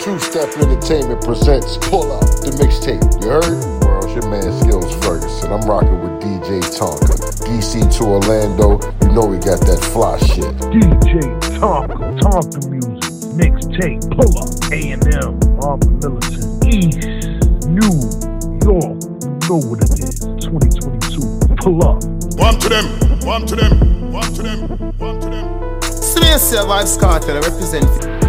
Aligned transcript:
Two 0.00 0.18
Step 0.18 0.48
Entertainment 0.56 1.20
presents 1.22 1.76
Pull 1.76 2.10
Up, 2.10 2.24
the 2.40 2.56
mixtape. 2.56 3.04
You 3.20 3.36
heard? 3.36 3.84
World, 3.84 4.08
your 4.16 4.24
man 4.32 4.48
Skills 4.64 4.94
Ferguson. 5.04 5.52
I'm 5.52 5.60
rocking 5.68 6.00
with 6.00 6.16
DJ 6.24 6.64
Tonka. 6.72 7.20
DC 7.44 7.84
to 7.98 8.04
Orlando, 8.04 8.80
you 9.04 9.12
know 9.12 9.26
we 9.26 9.36
got 9.36 9.60
that 9.68 9.76
fly 9.92 10.16
shit. 10.24 10.56
DJ 10.72 11.20
Tonka, 11.60 12.16
Tonka 12.16 12.64
Music, 12.72 13.12
mixtape, 13.36 14.00
pull 14.16 14.32
up, 14.40 14.48
A&M, 14.72 15.36
Marvin 15.60 15.92
Militant, 16.00 16.64
East, 16.64 17.68
New 17.68 18.00
York, 18.64 18.96
you 19.04 19.36
know 19.52 19.60
what 19.68 19.84
it 19.84 20.00
is, 20.00 20.16
2022, 20.40 21.60
pull 21.60 21.84
up. 21.84 22.00
One 22.40 22.56
to 22.56 22.68
them, 22.70 22.86
one 23.28 23.44
to 23.44 23.54
them, 23.54 24.10
one 24.10 24.32
to 24.32 24.42
them, 24.42 24.60
one 24.96 25.20
to 25.20 25.28
them. 25.28 25.82
Space 25.92 26.56
Vibes 26.56 26.98
Cartel 26.98 27.36
represent. 27.42 28.19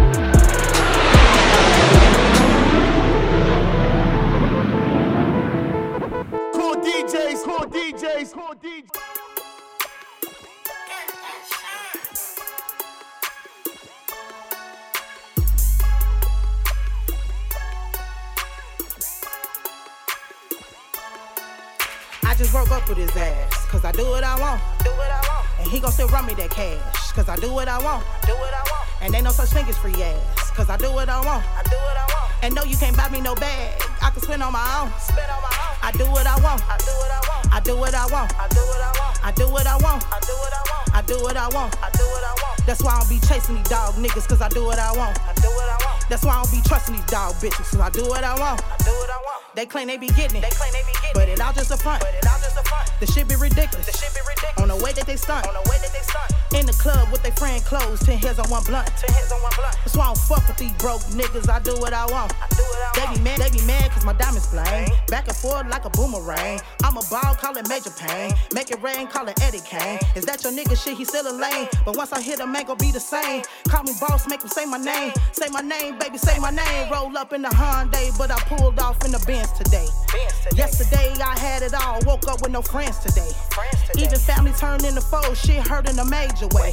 Still 26.02 26.16
run 26.16 26.26
me 26.26 26.34
that 26.34 26.50
cash, 26.50 27.12
cause 27.12 27.28
I 27.28 27.36
do 27.36 27.52
what 27.52 27.68
I 27.68 27.78
want. 27.78 28.02
Do 28.26 28.34
what 28.34 28.52
I 28.52 28.62
want. 28.70 28.88
And 29.02 29.14
ain't 29.14 29.22
no 29.22 29.30
such 29.30 29.50
thing 29.50 29.66
as 29.68 29.78
free 29.78 29.94
ass, 30.02 30.50
cause 30.50 30.68
I 30.68 30.76
do 30.76 30.90
what 30.90 31.08
I 31.08 31.18
want. 31.24 31.44
I 31.54 31.62
do 31.62 31.76
what 31.76 31.96
I 31.96 32.06
want. 32.10 32.32
And 32.42 32.54
no, 32.54 32.64
you 32.64 32.76
can't 32.76 32.96
buy 32.96 33.08
me 33.08 33.20
no 33.20 33.36
bag. 33.36 33.80
I 34.02 34.10
can 34.10 34.20
spend 34.20 34.42
on 34.42 34.52
my 34.52 34.66
own. 34.82 34.90
Spend 34.98 35.30
on 35.30 35.42
my 35.42 35.54
own. 35.62 35.76
I 35.82 35.92
do 35.92 36.04
what 36.10 36.26
I 36.26 36.34
want. 36.42 36.62
I 36.66 36.76
do 36.78 36.90
what 36.98 37.10
I 37.10 37.20
want. 37.30 37.54
I 37.54 37.60
do 37.60 37.76
what 37.76 37.94
I 37.94 38.06
want. 38.10 38.32
I 38.34 38.50
do 38.50 38.58
what 38.58 38.82
I 38.82 38.90
want. 38.98 39.22
I 39.22 39.30
do 39.30 39.46
what 39.46 39.66
I 39.66 39.76
want. 39.78 40.04
I 40.10 40.22
do 40.26 40.34
what 40.34 40.56
I 40.56 40.66
want. 40.66 40.90
I 40.92 41.02
do 41.06 41.14
what 41.22 41.36
I 41.36 41.48
want. 41.54 41.76
I 41.82 41.90
do 41.94 42.04
what 42.10 42.24
I 42.24 42.34
want. 42.42 42.66
That's 42.66 42.82
why 42.82 42.94
I 42.94 42.98
don't 42.98 43.08
be 43.08 43.20
chasing 43.20 43.54
these 43.54 43.68
dog 43.68 43.94
niggas, 43.94 44.26
cause 44.26 44.40
I 44.42 44.48
do 44.48 44.64
what 44.64 44.80
I 44.80 44.90
want. 44.96 45.16
I 45.22 45.34
do 45.34 45.46
what 45.54 45.68
I 45.70 45.76
want. 45.78 45.81
That's 46.12 46.26
why 46.26 46.36
I 46.36 46.42
don't 46.42 46.52
be 46.52 46.60
trusting 46.68 46.94
these 46.94 47.06
dog 47.06 47.32
bitches, 47.40 47.72
cause 47.72 47.80
I 47.80 47.88
do 47.88 48.04
what 48.04 48.22
I 48.22 48.38
want. 48.38 48.60
I 48.60 48.76
do 48.84 48.90
what 48.90 49.08
I 49.08 49.16
want. 49.16 49.56
They 49.56 49.64
claim 49.64 49.86
they 49.86 49.96
be 49.96 50.08
getting 50.08 50.36
it. 50.36 50.44
They 50.44 50.52
claim 50.52 50.70
they 50.76 50.84
be 50.84 50.92
getting 51.00 51.14
but 51.14 51.26
it 51.26 51.40
all 51.40 51.54
just 51.54 51.70
a 51.70 51.76
front. 51.78 52.00
But 52.00 52.12
it 52.12 52.26
all 52.28 52.36
just 52.36 52.52
a 52.52 52.62
front. 52.68 52.92
The 53.00 53.06
shit 53.06 53.28
be 53.28 53.34
ridiculous. 53.34 53.86
The 53.86 53.96
shit 53.96 54.12
be 54.12 54.20
ridiculous. 54.20 54.60
On 54.60 54.68
the 54.68 54.76
way 54.84 54.92
that 54.92 55.06
they 55.06 55.16
stunt. 55.16 55.48
On 55.48 55.54
the 55.56 55.64
way 55.70 55.80
that 55.80 55.88
they 55.88 56.04
stunt. 56.04 56.32
In 56.52 56.66
the 56.66 56.76
club 56.76 57.10
with 57.10 57.22
their 57.22 57.32
friend 57.32 57.64
clothes, 57.64 58.04
ten 58.04 58.18
heads 58.18 58.38
on 58.38 58.44
one 58.50 58.62
blunt. 58.64 58.92
Ten 59.00 59.08
heads 59.08 59.32
on 59.32 59.40
one 59.40 59.52
blunt. 59.56 59.72
That's 59.84 59.96
why 59.96 60.04
I 60.04 60.06
don't 60.12 60.18
fuck 60.18 60.46
with 60.46 60.58
these 60.58 60.72
broke 60.76 61.00
niggas. 61.16 61.48
I 61.48 61.60
do 61.60 61.72
what 61.80 61.92
I 61.92 62.04
want. 62.12 62.32
I 62.40 62.46
do 62.52 62.60
what 62.60 62.80
I 62.80 62.92
they 62.92 63.04
want. 63.04 63.16
be 63.16 63.24
mad, 63.24 63.38
they 63.40 63.50
be 63.50 63.64
mad 63.64 63.90
cause 63.90 64.04
my 64.04 64.12
diamonds 64.12 64.46
flame. 64.46 64.88
Back 65.08 65.28
and 65.28 65.36
forth 65.36 65.66
like 65.68 65.84
a 65.86 65.90
boomerang. 65.90 66.60
I'm 66.84 66.96
a 66.96 67.02
ball, 67.08 67.34
call 67.40 67.56
it 67.56 67.68
major 67.68 67.90
pain. 67.90 68.32
Make 68.52 68.70
it 68.70 68.82
rain, 68.82 69.06
call 69.06 69.28
it 69.28 69.40
Eddie 69.40 69.64
Kane. 69.64 69.98
Is 70.14 70.24
that 70.24 70.44
your 70.44 70.52
nigga 70.52 70.76
shit? 70.76 70.96
He 70.96 71.04
still 71.04 71.24
a 71.24 71.32
lane. 71.32 71.68
But 71.84 71.96
once 71.96 72.12
I 72.12 72.20
hit 72.20 72.38
him, 72.38 72.54
ain't 72.54 72.66
gon' 72.68 72.76
be 72.76 72.92
the 72.92 73.00
same. 73.00 73.42
Call 73.68 73.82
me 73.84 73.92
boss, 74.00 74.28
make 74.28 74.42
him 74.42 74.48
say 74.48 74.66
my 74.66 74.78
name. 74.78 75.12
Say 75.32 75.48
my 75.48 75.60
name, 75.60 75.98
baby, 76.02 76.18
say 76.18 76.38
my 76.38 76.50
name. 76.50 76.90
Roll 76.90 77.16
up 77.16 77.32
in 77.32 77.42
the 77.42 77.48
Hyundai, 77.48 78.16
but 78.18 78.30
I 78.30 78.38
pulled 78.40 78.78
off 78.78 79.04
in 79.04 79.12
the 79.12 79.22
Benz 79.26 79.52
today. 79.52 79.86
Yesterday 80.56 81.14
I 81.22 81.38
had 81.38 81.62
it 81.62 81.74
all, 81.74 82.00
woke 82.04 82.26
up 82.28 82.42
with 82.42 82.50
no 82.50 82.62
friends 82.62 82.98
today. 82.98 83.30
Even 83.96 84.18
family 84.18 84.52
turned 84.52 84.84
into 84.84 85.00
foes, 85.00 85.38
shit 85.40 85.66
hurt 85.66 85.88
in 85.88 85.98
a 85.98 86.04
major 86.04 86.48
way. 86.52 86.72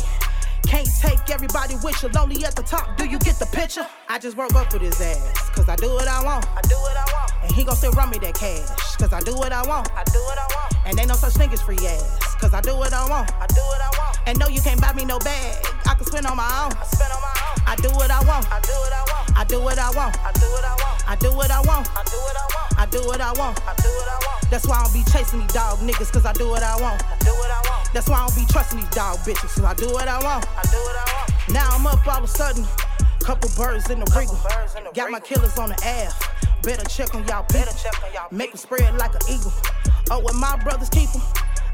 Can't 0.64 0.90
take 1.00 1.30
everybody 1.30 1.76
with 1.84 2.02
you, 2.04 2.10
lonely 2.10 2.44
at 2.46 2.56
the 2.56 2.64
top. 2.64 2.98
Do 2.98 3.06
you 3.06 3.18
get 3.20 3.40
the 3.40 3.46
picture? 3.48 3.86
I 4.08 4.20
just 4.20 4.36
woke 4.36 4.54
up 4.56 4.74
with 4.74 4.82
his 4.82 5.00
ass, 5.00 5.50
cause 5.50 5.70
I 5.70 5.76
do 5.76 5.90
what 5.90 6.08
I 6.08 6.24
want. 6.24 6.46
I 6.56 6.62
do 6.62 6.76
what 6.76 6.98
I 6.98 7.06
want. 7.14 7.32
And 7.44 7.52
he 7.52 7.64
gon' 7.64 7.76
still 7.76 7.92
run 7.94 8.10
me 8.10 8.18
that 8.20 8.34
cash, 8.34 8.96
cause 8.98 9.14
I 9.14 9.22
do 9.22 9.36
what 9.36 9.52
I 9.52 9.66
want. 9.68 9.90
I 9.94 10.04
do 10.06 10.20
what 10.26 10.38
I 10.38 10.48
want. 10.56 10.74
And 10.86 11.00
ain't 11.00 11.08
no 11.08 11.16
such 11.16 11.34
thing 11.34 11.52
as 11.52 11.62
free 11.62 11.78
ass, 11.78 12.36
cause 12.36 12.54
I 12.54 12.62
do 12.62 12.76
what 12.76 12.94
I 12.94 13.08
want. 13.10 13.32
I 13.34 13.48
do 13.48 13.62
what 13.62 13.82
I 13.82 13.89
want. 13.98 14.20
And 14.28 14.39
no, 14.39 14.48
you 14.48 14.62
can't 14.62 14.82
buy 14.82 14.94
me 14.94 15.06
no 15.06 15.20
bag. 15.20 15.66
I 15.86 15.95
can 15.95 16.06
spend 16.06 16.26
on 16.26 16.38
my 16.38 16.50
own. 16.66 16.73
I 16.78 16.84
spend 16.86 17.14
on 17.14 17.22
my 17.22 17.34
own. 17.44 17.48
I 17.70 17.76
do 17.76 17.90
what 17.90 18.10
I 18.10 18.18
want. 18.26 18.50
I 18.52 18.60
do 18.62 18.74
what 18.74 18.92
I 18.92 19.04
want. 19.06 19.38
I 19.38 19.44
do 19.46 19.62
what 19.62 19.78
I 19.78 19.92
want. 19.92 20.18
I 20.26 20.34
do 20.34 20.50
what 20.50 20.66
I 20.66 20.74
want. 20.82 21.06
I 21.08 21.16
do 21.22 21.30
what 21.38 21.52
I 21.52 21.62
want. 21.62 21.88
I 21.96 22.06
do 22.06 22.18
what 22.18 22.36
I 22.36 22.42
want. 22.50 22.80
I 22.80 22.86
do 22.90 23.00
what 23.06 23.22
I 23.22 23.32
want. 23.34 23.60
I 23.62 23.76
do 23.78 23.90
what 23.94 24.10
I 24.10 24.18
want. 24.26 24.50
That's 24.50 24.66
why 24.66 24.78
I 24.78 24.84
don't 24.86 24.94
be 24.94 25.04
chasing 25.12 25.40
these 25.42 25.54
dog 25.54 25.78
niggas, 25.78 26.12
cause 26.12 26.26
I 26.26 26.34
do 26.34 26.50
what 26.50 26.64
I 26.64 26.82
want. 26.82 27.00
I 27.06 27.16
do 27.20 27.30
what 27.30 27.52
I 27.52 27.62
want. 27.70 27.94
That's 27.94 28.10
why 28.10 28.18
I 28.18 28.26
don't 28.26 28.36
be 28.36 28.52
trusting 28.52 28.80
these 28.80 28.90
dog 28.90 29.20
bitches, 29.20 29.54
cause 29.54 29.64
I 29.64 29.76
do 29.76 29.86
what 29.94 30.08
I 30.08 30.18
want. 30.18 30.48
I 30.58 30.64
do 30.72 30.78
what 30.82 30.96
I 30.98 31.06
want. 31.14 31.54
Now 31.54 31.70
I'm 31.70 31.86
up 31.86 32.08
all 32.08 32.18
of 32.18 32.24
a 32.24 32.28
sudden. 32.28 32.66
Couple 33.22 33.52
birds 33.56 33.88
in 33.92 34.00
the 34.00 34.10
regal. 34.18 34.40
Got 34.96 35.12
my 35.12 35.20
killers 35.20 35.60
on 35.60 35.70
the 35.70 35.80
air. 35.86 36.10
Better 36.64 36.90
check 36.90 37.14
on 37.14 37.24
y'all 37.28 37.44
people. 37.44 37.72
Make 38.32 38.50
them 38.50 38.58
spread 38.58 38.98
like 38.98 39.14
an 39.14 39.22
eagle. 39.30 39.54
Oh, 40.10 40.22
when 40.22 40.36
my 40.38 40.58
brothers 40.64 40.90
keep 40.90 41.14
'em, 41.14 41.22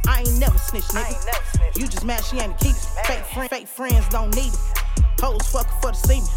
I 0.09 0.19
ain't 0.27 0.39
never 0.39 0.57
snitch, 0.57 0.91
nigga. 0.91 1.77
You 1.77 1.87
just 1.87 2.03
mad 2.03 2.25
she 2.25 2.39
ain't 2.39 2.51
a 2.51 2.63
keep. 2.63 2.75
Fake, 3.07 3.49
fake 3.49 3.67
friends 3.69 4.09
don't 4.09 4.35
need 4.35 4.51
'em. 4.51 4.84
Hoes 5.25 5.47
fucking 5.47 5.71
for 5.81 5.89
the 5.89 5.97
semen. 5.97 6.29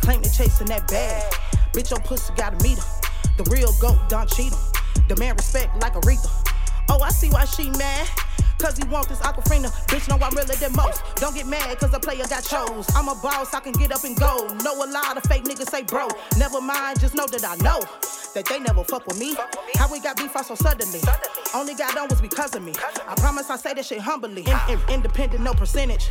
Claim 0.00 0.22
they 0.22 0.28
chasing 0.28 0.68
that 0.68 0.86
bag. 0.86 1.24
Bitch, 1.72 1.90
your 1.90 1.98
pussy 1.98 2.32
gotta 2.36 2.56
meet 2.62 2.78
her. 2.78 2.84
The 3.36 3.42
real 3.50 3.72
goat 3.80 3.98
don't 4.08 4.30
cheat 4.30 4.52
'em. 4.52 4.58
Demand 5.08 5.38
respect 5.38 5.74
like 5.82 5.94
Aretha. 5.94 6.30
Oh, 6.88 7.00
I 7.02 7.10
see 7.10 7.30
why 7.30 7.46
she 7.46 7.70
mad. 7.70 8.06
Cause 8.58 8.76
he 8.76 8.84
want 8.86 9.08
this 9.08 9.18
aquafina. 9.20 9.70
Bitch, 9.88 10.08
know 10.08 10.24
I'm 10.24 10.34
realer 10.36 10.54
than 10.54 10.72
most. 10.74 11.02
Don't 11.16 11.34
get 11.34 11.46
mad 11.46 11.80
cause 11.80 11.90
the 11.90 11.98
player 11.98 12.26
got 12.28 12.44
chose. 12.44 12.86
I'm 12.94 13.08
a 13.08 13.16
boss, 13.16 13.54
I 13.54 13.60
can 13.60 13.72
get 13.72 13.90
up 13.90 14.04
and 14.04 14.16
go. 14.16 14.46
Know 14.62 14.84
a 14.84 14.86
lot 14.86 15.16
of 15.16 15.24
fake 15.24 15.42
niggas 15.42 15.70
say 15.70 15.82
bro. 15.82 16.06
Never 16.36 16.60
mind, 16.60 17.00
just 17.00 17.16
know 17.16 17.26
that 17.26 17.44
I 17.44 17.56
know 17.56 17.80
that 18.38 18.46
they 18.46 18.60
never 18.60 18.84
fuck 18.84 19.04
with 19.06 19.18
me. 19.18 19.34
How 19.74 19.90
we 19.90 19.98
got 20.00 20.16
beef 20.16 20.34
out 20.36 20.46
so 20.46 20.54
suddenly? 20.54 21.00
Only 21.54 21.74
got 21.74 21.96
on 21.98 22.08
was 22.08 22.20
because 22.20 22.54
of 22.54 22.62
me. 22.62 22.72
I 23.08 23.14
promise 23.16 23.50
I 23.50 23.56
say 23.56 23.74
this 23.74 23.88
shit 23.88 23.98
humbly. 23.98 24.44
In- 24.46 24.60
in- 24.74 24.80
independent, 24.88 25.42
no 25.42 25.54
percentage. 25.54 26.10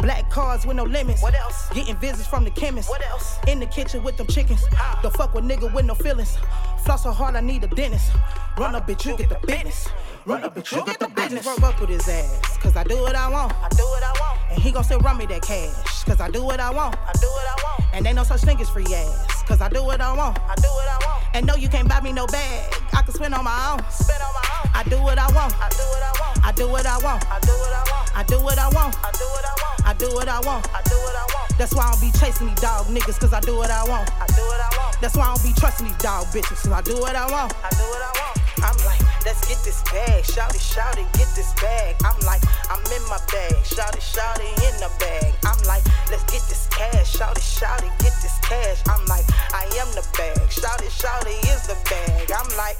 Black 0.00 0.28
cars 0.28 0.66
with 0.66 0.76
no 0.76 0.82
limits. 0.82 1.22
What 1.22 1.34
else? 1.36 1.68
Getting 1.72 1.96
visits 1.96 2.26
from 2.26 2.42
the 2.44 2.50
chemist. 2.50 2.88
What 2.88 3.04
else? 3.06 3.36
In 3.46 3.60
the 3.60 3.66
kitchen 3.66 4.02
with 4.02 4.16
them 4.16 4.26
chickens. 4.26 4.64
The 5.02 5.10
fuck 5.10 5.34
with 5.34 5.44
nigga 5.44 5.72
with 5.72 5.84
no 5.84 5.94
feelings. 5.94 6.36
Floss 6.84 7.04
so 7.04 7.12
hard, 7.12 7.36
I 7.36 7.40
need 7.40 7.62
a 7.62 7.68
dentist. 7.68 8.10
Run 8.56 8.74
up, 8.74 8.88
bitch, 8.88 9.04
you 9.06 9.16
get 9.16 9.28
the 9.28 9.38
business. 9.46 9.88
Run 10.26 10.42
up, 10.42 10.56
bitch, 10.56 10.74
you 10.74 10.84
get 10.84 10.98
the 10.98 11.08
business. 11.08 11.46
Work 11.46 11.62
up 11.62 11.80
with 11.80 11.90
his 11.90 12.08
ass, 12.08 12.56
cause 12.58 12.76
I 12.76 12.82
do 12.82 12.96
what 12.96 13.14
I 13.14 13.28
want. 13.30 13.52
I 13.52 13.68
do 13.68 13.84
what 13.84 14.02
I 14.02 14.12
want. 14.20 14.40
And 14.50 14.62
he 14.62 14.72
gon' 14.72 14.82
still 14.84 14.98
run 15.00 15.16
me 15.16 15.26
that 15.26 15.42
cash, 15.42 16.04
cause 16.04 16.20
I 16.20 16.30
do 16.30 16.42
what 16.42 16.58
I 16.58 16.70
want. 16.70 16.96
I 17.06 17.12
do 17.12 17.28
what 17.28 17.46
I 17.46 17.62
want. 17.62 17.84
And 17.94 18.06
ain't 18.06 18.16
no 18.16 18.24
such 18.24 18.40
thing 18.40 18.60
as 18.60 18.68
free 18.68 18.84
ass, 18.94 19.37
cause 19.48 19.62
I 19.62 19.68
do 19.70 19.82
what 19.82 20.00
I 20.00 20.14
want. 20.14 20.38
I 20.46 20.54
do 20.56 20.68
what 20.68 20.88
I 20.88 20.98
want. 21.06 21.24
And 21.32 21.46
no, 21.46 21.56
you 21.56 21.68
can't 21.68 21.88
buy 21.88 22.00
me 22.02 22.12
no 22.12 22.26
bag. 22.26 22.74
I 22.92 23.02
can 23.02 23.14
spend 23.14 23.34
on 23.34 23.44
my 23.44 23.72
own. 23.72 23.80
Spend 23.90 24.22
on 24.22 24.32
my 24.36 24.44
own. 24.60 24.70
I 24.74 24.82
do 24.84 25.00
what 25.00 25.18
I 25.18 25.26
want. 25.32 25.54
I 25.56 25.68
do 25.72 25.84
what 25.88 26.04
I 26.04 26.12
want. 26.20 26.44
I 26.44 26.52
do 26.52 26.68
what 26.68 26.86
I 26.86 26.98
want. 27.00 27.24
I 27.24 27.40
do 27.40 27.56
what 27.56 27.72
I 27.72 27.82
want. 27.88 28.14
I 28.14 28.22
do 28.22 28.36
what 28.44 28.58
I 28.58 28.68
want. 28.68 28.96
I 29.04 29.12
do 29.16 29.24
what 29.24 29.44
I 29.48 29.56
want. 29.56 29.86
I 29.86 29.94
do 29.94 30.06
what 30.12 30.28
I 30.28 30.40
want. 30.40 30.68
I 30.74 30.82
do 30.84 30.96
what 31.00 31.16
I 31.16 31.26
want. 31.34 31.58
That's 31.58 31.74
why 31.74 31.88
I 31.88 31.90
don't 31.90 32.00
be 32.00 32.12
chasing 32.18 32.46
these 32.48 32.60
dog 32.60 32.86
niggas, 32.86 33.18
cause 33.18 33.32
I 33.32 33.40
do 33.40 33.56
what 33.56 33.70
I 33.70 33.82
want. 33.88 34.10
I 34.20 34.26
do 34.36 34.42
what 34.44 34.60
I 34.60 34.68
want. 34.76 35.00
That's 35.00 35.16
why 35.16 35.24
I 35.24 35.34
don't 35.34 35.42
be 35.42 35.52
trusting 35.58 35.86
these 35.86 35.96
dog 35.96 36.26
bitches, 36.26 36.60
cause 36.62 36.72
I 36.72 36.82
do 36.82 37.00
what 37.00 37.16
I 37.16 37.24
want. 37.30 37.54
I 37.64 37.70
do 37.70 37.84
what 37.88 38.02
I 38.04 38.12
want. 38.20 38.36
I'm 38.68 38.76
like, 38.84 39.07
let's 39.24 39.46
get 39.48 39.58
this 39.64 39.82
bag. 39.90 40.24
Shout 40.24 40.54
it, 40.54 40.60
shout 40.60 40.98
it, 40.98 41.06
get 41.14 41.28
this 41.34 41.52
bag. 41.60 41.96
I'm 42.04 42.18
like, 42.26 42.42
I'm 42.70 42.82
in 42.92 43.02
my 43.08 43.18
bag. 43.30 43.64
Shout 43.64 43.94
it, 43.96 44.02
shout 44.02 44.38
it, 44.40 44.50
in 44.66 44.74
the 44.80 44.90
bag. 44.98 45.34
I'm 45.44 45.60
like, 45.66 45.84
let's 46.10 46.24
get 46.30 46.42
this 46.48 46.68
cash. 46.70 47.16
Shout 47.16 47.36
it, 47.36 47.42
shout 47.42 47.82
it, 47.82 47.92
get 47.98 48.14
this 48.22 48.38
cash. 48.42 48.82
I'm 48.88 49.04
like, 49.06 49.24
I 49.52 49.64
am 49.80 49.88
the 49.94 50.06
bag. 50.16 50.50
Shout 50.50 50.82
it, 50.82 50.92
shout 50.92 51.26
it, 51.26 51.38
is 51.48 51.66
the 51.66 51.76
bag. 51.88 52.30
I'm 52.32 52.48
like, 52.56 52.78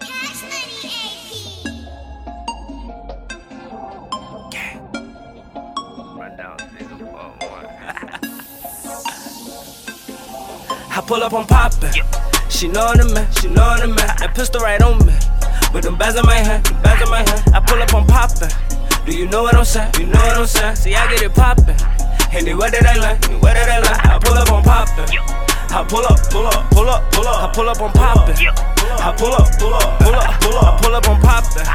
Cash 0.00 0.42
Money 0.42 0.88
AP. 0.88 1.74
I 10.96 11.00
pull 11.04 11.22
up 11.24 11.32
on 11.32 11.46
poppin'. 11.46 12.33
She 12.54 12.68
know 12.68 12.94
the 12.94 13.02
man, 13.10 13.26
she 13.34 13.50
know 13.50 13.66
the 13.82 13.90
man. 13.90 14.14
That 14.22 14.30
pistol 14.30 14.62
right 14.62 14.80
on 14.80 15.02
me. 15.02 15.10
With 15.74 15.82
them 15.82 15.98
bags 15.98 16.14
in 16.14 16.22
my 16.22 16.38
hand, 16.38 16.62
them 16.62 16.78
bags 16.86 17.02
in 17.02 17.10
my 17.10 17.26
hand. 17.26 17.42
I 17.50 17.58
pull 17.58 17.82
up 17.82 17.90
on 17.90 18.06
poppin'. 18.06 18.46
Do 19.02 19.10
you 19.10 19.26
know 19.26 19.42
what 19.42 19.58
I'm 19.58 19.66
saying? 19.66 19.90
You 19.98 20.06
know 20.06 20.22
what 20.22 20.38
I'm 20.38 20.46
saying? 20.46 20.76
See, 20.78 20.94
I 20.94 21.02
get 21.10 21.26
it 21.26 21.34
poppin'. 21.34 21.74
And 22.30 22.46
they 22.46 22.54
what 22.54 22.70
did 22.70 22.86
I 22.86 22.94
learn? 22.94 23.18
What 23.42 23.58
did 23.58 23.66
I 23.66 23.82
learn? 23.82 23.98
I 24.06 24.22
pull 24.22 24.38
up 24.38 24.54
on 24.54 24.62
poppin'. 24.62 25.02
I 25.74 25.82
pull 25.82 26.06
up, 26.06 26.14
pull 26.30 26.46
up, 26.46 26.70
pull 26.70 26.86
up, 26.86 27.02
pull 27.10 27.26
up. 27.26 27.42
I 27.42 27.46
pull 27.50 27.68
up 27.68 27.82
on 27.82 27.90
poppin'. 27.90 28.38
I 28.38 29.10
pull 29.18 29.34
up, 29.34 29.50
pull 29.58 29.74
up, 29.74 29.98
pull 29.98 30.14
up, 30.14 30.30
pull 30.38 30.54
up. 30.54 30.64
I 30.64 30.74
pull 30.78 30.94
up 30.94 31.08
on 31.10 31.18
poppin'. 31.26 31.66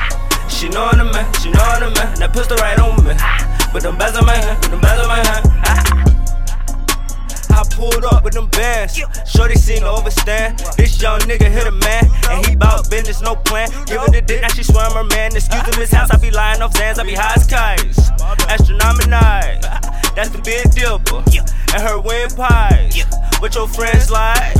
She 0.47 0.71
know 0.71 0.87
the 0.95 1.03
man, 1.03 1.27
she 1.43 1.51
know 1.51 1.67
the 1.75 1.91
man. 1.91 2.07
That 2.23 2.31
pistol 2.31 2.55
right 2.55 2.79
on 2.79 3.03
me. 3.03 3.19
With 3.75 3.83
them 3.83 3.99
bags 3.99 4.15
in 4.15 4.23
my 4.23 4.31
hand, 4.31 4.55
with 4.63 4.71
them 4.71 4.79
bags 4.79 5.03
in 5.03 5.11
my 5.11 5.19
hand. 5.27 5.58
I 7.59 7.63
pulled 7.75 8.05
up 8.05 8.23
with 8.23 8.33
them 8.33 8.47
bands. 8.47 8.95
Shorty 9.27 9.55
seen 9.55 9.83
overstand. 9.83 10.59
This 10.77 11.01
young 11.01 11.19
nigga 11.27 11.51
hit 11.51 11.67
a 11.67 11.71
man, 11.71 12.07
and 12.29 12.45
he 12.45 12.55
bout 12.55 12.89
business, 12.89 13.21
no 13.21 13.35
plan. 13.35 13.67
Give 13.85 13.99
her 13.99 14.07
the 14.07 14.21
dick, 14.21 14.41
now 14.41 14.47
she 14.47 14.63
swear 14.63 14.89
her 14.91 15.03
man. 15.03 15.35
Excuse 15.35 15.67
him, 15.67 15.73
his 15.73 15.91
house, 15.91 16.09
I 16.09 16.17
be 16.17 16.31
lying 16.31 16.61
off 16.61 16.73
Xans, 16.73 16.99
I 16.99 17.03
be 17.03 17.15
high 17.15 17.33
as 17.35 17.45
kites. 17.45 18.09
Astronomical, 18.47 19.09
that's 20.15 20.29
the 20.29 20.41
big 20.41 20.71
deal, 20.71 21.01
and 21.73 21.83
her 21.83 21.99
windpipes. 21.99 23.03
What 23.41 23.53
your 23.55 23.67
friends 23.67 24.09
like? 24.09 24.53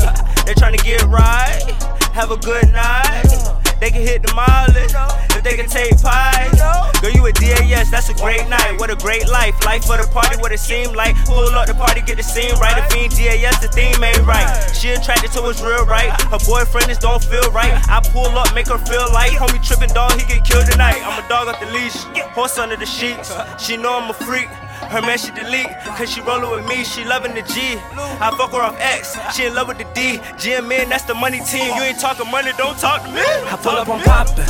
They 0.46 0.54
tryna 0.56 0.84
get 0.84 1.02
right, 1.04 1.64
have 2.12 2.32
a 2.32 2.38
good 2.38 2.70
night. 2.74 3.59
They 3.80 3.90
can 3.92 4.02
hit 4.02 4.22
the 4.22 4.34
mileage 4.36 4.92
if 5.36 5.44
they 5.44 5.56
can 5.56 5.70
take 5.70 5.96
pies. 6.02 6.60
Girl, 7.00 7.12
you 7.12 7.26
a 7.26 7.32
DAS, 7.32 7.90
that's 7.90 8.10
a 8.10 8.14
great 8.14 8.48
night. 8.50 8.78
What 8.78 8.90
a 8.90 8.96
great 8.96 9.30
life. 9.30 9.56
Life 9.64 9.86
for 9.86 9.96
the 9.96 10.08
party, 10.12 10.36
what 10.38 10.52
it 10.52 10.60
seem 10.60 10.94
like. 10.94 11.16
Pull 11.26 11.56
up 11.56 11.66
the 11.66 11.74
party, 11.74 12.02
get 12.02 12.18
the 12.18 12.24
scene 12.24 12.54
right. 12.60 12.78
If 12.78 12.94
ain't 12.94 13.16
DAS, 13.16 13.60
the 13.60 13.70
theme 13.70 14.04
ain't 14.04 14.26
right. 14.28 14.48
She 14.76 14.90
attracted 14.90 15.32
to 15.32 15.42
what's 15.42 15.62
real 15.62 15.86
right. 15.86 16.12
Her 16.28 16.40
boyfriend 16.44 16.88
just 16.88 17.02
don't 17.02 17.24
feel 17.24 17.50
right. 17.52 17.72
I 17.88 18.02
pull 18.12 18.28
up, 18.38 18.54
make 18.54 18.68
her 18.68 18.78
feel 18.78 19.08
like 19.14 19.32
homie 19.32 19.64
tripping 19.64 19.94
dog, 19.96 20.20
he 20.20 20.28
get 20.28 20.44
killed 20.44 20.70
tonight. 20.70 21.00
I'm 21.00 21.24
a 21.24 21.28
dog 21.30 21.48
off 21.48 21.60
the 21.60 21.72
leash, 21.72 21.96
horse 22.36 22.58
under 22.58 22.76
the 22.76 22.86
sheets. 22.86 23.32
She 23.64 23.78
know 23.78 23.98
I'm 23.98 24.10
a 24.10 24.14
freak. 24.14 24.50
Her 24.88 25.02
man 25.02 25.18
she 25.18 25.32
delete, 25.32 25.70
cause 25.98 26.10
she 26.10 26.22
rollin' 26.22 26.50
with 26.50 26.68
me, 26.68 26.84
she 26.84 27.04
loving 27.04 27.36
the 27.36 27.42
G. 27.44 27.78
I 28.24 28.32
fuck 28.38 28.52
her 28.52 28.62
off 28.64 28.78
X, 28.80 29.18
she 29.36 29.46
in 29.46 29.54
love 29.54 29.68
with 29.68 29.78
the 29.78 29.88
D. 29.94 30.18
GM 30.40 30.70
that's 30.90 31.04
the 31.04 31.14
money 31.14 31.40
team. 31.42 31.76
You 31.76 31.84
ain't 31.84 32.00
talking 32.00 32.30
money, 32.32 32.52
don't 32.58 32.78
talk 32.80 33.04
to 33.04 33.12
me. 33.12 33.22
I 33.22 33.60
pull 33.62 33.76
up 33.76 33.90
on 33.90 34.02
poppin'. 34.02 34.46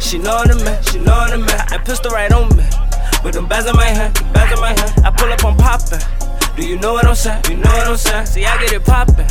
She 0.00 0.18
know 0.18 0.44
the 0.44 0.56
man, 0.64 0.82
she 0.84 0.98
know 0.98 1.26
the 1.28 1.38
man. 1.38 1.66
That 1.68 1.84
pistol 1.84 2.12
right 2.12 2.32
on 2.32 2.48
me. 2.56 2.64
With 3.24 3.34
them 3.34 3.48
bags 3.48 3.66
in 3.66 3.76
my 3.76 3.84
hand, 3.84 4.14
bags 4.32 4.52
in 4.52 4.60
my 4.60 4.72
hand. 4.72 5.04
I 5.04 5.10
pull 5.10 5.32
up 5.32 5.44
on 5.44 5.56
poppin'. 5.56 6.00
Do 6.56 6.66
you 6.66 6.78
know 6.78 6.92
what 6.92 7.06
I'm 7.06 7.14
saying? 7.14 7.42
You 7.50 7.56
know 7.56 7.70
what 7.70 7.88
I'm 7.88 7.96
saying? 7.96 8.26
See, 8.26 8.44
I 8.44 8.56
get 8.60 8.72
it 8.72 8.84
poppin'. 8.84 9.26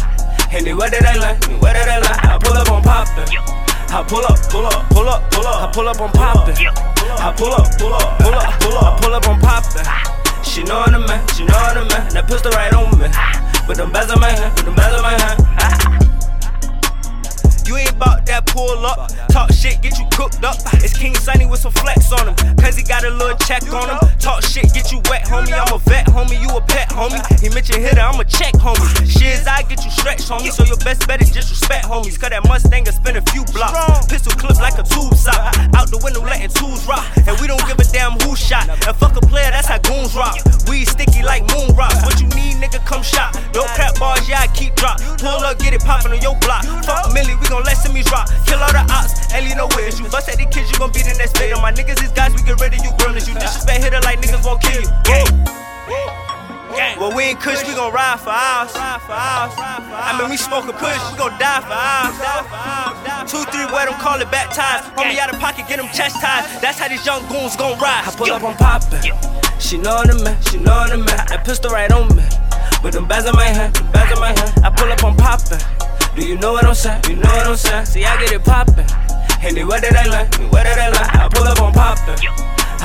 Henny, 0.50 0.74
what 0.74 0.92
did 0.92 1.06
I 1.06 1.16
learn? 1.16 1.38
What 1.62 1.74
did 1.74 1.88
I 1.88 1.98
learn? 1.98 2.20
I 2.30 2.38
pull 2.38 2.58
up 2.58 2.70
on 2.70 2.84
poppin'. 2.84 3.26
I 3.90 4.04
pull 4.04 4.26
up, 4.26 4.38
pull 4.50 4.66
up, 4.66 4.90
pull 4.90 5.08
up, 5.08 5.32
pull 5.32 5.48
up. 5.48 5.70
I 5.70 5.72
pull 5.72 5.88
up 5.88 6.02
on 6.02 6.12
poppin'. 6.12 6.56
I 6.58 7.34
pull 7.38 7.54
up, 7.54 7.78
pull 7.78 7.94
up, 7.94 8.20
pull 8.20 8.34
up, 8.34 8.60
pull 8.60 8.78
up. 8.78 8.84
I 8.84 9.02
pull 9.02 9.14
up 9.14 9.28
on 9.28 9.40
poppin'. 9.40 10.13
She 10.44 10.64
know 10.64 10.86
the 10.86 11.00
man, 11.00 11.28
she 11.36 11.46
know 11.46 11.74
the 11.74 11.86
man. 11.90 12.14
That 12.14 12.28
pistol 12.28 12.52
right 12.52 12.74
on 12.74 13.00
me. 13.00 13.08
With 13.68 13.78
them 13.78 13.92
bells 13.92 14.12
in 14.12 14.20
my 14.20 14.30
hand, 14.30 14.54
with 14.56 14.66
them 14.66 14.76
bells 14.76 14.96
in 14.96 15.02
my 15.02 15.14
hand. 15.20 16.03
You 17.66 17.78
ain't 17.78 17.98
bout 17.98 18.26
that 18.26 18.46
pull 18.46 18.86
up. 18.86 19.12
Talk 19.30 19.52
shit, 19.52 19.82
get 19.82 19.98
you 19.98 20.06
cooked 20.12 20.44
up. 20.44 20.56
It's 20.84 20.98
King 20.98 21.16
Sunny 21.16 21.46
with 21.46 21.60
some 21.60 21.72
flex 21.72 22.12
on 22.12 22.28
him. 22.28 22.36
Cause 22.58 22.76
he 22.76 22.84
got 22.84 23.04
a 23.04 23.10
little 23.10 23.38
check 23.38 23.64
on 23.72 23.90
him. 23.90 24.00
Talk 24.20 24.44
shit, 24.44 24.74
get 24.74 24.92
you 24.92 25.02
wet, 25.10 25.26
homie. 25.26 25.54
I'm 25.54 25.74
a 25.74 25.80
vet, 25.80 26.08
homie. 26.08 26.40
You 26.42 26.50
a 26.56 26.62
pet, 26.62 26.90
homie. 26.90 27.20
He 27.40 27.50
mentioned 27.50 27.82
hitter, 27.82 28.02
I'm 28.02 28.20
a 28.20 28.26
check, 28.26 28.54
homie. 28.56 28.86
Shit, 29.08 29.48
I 29.48 29.64
get 29.64 29.84
you 29.84 29.92
stretched, 29.92 30.30
homie. 30.30 30.52
So 30.52 30.64
your 30.66 30.78
best 30.78 31.08
bet 31.08 31.22
is 31.22 31.32
just 31.32 31.50
respect, 31.50 31.86
homies. 31.86 32.20
Cause 32.20 32.30
that 32.30 32.44
Mustang 32.48 32.84
will 32.86 32.94
spin 32.94 33.18
a 33.18 33.24
few 33.32 33.44
blocks. 33.56 34.06
Pistol 34.08 34.34
clip 34.34 34.60
like 34.60 34.78
a 34.78 34.84
tube 34.84 35.16
sock. 35.16 35.56
Out 35.76 35.90
the 35.90 36.00
window 36.04 36.22
letting 36.22 36.50
tools 36.50 36.86
rock. 36.88 37.06
And 37.28 37.40
we 37.40 37.48
don't 37.48 37.64
give 37.68 37.80
a 37.80 37.88
damn 37.92 38.20
who 38.24 38.36
shot. 38.36 38.70
And 38.70 38.96
fuck 38.98 39.16
a 39.16 39.22
player, 39.22 39.52
that's 39.52 39.68
how 39.68 39.80
goons 39.80 40.16
rock. 40.16 40.38
We 40.68 40.86
sticky 40.86 41.24
like 41.24 41.48
moon 41.56 41.76
rocks. 41.76 42.04
What 42.04 42.20
you 42.20 42.28
need, 42.36 42.60
nigga, 42.60 42.84
come 42.86 43.04
shot. 43.04 43.36
No 43.56 43.64
crap 43.74 44.00
bars, 44.00 44.28
yeah, 44.28 44.42
I 44.44 44.48
keep 44.48 44.76
drop. 44.76 45.00
Pull 45.20 45.44
up, 45.48 45.60
get 45.60 45.74
it 45.74 45.82
poppin' 45.82 46.12
on 46.12 46.22
your 46.22 46.38
block. 46.40 46.64
Fuck 46.84 47.14
Millie, 47.14 47.36
we 47.36 47.48
gon' 47.48 47.63
let 47.64 47.78
some 47.78 47.96
drop. 48.08 48.30
Kill 48.46 48.60
all 48.60 48.72
the 48.72 48.84
ops, 48.92 49.16
leave 49.34 49.58
no 49.58 49.68
wish. 49.76 50.00
You 50.00 50.08
bust 50.08 50.30
at 50.30 50.38
the 50.38 50.46
kids, 50.46 50.72
you 50.72 50.78
gon' 50.78 50.92
be 50.92 51.02
the 51.02 51.16
next 51.18 51.34
bit. 51.40 51.52
my 51.62 51.72
niggas 51.72 52.04
is 52.04 52.12
guys, 52.12 52.32
we 52.36 52.44
get 52.44 52.60
rid 52.60 52.74
of 52.74 52.84
you 52.84 52.92
girls. 53.00 53.28
You 53.28 53.34
disrespect 53.36 53.84
hitter 53.84 54.02
like 54.02 54.20
niggas 54.22 54.44
won't 54.46 54.62
kill 54.62 54.82
you. 54.82 55.64
Well, 57.04 57.16
we 57.16 57.24
ain't 57.24 57.40
kush, 57.40 57.68
we 57.68 57.74
gon' 57.76 57.92
ride 57.92 58.20
for 58.20 58.32
hours. 58.32 58.72
I 58.76 60.16
mean, 60.18 60.30
we 60.30 60.38
smoke 60.38 60.66
a 60.66 60.74
push, 60.74 60.98
we 61.12 61.18
gon' 61.18 61.38
die 61.38 61.62
for 61.62 61.76
hours. 61.76 62.16
Two, 63.30 63.44
three, 63.52 63.66
wet 63.70 63.90
them, 63.90 64.00
call 64.00 64.22
it 64.22 64.32
baptized. 64.32 64.94
Homie 64.96 65.18
out 65.18 65.34
of 65.34 65.40
pocket, 65.40 65.68
get 65.68 65.78
them 65.78 65.88
chastised. 65.94 66.62
That's 66.62 66.80
how 66.80 66.88
these 66.88 67.06
young 67.06 67.28
goons 67.28 67.56
gon' 67.56 67.78
ride. 67.80 68.08
I 68.08 68.12
pull 68.16 68.32
up 68.32 68.44
on 68.44 68.56
poppin'. 68.56 69.02
She 69.60 69.78
know 69.78 70.04
the 70.04 70.16
man, 70.24 70.42
she 70.44 70.58
know 70.58 70.88
the 70.88 70.98
man. 70.98 71.28
That 71.28 71.44
pistol 71.46 71.72
right 71.72 71.92
on 71.92 72.16
me. 72.16 72.24
With 72.84 72.94
them 72.94 73.08
bags 73.08 73.26
in 73.26 73.36
my 73.36 73.46
hand, 73.46 73.74
bags 73.92 74.12
in 74.12 74.20
my 74.20 74.32
hand. 74.32 74.64
I 74.64 74.70
pull 74.70 74.92
up 74.92 75.04
on 75.04 75.16
poppin'. 75.18 75.60
Do 76.16 76.28
you 76.28 76.38
know 76.38 76.54
what 76.54 76.64
I'm 76.66 76.76
saying? 76.76 77.02
You 77.10 77.16
know 77.16 77.22
what 77.22 77.48
I'm 77.48 77.56
saying? 77.56 77.86
See, 77.86 78.06
I 78.06 78.20
get 78.22 78.34
it 78.34 78.44
poppin'. 78.44 78.86
Henny, 79.40 79.64
what 79.64 79.82
did 79.82 79.96
I 79.96 80.06
learn? 80.06 80.28
What 80.52 80.64
did 80.64 80.78
I 80.78 80.90
learn? 80.90 81.10
I 81.10 81.28
pull 81.28 81.48
up 81.48 81.60
on 81.60 81.74
poppin'. 81.74 82.16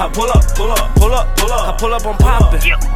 I 0.01 0.09
pull 0.11 0.31
up, 0.31 0.45
pull 0.57 0.71
up, 0.71 0.95
pull 0.95 1.13
up, 1.13 1.37
pull 1.37 1.53
up. 1.53 1.75
I 1.75 1.77
pull 1.77 1.93
up 1.93 2.07
on 2.07 2.17
poppin'. 2.17 2.88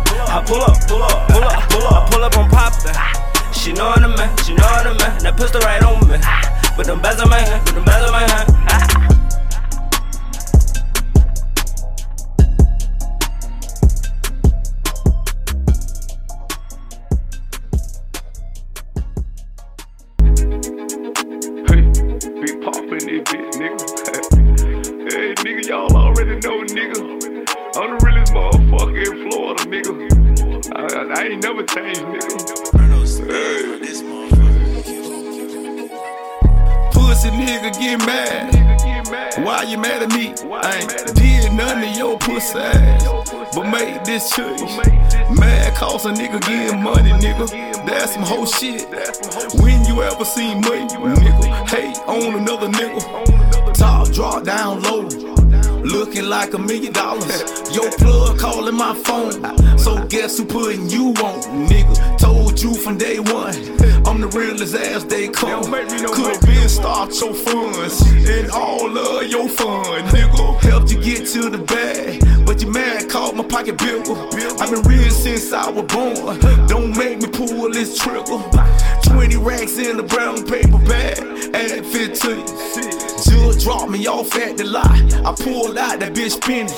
To 82.23 83.59
dropped 83.63 83.91
me 83.91 84.07
off 84.07 84.35
at 84.37 84.57
the 84.57 84.65
lot. 84.65 84.91
I 85.25 85.35
pulled 85.35 85.77
out 85.77 86.01
that 86.01 86.15
bitch 86.15 86.33
spinning. 86.33 86.69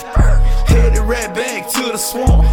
Headed 0.66 1.00
right 1.00 1.34
back 1.34 1.68
to 1.72 1.92
the 1.92 1.96
swamp 1.96 2.44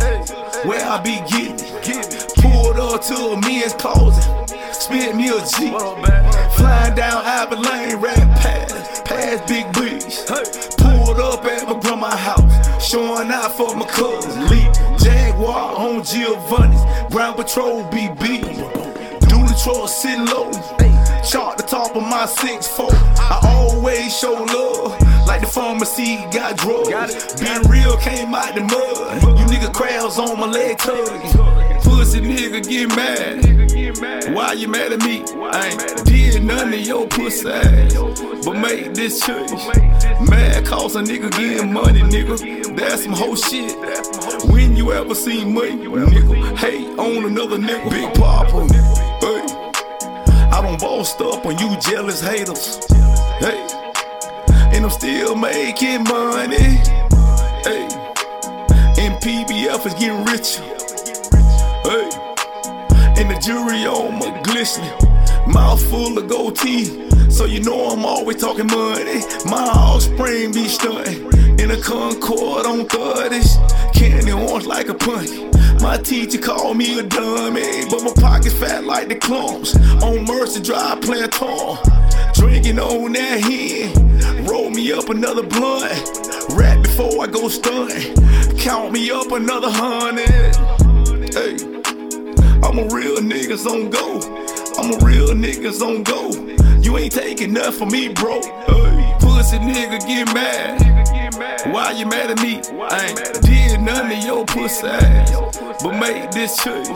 where 0.65 0.83
I 0.85 1.01
be 1.01 1.15
getting 1.31 1.59
it. 1.59 2.33
Pulled 2.37 2.77
up 2.79 3.01
to 3.07 3.15
a 3.15 3.41
men's 3.41 3.73
closet. 3.73 4.23
Spit 4.73 5.15
me 5.15 5.29
a 5.29 5.39
G. 5.39 5.71
Flying 6.55 6.95
down 6.95 7.23
Abilene, 7.25 7.63
Lane, 7.63 7.95
right 8.01 8.27
past, 8.39 9.05
past 9.05 9.47
Big 9.47 9.67
Beach. 9.73 10.23
Pulled 10.77 11.19
up 11.19 11.43
at 11.45 11.67
my 11.67 11.79
grandma's 11.79 12.13
house. 12.15 12.83
Showing 12.83 13.31
out 13.31 13.55
for 13.55 13.75
my 13.75 13.85
cousin. 13.85 14.47
Lee 14.49 14.67
Jaguar 15.03 15.75
on 15.75 16.03
Giovanni's. 16.03 16.81
Ground 17.11 17.35
Patrol 17.35 17.83
BB. 17.85 18.43
Do 19.27 19.37
the 19.47 19.59
troll 19.63 19.87
sitting 19.87 20.25
low. 20.25 20.51
Chart 21.23 21.55
the 21.55 21.63
top 21.63 21.95
of 21.95 22.01
my 22.01 22.25
six 22.25 22.67
four. 22.67 22.89
I 22.91 23.39
always 23.43 24.17
show 24.17 24.33
love, 24.33 24.99
like 25.27 25.41
the 25.41 25.47
pharmacy 25.47 26.17
got 26.31 26.57
drugs. 26.57 27.39
Being 27.39 27.61
real 27.69 27.95
came 27.97 28.33
out 28.33 28.55
the 28.55 28.61
mud. 28.61 29.21
You 29.39 29.45
nigga 29.45 29.71
crowds 29.71 30.17
on 30.17 30.39
my 30.39 30.47
leg 30.47 30.79
tugging. 30.79 31.21
Pussy 31.83 32.21
nigga 32.21 32.67
get 32.67 32.89
mad. 32.95 34.33
Why 34.33 34.53
you 34.53 34.67
mad 34.67 34.93
at 34.93 35.03
me? 35.03 35.23
I 35.41 35.67
ain't 35.67 36.05
did 36.05 36.43
none 36.43 36.71
to 36.71 36.77
your 36.77 37.07
pussy 37.07 37.49
ass. 37.49 37.93
But 38.43 38.53
make 38.53 38.95
this 38.95 39.19
choice. 39.25 39.51
Mad 40.27 40.65
cause 40.65 40.95
a 40.95 41.01
nigga 41.01 41.29
getting 41.31 41.71
money, 41.71 42.01
nigga. 42.01 42.75
That's 42.75 43.03
some 43.03 43.13
whole 43.13 43.35
shit. 43.35 43.75
When 44.49 44.75
you 44.75 44.91
ever 44.91 45.13
seen 45.13 45.53
money, 45.53 45.85
nigga? 45.85 46.57
Hey, 46.57 46.87
on 46.95 47.25
another 47.25 47.57
nigga. 47.57 47.89
Big 47.91 48.13
Popa. 48.15 49.10
I 50.51 50.61
don't 50.61 50.79
boast 50.79 51.21
up 51.21 51.45
on 51.45 51.57
you 51.57 51.77
jealous 51.79 52.21
haters. 52.21 52.85
Hey, 53.39 53.65
and 54.73 54.83
I'm 54.83 54.89
still 54.89 55.35
making 55.35 56.03
money. 56.03 56.79
Hey, 57.63 57.87
and 58.99 59.15
PBF 59.23 59.85
is 59.85 59.93
getting 59.93 60.25
richer. 60.25 60.63
Hey, 61.87 62.09
and 63.19 63.29
the 63.31 63.39
jury 63.41 63.85
on 63.85 64.19
my 64.19 64.41
glistening. 64.43 64.91
Mouth 65.47 65.83
full 65.89 66.17
of 66.17 66.27
gold 66.27 66.57
teeth. 66.57 67.31
So 67.31 67.45
you 67.45 67.61
know 67.61 67.89
I'm 67.89 68.05
always 68.05 68.37
talking 68.41 68.67
money. 68.67 69.21
My 69.45 69.71
offspring 69.73 70.51
be 70.51 70.67
stunting. 70.67 71.27
In 71.59 71.71
a 71.71 71.77
Concord 71.77 72.65
on 72.65 72.85
30s. 72.87 73.93
Candy 73.93 74.31
orange 74.31 74.65
like 74.65 74.89
a 74.89 74.93
punch. 74.93 75.29
My 75.81 75.97
teacher 75.97 76.37
called 76.37 76.77
me 76.77 76.99
a 76.99 77.03
dummy, 77.03 77.85
but 77.89 78.03
my 78.03 78.13
pockets 78.21 78.53
fat 78.53 78.83
like 78.85 79.07
the 79.07 79.15
clumps. 79.15 79.75
On 80.03 80.23
Mercy 80.25 80.61
Drive 80.61 81.01
playing 81.01 81.29
drinking 82.35 82.79
on 82.79 83.13
that 83.13 83.41
hen. 83.41 84.45
Roll 84.45 84.69
me 84.69 84.91
up 84.91 85.09
another 85.09 85.41
blunt, 85.41 85.91
rap 86.51 86.83
before 86.83 87.23
I 87.23 87.27
go 87.27 87.49
stunt. 87.49 87.91
Count 88.59 88.93
me 88.93 89.09
up 89.09 89.31
another 89.31 89.71
hundred. 89.71 90.55
Hey, 91.33 91.55
I'm 92.61 92.77
a 92.77 92.87
real 92.93 93.17
niggas 93.17 93.65
on 93.65 93.89
go. 93.89 94.19
I'm 94.77 94.91
a 94.93 95.05
real 95.05 95.29
niggas 95.29 95.81
on 95.81 96.03
go. 96.03 96.29
You 96.81 96.97
ain't 96.97 97.13
taking 97.13 97.53
nothing 97.53 97.71
from 97.73 97.89
me, 97.89 98.09
bro. 98.09 98.39
Hey 98.41 99.10
pussy 99.41 99.57
nigga 99.57 99.99
get 100.05 100.33
mad. 100.35 101.73
Why 101.73 101.91
you 101.93 102.05
mad 102.05 102.29
at 102.29 102.41
me? 102.43 102.61
I 102.79 103.07
ain't 103.07 103.41
did 103.41 103.81
none 103.81 104.11
of 104.11 104.23
your 104.23 104.45
pussy 104.45 104.85
ass. 104.85 105.57
But 105.81 105.99
made 105.99 106.31
this 106.31 106.55
choice. 106.63 106.87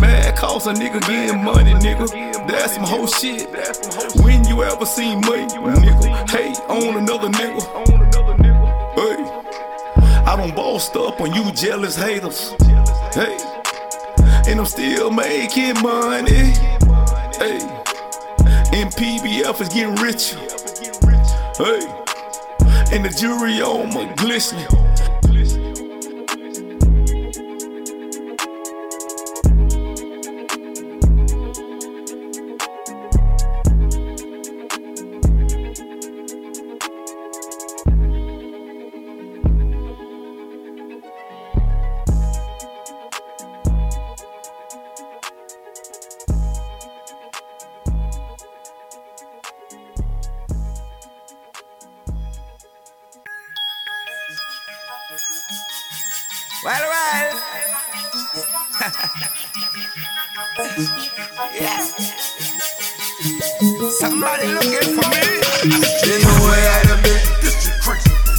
Mad 0.00 0.36
cause 0.36 0.68
a 0.68 0.72
nigga 0.72 1.00
getting 1.00 1.42
money, 1.42 1.72
nigga. 1.72 2.06
That's 2.46 2.74
some 2.74 2.84
whole 2.84 3.08
shit. 3.08 3.48
When 4.22 4.44
you 4.46 4.62
ever 4.62 4.86
seen 4.86 5.20
money, 5.22 5.46
nigga, 5.46 6.30
hate 6.30 6.60
on 6.68 6.96
another 6.96 7.28
nigga. 7.28 7.62
Hey. 8.94 10.22
I 10.26 10.36
don't 10.36 10.54
bossed 10.54 10.94
up 10.94 11.20
on 11.20 11.34
you 11.34 11.52
jealous 11.52 11.96
haters. 11.96 12.54
Hey, 13.14 13.36
and 14.48 14.60
I'm 14.60 14.66
still 14.66 15.10
making 15.10 15.74
money. 15.82 16.54
Hey, 17.42 17.58
and 18.72 18.92
PBF 18.94 19.60
is 19.60 19.68
getting 19.70 19.96
richer. 19.96 20.63
Hey, 21.56 21.86
and 22.90 23.04
the 23.04 23.14
jewelry 23.16 23.62
on 23.62 23.94
my 23.94 24.12
glistening. 24.14 24.66
Well, 56.64 56.80
well. 56.80 57.36
yeah. 61.60 61.84
Somebody 63.90 64.46
looking 64.48 64.96
for 64.96 65.04
me. 65.10 65.20
They 66.00 66.16
know 66.22 66.38
where 66.40 66.70
I'd 66.72 66.88
have 66.88 67.02
been. 67.04 67.20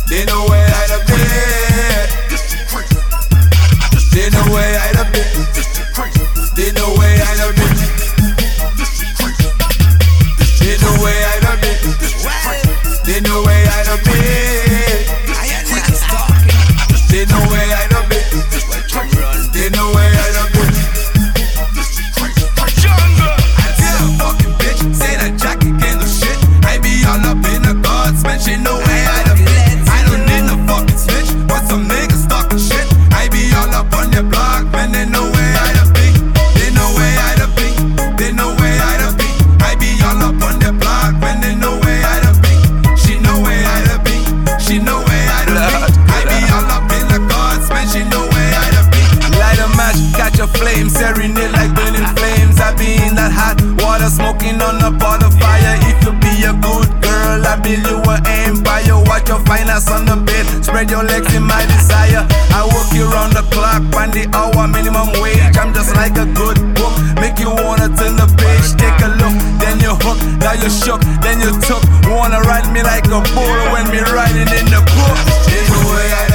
They 0.10 0.26
know 0.26 0.42
where 0.50 0.66
I'd 0.66 0.90
have 0.90 1.06
been. 1.06 2.10
They 4.12 4.30
know 4.32 4.46
where 4.52 4.80
I'd 4.80 4.96
have 4.96 5.14
been. 5.14 5.75
wanna 72.36 72.48
ride 72.48 72.72
me 72.74 72.84
like 72.84 73.06
a 73.06 73.22
bull 73.34 73.72
when 73.72 73.90
me 73.92 74.00
riding 74.00 74.50
in 74.60 74.66
the 74.66 74.82
court. 74.92 75.20
It's 75.48 75.70
the 75.70 75.88
way 75.88 76.08
I 76.12 76.35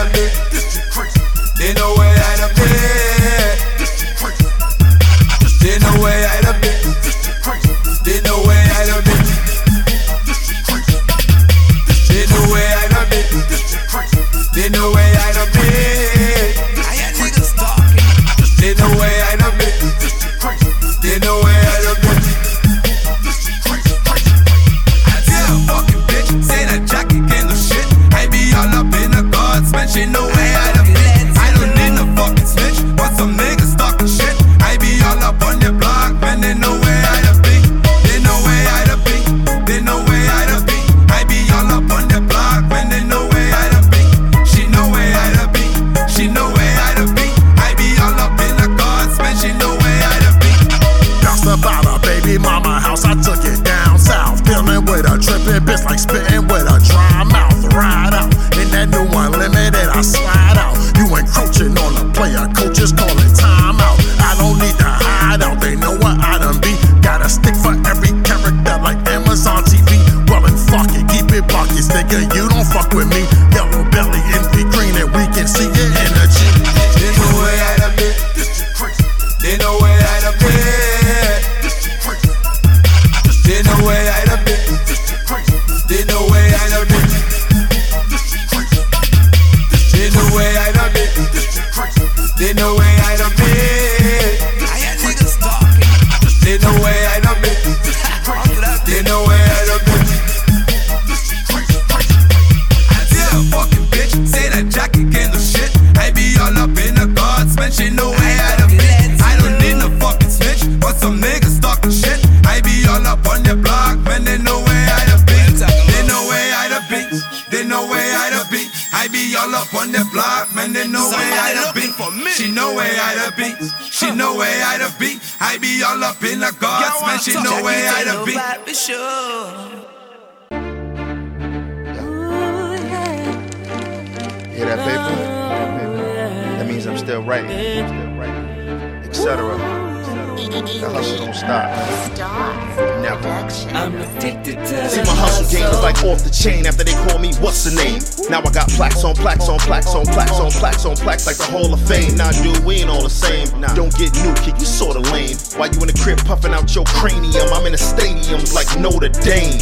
chain 146.40 146.64
after 146.64 146.82
they 146.82 146.97
call 147.04 147.18
me 147.18 147.35
what's 147.44 147.68
the 147.68 147.75
name. 147.76 148.00
Now 148.32 148.40
I 148.40 148.50
got 148.50 148.68
plaques 148.73 149.04
on 149.04 149.14
plaques 149.14 149.49
on 149.49 149.59
plaques 149.59 149.92
on 149.94 150.06
plaques 150.06 150.40
on 150.40 150.50
plaques 150.50 150.87
on 150.87 150.97
plaques 150.97 151.26
like 151.26 151.37
the 151.37 151.44
Hall 151.44 151.68
of 151.68 151.80
Fame. 151.85 152.16
Nah, 152.16 152.32
dude, 152.32 152.64
we 152.64 152.80
ain't 152.80 152.88
all 152.88 153.02
the 153.04 153.12
same. 153.12 153.44
Don't 153.76 153.92
get 154.00 154.16
new, 154.25 154.32
kid, 154.40 154.56
you 154.56 154.64
sorta 154.64 155.04
lame. 155.12 155.37
Why 155.61 155.68
you 155.68 155.78
in 155.85 155.92
the 155.92 155.99
crib 156.00 156.16
puffing 156.25 156.56
out 156.56 156.73
your 156.75 156.88
cranium? 156.97 157.52
I'm 157.52 157.66
in 157.68 157.76
the 157.76 157.82
stadiums 157.82 158.56
like 158.56 158.73
Notre 158.80 159.12
Dame. 159.20 159.61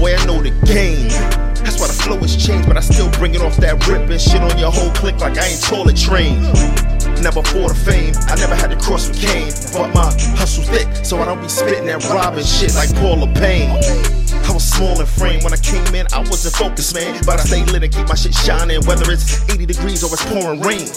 Boy, 0.00 0.16
I 0.16 0.24
know 0.24 0.40
the 0.40 0.56
game. 0.64 1.12
That's 1.60 1.76
why 1.76 1.92
the 1.92 1.98
flow 2.00 2.16
has 2.24 2.32
changed, 2.32 2.66
but 2.66 2.78
I 2.78 2.80
still 2.80 3.10
bring 3.20 3.34
it 3.34 3.42
off 3.42 3.56
that 3.58 3.76
rip 3.86 4.08
and 4.08 4.20
shit 4.20 4.40
on 4.40 4.56
your 4.56 4.72
whole 4.72 4.90
clique 4.96 5.20
like 5.20 5.36
I 5.36 5.44
ain't 5.44 5.60
toilet 5.60 5.96
trained. 5.96 6.40
Never 7.20 7.44
for 7.44 7.68
the 7.68 7.76
fame, 7.76 8.14
I 8.32 8.36
never 8.40 8.56
had 8.56 8.70
to 8.70 8.78
cross 8.80 9.08
with 9.08 9.20
Kane. 9.20 9.52
But 9.76 9.92
my 9.92 10.08
hustle 10.40 10.64
thick, 10.64 10.88
so 11.04 11.20
I 11.20 11.26
don't 11.26 11.42
be 11.42 11.48
spitting 11.48 11.84
that 11.92 12.00
robbing 12.08 12.48
shit 12.48 12.72
like 12.74 12.88
Paula 12.96 13.28
Payne. 13.34 13.76
I 14.48 14.52
was 14.52 14.64
small 14.64 14.98
in 14.98 15.06
frame 15.06 15.44
when 15.44 15.52
I 15.52 15.58
came 15.58 15.94
in, 15.94 16.06
I 16.12 16.20
wasn't 16.20 16.54
focused, 16.54 16.94
man. 16.94 17.20
But 17.26 17.40
I 17.40 17.44
stay 17.44 17.64
lit 17.66 17.82
and 17.82 17.92
keep 17.92 18.08
my 18.08 18.14
shit 18.14 18.34
shining, 18.34 18.84
whether 18.86 19.10
it's 19.12 19.48
80 19.50 19.66
degrees 19.66 20.02
or 20.02 20.10
it's 20.12 20.24
pouring 20.24 20.60
rain. 20.60 20.88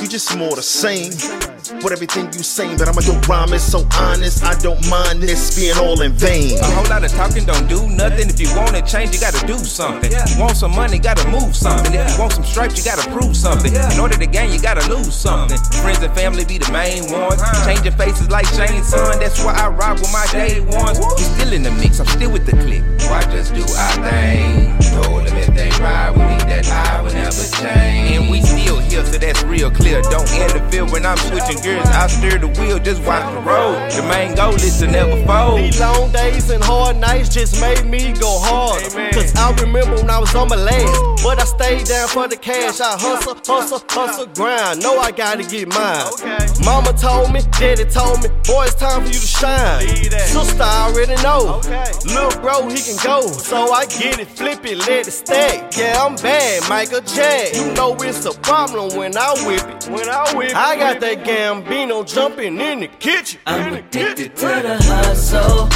You 0.00 0.06
just 0.06 0.36
more 0.36 0.54
the 0.54 0.62
same. 0.62 1.55
With 1.66 1.90
everything 1.90 2.26
you 2.26 2.46
saying, 2.46 2.78
but 2.78 2.86
I'm 2.86 2.96
a 2.96 3.02
dope 3.02 3.26
rhyme 3.26 3.52
is 3.52 3.62
so 3.62 3.82
honest. 3.98 4.44
I 4.44 4.54
don't 4.62 4.78
mind 4.88 5.18
this 5.20 5.58
being 5.58 5.76
all 5.76 6.00
in 6.00 6.12
vain. 6.12 6.58
A 6.58 6.64
whole 6.76 6.86
lot 6.86 7.02
of 7.02 7.10
talking 7.10 7.44
don't 7.44 7.66
do 7.66 7.88
nothing. 7.90 8.30
If 8.30 8.38
you 8.38 8.46
want 8.54 8.76
to 8.76 8.82
change, 8.82 9.14
you 9.14 9.20
gotta 9.20 9.44
do 9.46 9.58
something. 9.58 10.12
Want 10.38 10.56
some 10.56 10.70
money, 10.70 10.98
gotta 10.98 11.26
move 11.28 11.56
something. 11.56 11.92
If 11.92 12.12
you 12.12 12.20
want 12.20 12.32
some 12.34 12.44
stripes, 12.44 12.78
you 12.78 12.84
gotta 12.84 13.10
prove 13.10 13.36
something. 13.36 13.74
In 13.74 13.98
order 13.98 14.16
to 14.16 14.26
gain, 14.26 14.52
you 14.52 14.60
gotta 14.60 14.86
lose 14.88 15.14
something. 15.14 15.58
Friends 15.82 16.02
and 16.02 16.14
family 16.14 16.44
be 16.44 16.58
the 16.58 16.70
main 16.70 17.10
ones. 17.10 17.42
Uh-huh. 17.42 17.66
Changing 17.66 17.92
faces 17.98 18.30
like 18.30 18.46
Shane's 18.54 18.86
son. 18.86 19.18
That's 19.18 19.42
why 19.42 19.54
I 19.54 19.68
rock 19.68 19.98
with 19.98 20.12
my 20.12 20.26
day 20.30 20.60
ones. 20.60 20.98
We 20.98 21.24
still 21.24 21.52
in 21.52 21.62
the 21.64 21.72
mix, 21.72 21.98
I'm 21.98 22.06
still 22.06 22.30
with 22.30 22.46
the 22.46 22.52
clique. 22.62 22.86
Why 23.10 23.22
just 23.34 23.54
do 23.54 23.62
our 23.62 23.94
thing? 24.06 24.78
Told 25.02 25.26
them 25.26 25.36
if 25.36 25.50
they 25.50 25.70
ride, 25.82 26.14
we 26.14 26.22
need 26.22 26.25
that 26.62 26.96
I 26.96 27.02
will 27.02 27.12
never 27.12 27.44
change. 27.60 28.16
And 28.16 28.30
we 28.30 28.40
still 28.40 28.78
here, 28.80 29.04
so 29.04 29.18
that's 29.18 29.42
real 29.44 29.70
clear. 29.70 30.02
Don't 30.02 30.28
interfere 30.32 30.86
when 30.86 31.04
I'm 31.04 31.16
switching 31.18 31.60
gears. 31.62 31.86
I 31.88 32.06
steer 32.06 32.38
the 32.38 32.48
wheel, 32.48 32.78
just 32.78 33.02
watch 33.02 33.26
the 33.34 33.40
road. 33.40 33.90
The 33.92 34.02
main 34.08 34.34
goal 34.34 34.54
is 34.54 34.78
to 34.80 34.86
never 34.86 35.16
fold. 35.26 35.60
These 35.60 35.80
long 35.80 36.12
days 36.12 36.50
and 36.50 36.62
hard 36.62 36.96
nights 36.96 37.28
just 37.34 37.60
made 37.60 37.84
me 37.84 38.12
go 38.12 38.38
hard. 38.40 38.82
Cause 39.12 39.34
I 39.36 39.52
remember 39.60 39.96
when 39.96 40.10
I 40.10 40.18
was 40.18 40.34
on 40.34 40.48
my 40.48 40.56
last. 40.56 41.22
But 41.22 41.40
I 41.40 41.44
stayed 41.44 41.86
down 41.86 42.08
for 42.08 42.28
the 42.28 42.36
cash. 42.36 42.80
I 42.80 42.96
hustle, 42.98 43.34
hustle, 43.46 43.82
hustle, 43.88 44.26
grind. 44.26 44.82
Know 44.82 44.98
I 44.98 45.10
gotta 45.10 45.44
get 45.44 45.68
mine. 45.68 46.06
Mama 46.64 46.92
told 46.94 47.32
me, 47.32 47.40
daddy 47.58 47.84
told 47.84 48.22
me, 48.22 48.28
boy, 48.44 48.64
it's 48.64 48.74
time 48.74 49.02
for 49.02 49.08
you 49.08 49.20
to 49.20 49.26
shine. 49.26 49.86
Sister, 49.86 50.62
I 50.62 50.88
already 50.88 51.16
know. 51.22 51.60
Lil' 52.06 52.40
bro, 52.40 52.68
he 52.68 52.80
can 52.80 52.96
go. 53.04 53.26
So 53.26 53.72
I 53.72 53.86
get 53.86 54.18
it, 54.20 54.28
flip 54.28 54.64
it, 54.64 54.78
let 54.78 55.08
it 55.08 55.12
stack. 55.12 55.76
Yeah, 55.76 56.00
I'm 56.00 56.16
bad, 56.46 56.68
Michael 56.68 57.00
Jack. 57.00 57.54
You 57.54 57.72
know 57.74 57.96
it's 58.00 58.24
a 58.24 58.32
problem 58.40 58.96
when 58.96 59.16
I 59.16 59.32
whip 59.46 59.62
it. 59.62 59.88
When 59.90 60.08
I 60.08 60.32
whip 60.34 60.50
it. 60.50 60.56
I 60.56 60.76
got 60.76 61.00
that 61.00 61.24
Gambino 61.24 62.06
jumping 62.06 62.60
in 62.60 62.80
the 62.80 62.88
kitchen. 62.88 63.40
I'm 63.46 63.74
addicted 63.74 64.36
to 64.36 64.46
the 64.46 64.76
hustle. 64.82 65.68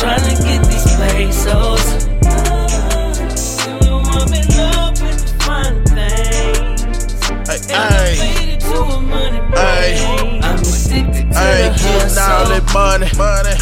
Trying 0.00 0.36
to 0.36 0.42
get 0.42 0.64
these 0.66 0.96
pesos. 0.96 2.07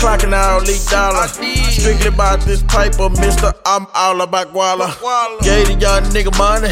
Clocking 0.07 0.67
these 0.67 0.87
dollars. 0.87 1.33
Strictly 1.75 2.09
about 2.09 2.41
this 2.43 2.63
paper, 2.63 3.11
mister. 3.11 3.53
I'm 3.67 3.87
all 3.95 4.21
about 4.21 4.53
guala. 4.53 4.95
Gave 5.43 5.67
the 5.67 5.75
young 5.75 6.05
nigga 6.15 6.31
money. 6.39 6.71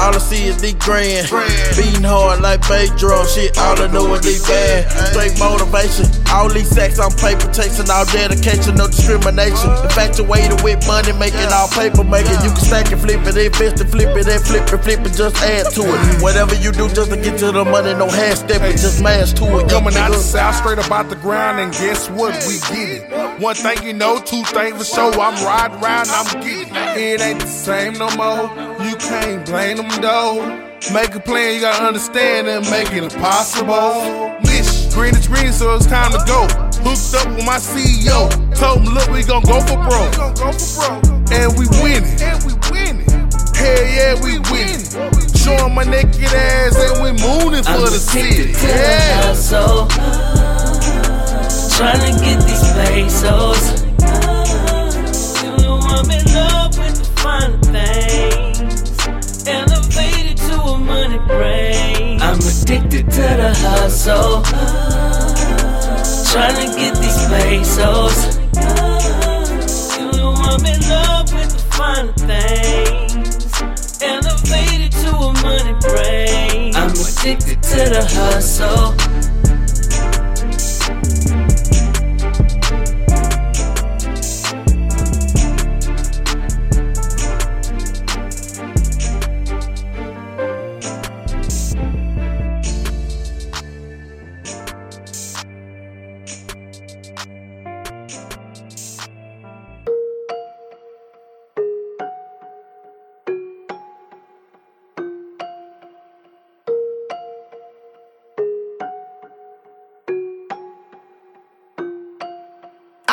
All 0.00 0.14
I 0.14 0.18
see 0.18 0.48
is 0.48 0.60
these 0.60 0.74
grand. 0.74 1.28
Beating 1.76 2.04
hard 2.04 2.40
like 2.40 2.62
drum. 2.96 3.26
Shit, 3.28 3.58
all 3.58 3.76
I 3.76 3.86
know 3.92 4.14
is 4.14 4.22
these 4.22 4.46
bad. 4.48 4.88
Straight 5.12 5.38
motivation. 5.38 6.08
All 6.32 6.48
these 6.48 6.68
sex 6.68 6.98
on 6.98 7.12
paper 7.12 7.52
chasing, 7.52 7.90
all 7.90 8.06
dedication, 8.06 8.74
no 8.76 8.88
discrimination. 8.88 9.68
Infatuated 9.84 10.62
with 10.64 10.80
money, 10.88 11.12
making 11.12 11.52
all 11.52 11.68
paper 11.68 12.04
making. 12.04 12.40
You 12.40 12.56
can 12.56 12.64
stack 12.64 12.90
and 12.90 13.00
flip 13.00 13.20
it, 13.28 13.36
invest 13.36 13.84
and 13.84 13.90
flip 13.90 14.16
it, 14.16 14.26
and 14.26 14.40
flip 14.40 14.64
it, 14.72 14.80
flip 14.80 15.00
it, 15.04 15.12
just 15.12 15.36
add 15.44 15.68
to 15.76 15.82
it. 15.84 16.22
Whatever 16.22 16.54
you 16.56 16.72
do 16.72 16.88
just 16.88 17.10
to 17.10 17.16
get 17.20 17.38
to 17.40 17.52
the 17.52 17.64
money, 17.64 17.92
no 17.92 18.08
half 18.08 18.48
just 18.48 19.02
mash 19.02 19.32
to 19.34 19.44
it. 19.60 19.68
Coming 19.68 19.94
out 19.96 20.10
the 20.10 20.18
south, 20.18 20.56
straight 20.56 20.80
about 20.80 21.10
the 21.10 21.16
ground, 21.16 21.60
and 21.60 21.72
guess 21.72 22.08
what? 22.08 22.32
We 22.48 22.61
get 22.70 22.88
it. 23.10 23.40
One 23.40 23.54
thing 23.54 23.82
you 23.82 23.92
know, 23.92 24.18
two 24.20 24.42
things 24.44 24.76
for 24.78 24.84
sure. 24.84 25.20
I'm 25.20 25.34
riding 25.44 25.78
around, 25.82 26.08
I'm 26.10 26.40
getting 26.42 26.74
it. 26.74 26.96
It 26.96 27.20
ain't 27.20 27.40
the 27.40 27.46
same 27.46 27.94
no 27.94 28.08
more. 28.16 28.50
You 28.84 28.96
can't 28.96 29.44
blame 29.46 29.76
them 29.78 29.88
though. 30.00 30.68
Make 30.92 31.14
a 31.14 31.20
plan, 31.20 31.54
you 31.54 31.60
gotta 31.60 31.84
understand 31.84 32.48
and 32.48 32.68
make 32.70 32.90
it 32.92 33.04
impossible. 33.04 34.34
Mission, 34.42 34.90
green 34.92 35.14
is 35.14 35.28
green, 35.28 35.52
so 35.52 35.74
it's 35.76 35.86
time 35.86 36.10
to 36.12 36.18
go. 36.26 36.46
Hooked 36.82 37.14
up 37.14 37.28
with 37.36 37.46
my 37.46 37.58
CEO. 37.58 38.28
Told 38.58 38.78
him, 38.80 38.92
look, 38.92 39.08
we 39.10 39.22
gon' 39.22 39.42
go 39.42 39.60
for 39.60 39.78
broke. 39.78 41.30
And 41.30 41.56
we 41.56 41.66
winning. 41.80 42.18
And 42.20 42.42
we 42.44 42.52
winning. 42.70 43.06
Hell 43.54 43.84
yeah, 43.86 44.14
we 44.22 44.38
winning. 44.50 44.82
Showing 45.36 45.74
my 45.74 45.84
naked 45.84 46.24
ass 46.34 46.76
and 46.76 47.02
we 47.02 47.10
mooning 47.22 47.62
for 47.62 47.70
I'm 47.70 47.80
the 47.82 47.90
city. 47.98 48.50
addicted 48.52 48.58
to 48.58 48.66
Yeah. 48.66 49.32
To 51.78 52.12
get 52.24 52.38
these 52.46 52.72
pesos. 52.74 53.82
You 55.42 55.50
know 55.62 55.78
I'm 55.80 56.10
in 56.10 56.24
love 56.34 56.78
with 56.78 56.96
the 56.98 57.04
fine 57.16 57.58
things. 57.72 59.46
Elevated 59.48 60.36
to 60.36 60.54
a 60.60 60.78
money 60.78 61.18
brain. 61.26 62.20
I'm 62.20 62.38
addicted 62.38 63.10
to 63.10 63.22
the 63.40 63.54
hustle. 63.58 64.42
Get 66.76 66.96
these 66.96 67.26
pesos. 67.28 68.36
You 69.98 70.12
know 70.12 70.32
I'm 70.34 70.64
in 70.64 70.80
love 70.88 71.32
with 71.32 71.50
the 71.52 71.62
fine 71.70 72.12
things. 72.14 74.02
Elevated 74.02 74.92
to 74.92 75.10
a 75.10 75.32
money 75.42 75.74
brain. 75.80 76.74
I'm 76.74 76.90
addicted 76.90 77.62
to 77.62 77.90
the 77.90 78.04
hustle. 78.08 79.01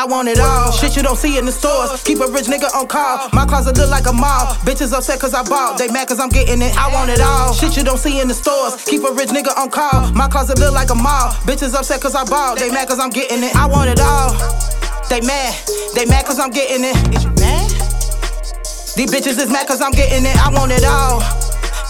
Want 0.10 0.28
it 0.28 0.40
all. 0.40 0.72
Shit 0.72 0.98
you 0.98 1.04
don't 1.04 1.16
see 1.16 1.38
in 1.38 1.46
the 1.46 1.52
stores. 1.52 2.02
Keep 2.04 2.20
a 2.20 2.28
rich 2.28 2.48
nigga 2.48 2.74
on 2.74 2.88
call. 2.88 3.30
My 3.32 3.46
closet 3.46 3.78
look 3.78 3.90
like 3.90 4.08
a 4.08 4.14
mall. 4.14 4.58
Bitches 4.66 4.92
upset 4.92 5.20
cause 5.20 5.34
I 5.34 5.44
bought. 5.44 5.78
They 5.78 5.88
mad 5.88 6.08
cause 6.08 6.20
I'm 6.20 6.30
getting 6.30 6.62
it. 6.62 6.76
I 6.76 6.92
want 6.92 7.10
it 7.12 7.22
all. 7.22 7.54
Shit 7.54 7.78
you 7.78 7.84
don't 7.84 7.98
see 7.98 8.20
in 8.20 8.28
the 8.28 8.34
stores. 8.34 8.84
Keep 8.86 9.04
a 9.04 9.14
rich 9.14 9.30
nigga 9.30 9.56
on 9.56 9.70
call. 9.70 10.12
My 10.14 10.28
closet 10.28 10.58
look 10.60 10.74
like 10.74 10.90
a 10.90 10.96
mall. 10.96 11.32
Bitches 11.46 11.76
upset 11.76 12.02
cause 12.02 12.16
I 12.16 12.26
bought. 12.26 12.58
They 12.58 12.70
mad 12.70 12.88
cause 12.88 13.00
I'm 13.00 13.12
getting 13.12 13.44
it. 13.44 13.56
I 13.56 13.68
want 13.68 13.90
it 13.90 14.02
all. 14.02 14.34
They 15.10 15.22
mad. 15.22 15.54
They 15.94 16.06
mad 16.06 16.26
cause 16.26 16.40
I'm 16.40 16.50
getting 16.50 16.84
it. 16.84 16.98
Is 17.16 17.24
you 17.24 17.32
mad? 17.38 17.70
These 18.98 19.14
bitches 19.14 19.38
is 19.38 19.50
mad 19.52 19.68
cause 19.68 19.82
I'm 19.82 19.92
getting 19.92 20.26
it. 20.26 20.36
I 20.36 20.50
want 20.52 20.72
it 20.72 20.84
all. 20.84 21.22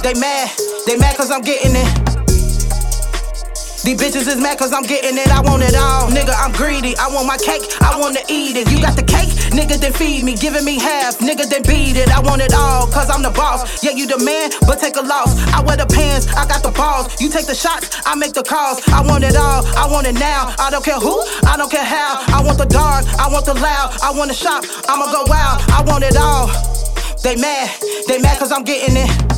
They 0.04 0.14
mad. 0.20 0.52
They 0.86 0.98
mad 0.98 1.16
cause 1.16 1.32
I'm 1.32 1.42
getting 1.42 1.72
it. 1.76 2.09
These 3.80 3.96
bitches 3.96 4.28
is 4.28 4.36
mad 4.36 4.60
cause 4.60 4.74
I'm 4.74 4.84
getting 4.84 5.18
it, 5.18 5.32
I 5.32 5.40
want 5.40 5.64
it 5.64 5.74
all. 5.74 6.12
Nigga, 6.12 6.36
I'm 6.36 6.52
greedy, 6.52 6.98
I 6.98 7.08
want 7.08 7.28
my 7.28 7.38
cake, 7.38 7.64
I 7.80 7.96
wanna 7.98 8.20
eat 8.28 8.58
it. 8.58 8.70
You 8.70 8.82
got 8.82 8.98
the 8.98 9.04
cake, 9.04 9.32
nigga, 9.56 9.80
then 9.80 9.94
feed 9.94 10.26
me, 10.26 10.36
giving 10.36 10.66
me 10.66 10.78
half, 10.78 11.20
nigga, 11.20 11.48
then 11.48 11.64
beat 11.64 11.96
it. 11.96 12.12
I 12.12 12.20
want 12.20 12.42
it 12.42 12.54
all, 12.54 12.88
cause 12.88 13.10
I'm 13.10 13.24
the 13.24 13.32
boss. 13.32 13.82
Yeah, 13.82 13.92
you 13.92 14.06
the 14.06 14.20
man, 14.20 14.52
but 14.68 14.80
take 14.80 14.98
a 14.98 15.02
loss. 15.02 15.32
I 15.56 15.64
wear 15.64 15.78
the 15.78 15.88
pants, 15.88 16.28
I 16.36 16.46
got 16.46 16.62
the 16.62 16.72
balls. 16.72 17.22
You 17.22 17.30
take 17.30 17.48
the 17.48 17.56
shots, 17.56 18.02
I 18.06 18.16
make 18.16 18.34
the 18.34 18.44
calls. 18.44 18.84
I 18.90 19.00
want 19.00 19.24
it 19.24 19.38
all, 19.38 19.66
I 19.80 19.88
want 19.88 20.08
it 20.08 20.20
now. 20.20 20.54
I 20.60 20.70
don't 20.70 20.84
care 20.84 21.00
who, 21.00 21.16
I 21.48 21.56
don't 21.56 21.72
care 21.72 21.86
how. 21.86 22.20
I 22.36 22.44
want 22.44 22.58
the 22.58 22.68
dark, 22.68 23.08
I 23.16 23.32
want 23.32 23.46
the 23.46 23.54
loud, 23.54 23.96
I 24.04 24.12
wanna 24.12 24.34
shop, 24.34 24.66
I'ma 24.90 25.06
go 25.08 25.24
wild. 25.32 25.64
I 25.72 25.84
want 25.88 26.04
it 26.04 26.18
all. 26.18 26.52
They 27.24 27.36
mad, 27.36 27.70
they 28.08 28.20
mad 28.20 28.40
cause 28.40 28.52
I'm 28.52 28.64
getting 28.64 28.98
it. 28.98 29.29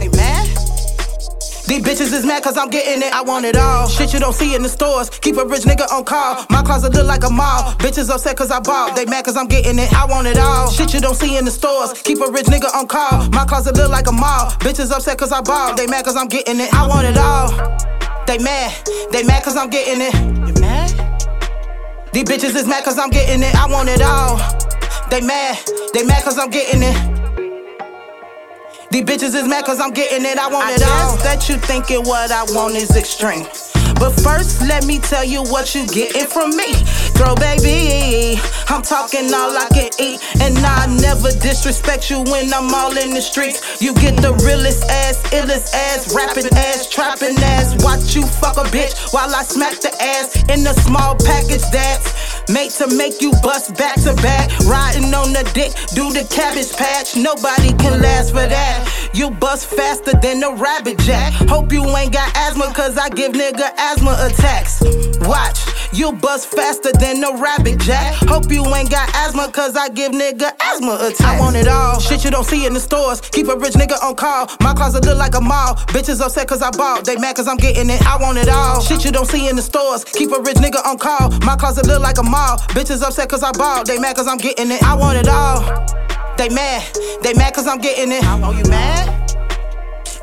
These 1.72 1.84
bitches 1.84 2.12
is 2.12 2.26
mad 2.26 2.44
cause 2.44 2.58
I'm 2.58 2.70
getting 2.70 3.02
it. 3.02 3.14
I 3.14 3.22
want 3.22 3.46
it 3.46 3.56
all. 3.56 3.88
Shit 3.88 4.14
you 4.14 4.20
don't 4.20 4.34
see 4.34 4.56
in 4.56 4.62
the 4.62 4.68
stores. 4.68 5.10
Keep 5.10 5.38
a 5.38 5.46
rich 5.46 5.64
nigga 5.64 5.90
on 5.90 6.04
call. 6.04 6.46
My 6.50 6.64
closet 6.64 6.94
look 6.94 7.08
like 7.08 7.24
a 7.24 7.30
mall. 7.30 7.72
Bitches 7.80 8.10
upset 8.10 8.36
cause 8.36 8.52
I 8.52 8.60
bought. 8.60 8.98
They 8.98 9.06
mad 9.06 9.24
cause 9.24 9.38
I'm 9.38 9.48
getting 9.48 9.80
it. 9.80 9.88
I 9.94 10.04
want 10.04 10.28
it 10.28 10.38
all. 10.38 10.70
Shit 10.70 10.94
you 10.94 11.00
don't 11.00 11.16
see 11.16 11.38
in 11.38 11.46
the 11.46 11.52
stores. 11.52 11.94
Keep 11.94 12.20
a 12.20 12.30
rich 12.30 12.48
nigga 12.48 12.68
on 12.76 12.88
call. 12.88 13.30
My 13.30 13.46
closet 13.46 13.78
look 13.78 13.90
like 13.90 14.08
a 14.08 14.12
mall. 14.12 14.52
Bitches 14.60 14.92
upset 14.92 15.18
cause 15.18 15.32
I 15.32 15.40
bought. 15.40 15.78
They 15.78 15.88
mad 15.88 16.04
cause 16.04 16.18
I'm 16.18 16.28
getting 16.28 16.60
it. 16.60 16.74
I 16.74 16.86
want 16.90 17.08
it 17.08 17.16
all. 17.16 17.48
They 18.28 18.38
mad. 18.38 18.76
They 19.14 19.24
mad 19.24 19.42
cause 19.46 19.56
I'm 19.56 19.70
getting 19.70 20.02
it. 20.02 20.14
You 20.46 20.54
mad? 20.60 20.92
These 22.12 22.26
bitches 22.26 22.54
is 22.54 22.68
mad 22.68 22.84
cause 22.84 23.00
I'm 23.00 23.12
getting 23.12 23.42
it. 23.42 23.56
I 23.56 23.72
want 23.72 23.88
it 23.88 24.02
all. 24.02 24.36
They 25.10 25.22
mad. 25.22 25.58
They 25.94 26.04
mad 26.04 26.22
cause 26.26 26.38
I'm 26.38 26.50
getting 26.50 26.84
it. 26.84 27.11
These 28.92 29.04
bitches 29.04 29.36
is 29.36 29.48
mad 29.48 29.64
cause 29.64 29.80
I'm 29.80 29.92
getting 29.92 30.26
it, 30.26 30.38
I 30.38 30.50
want 30.50 30.68
I 30.68 30.74
it 30.74 30.84
all. 30.84 31.16
that 31.24 31.48
you 31.48 31.56
thinking 31.56 32.04
what 32.04 32.30
I 32.30 32.44
want 32.52 32.76
is 32.76 32.94
extreme. 32.98 33.48
But 33.96 34.12
first, 34.20 34.62
let 34.68 34.86
me 34.86 35.00
tell 35.00 35.24
you 35.24 35.44
what 35.44 35.74
you 35.74 35.88
getting 35.88 36.28
from 36.28 36.50
me. 36.58 36.74
Girl, 37.22 37.36
baby, 37.36 38.42
I'm 38.68 38.82
talking 38.82 39.32
all 39.32 39.56
I 39.56 39.68
can 39.72 39.92
eat. 40.00 40.20
And 40.42 40.58
I 40.58 40.88
never 40.88 41.30
disrespect 41.30 42.10
you 42.10 42.24
when 42.24 42.52
I'm 42.52 42.74
all 42.74 42.98
in 42.98 43.14
the 43.14 43.22
streets. 43.22 43.80
You 43.80 43.94
get 43.94 44.18
the 44.18 44.34
realest 44.42 44.90
ass, 44.90 45.22
illest 45.30 45.72
ass, 45.72 46.16
rapping 46.16 46.52
ass, 46.58 46.90
trapping 46.90 47.38
ass. 47.38 47.78
Watch 47.84 48.16
you 48.16 48.26
fuck 48.26 48.58
a 48.58 48.66
bitch 48.74 49.14
while 49.14 49.36
I 49.36 49.44
smack 49.44 49.80
the 49.82 49.94
ass 50.02 50.36
in 50.50 50.64
the 50.64 50.74
small 50.82 51.16
package 51.16 51.62
that's 51.72 52.12
Made 52.50 52.72
to 52.72 52.88
make 52.96 53.22
you 53.22 53.32
bust 53.44 53.78
back 53.78 53.96
to 54.02 54.14
back. 54.16 54.50
Riding 54.68 55.14
on 55.14 55.32
the 55.32 55.50
dick, 55.54 55.72
do 55.94 56.12
the 56.12 56.28
cabbage 56.28 56.74
patch. 56.76 57.16
Nobody 57.16 57.72
can 57.78 58.02
last 58.02 58.32
for 58.32 58.46
that. 58.46 59.10
You 59.14 59.32
bust 59.32 59.68
faster 59.68 60.14
than 60.18 60.44
a 60.44 60.54
rabbit 60.56 61.00
jack. 61.00 61.34
Hope 61.48 61.72
you 61.72 61.84
ain't 61.96 62.14
got 62.14 62.36
asthma, 62.36 62.74
cause 62.74 62.98
I 62.98 63.10
give 63.10 63.34
nigga 63.34 63.72
asthma 63.78 64.18
attacks. 64.28 64.82
Watch, 65.22 65.60
you 65.94 66.14
bust 66.14 66.48
faster 66.48 66.92
than 66.92 67.11
a 67.20 67.36
rabbit 67.36 67.80
jack. 67.80 68.14
Hope 68.30 68.50
you 68.52 68.64
ain't 68.74 68.90
got 68.90 69.10
asthma, 69.14 69.52
cause 69.52 69.76
I 69.76 69.90
give 69.90 70.14
nigga 70.14 70.52
asthma 70.62 70.96
attacks. 71.02 71.22
I 71.22 71.40
want 71.40 71.56
it 71.56 71.68
all. 71.68 72.00
Shit 72.00 72.24
you 72.24 72.32
don't 72.32 72.46
see 72.46 72.66
in 72.66 72.74
the 72.74 72.80
stores. 72.80 73.20
Keep 73.20 73.48
a 73.50 73.56
rich 73.58 73.74
nigga 73.74 74.02
on 74.02 74.16
call. 74.16 74.48
My 74.62 74.74
closet 74.74 75.06
look 75.06 75.18
like 75.18 75.36
a 75.36 75.42
mall. 75.42 75.76
Bitches 75.92 76.22
upset 76.22 76.48
cause 76.48 76.62
I 76.62 76.72
bought. 76.72 77.06
They 77.06 77.18
mad 77.18 77.36
cause 77.36 77.48
I'm 77.48 77.58
getting 77.58 77.90
it. 77.90 78.02
I 78.08 78.18
want 78.22 78.38
it 78.38 78.48
all. 78.48 78.82
Shit 78.82 79.04
you 79.04 79.12
don't 79.12 79.26
see 79.28 79.50
in 79.50 79.56
the 79.56 79.62
stores. 79.62 80.06
Keep 80.06 80.32
a 80.32 80.40
rich 80.40 80.58
nigga 80.58 80.86
on 80.86 80.98
call. 80.98 81.32
My 81.46 81.56
closet 81.56 81.86
look 81.86 82.02
like 82.02 82.18
a 82.18 82.24
mall. 82.24 82.58
Bitches 82.76 83.04
upset 83.04 83.30
cause 83.30 83.44
I 83.44 83.52
bought. 83.52 83.86
They 83.86 84.00
mad 84.00 84.16
cause 84.16 84.28
I'm 84.28 84.38
getting 84.38 84.72
it. 84.72 84.82
I 84.84 84.96
want 84.96 85.18
it 85.18 85.28
all. 85.28 85.60
They 86.38 86.50
mad. 86.50 86.84
They 87.22 87.34
mad 87.34 87.54
cause 87.54 87.68
I'm 87.68 87.80
getting 87.80 88.12
it. 88.12 88.24
Oh, 88.24 88.52
you 88.52 88.64
mad? 88.70 89.30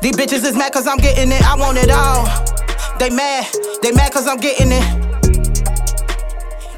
These 0.01 0.15
bitches 0.15 0.45
is 0.45 0.55
mad 0.55 0.73
cause 0.73 0.87
I'm 0.87 0.97
getting 0.97 1.31
it. 1.31 1.41
I 1.43 1.55
want 1.55 1.77
it 1.77 1.91
all. 1.91 2.25
They 2.99 3.09
mad. 3.09 3.47
They 3.81 3.91
mad 3.91 4.11
cause 4.11 4.27
I'm 4.27 4.37
getting 4.37 4.71
it. 4.71 4.98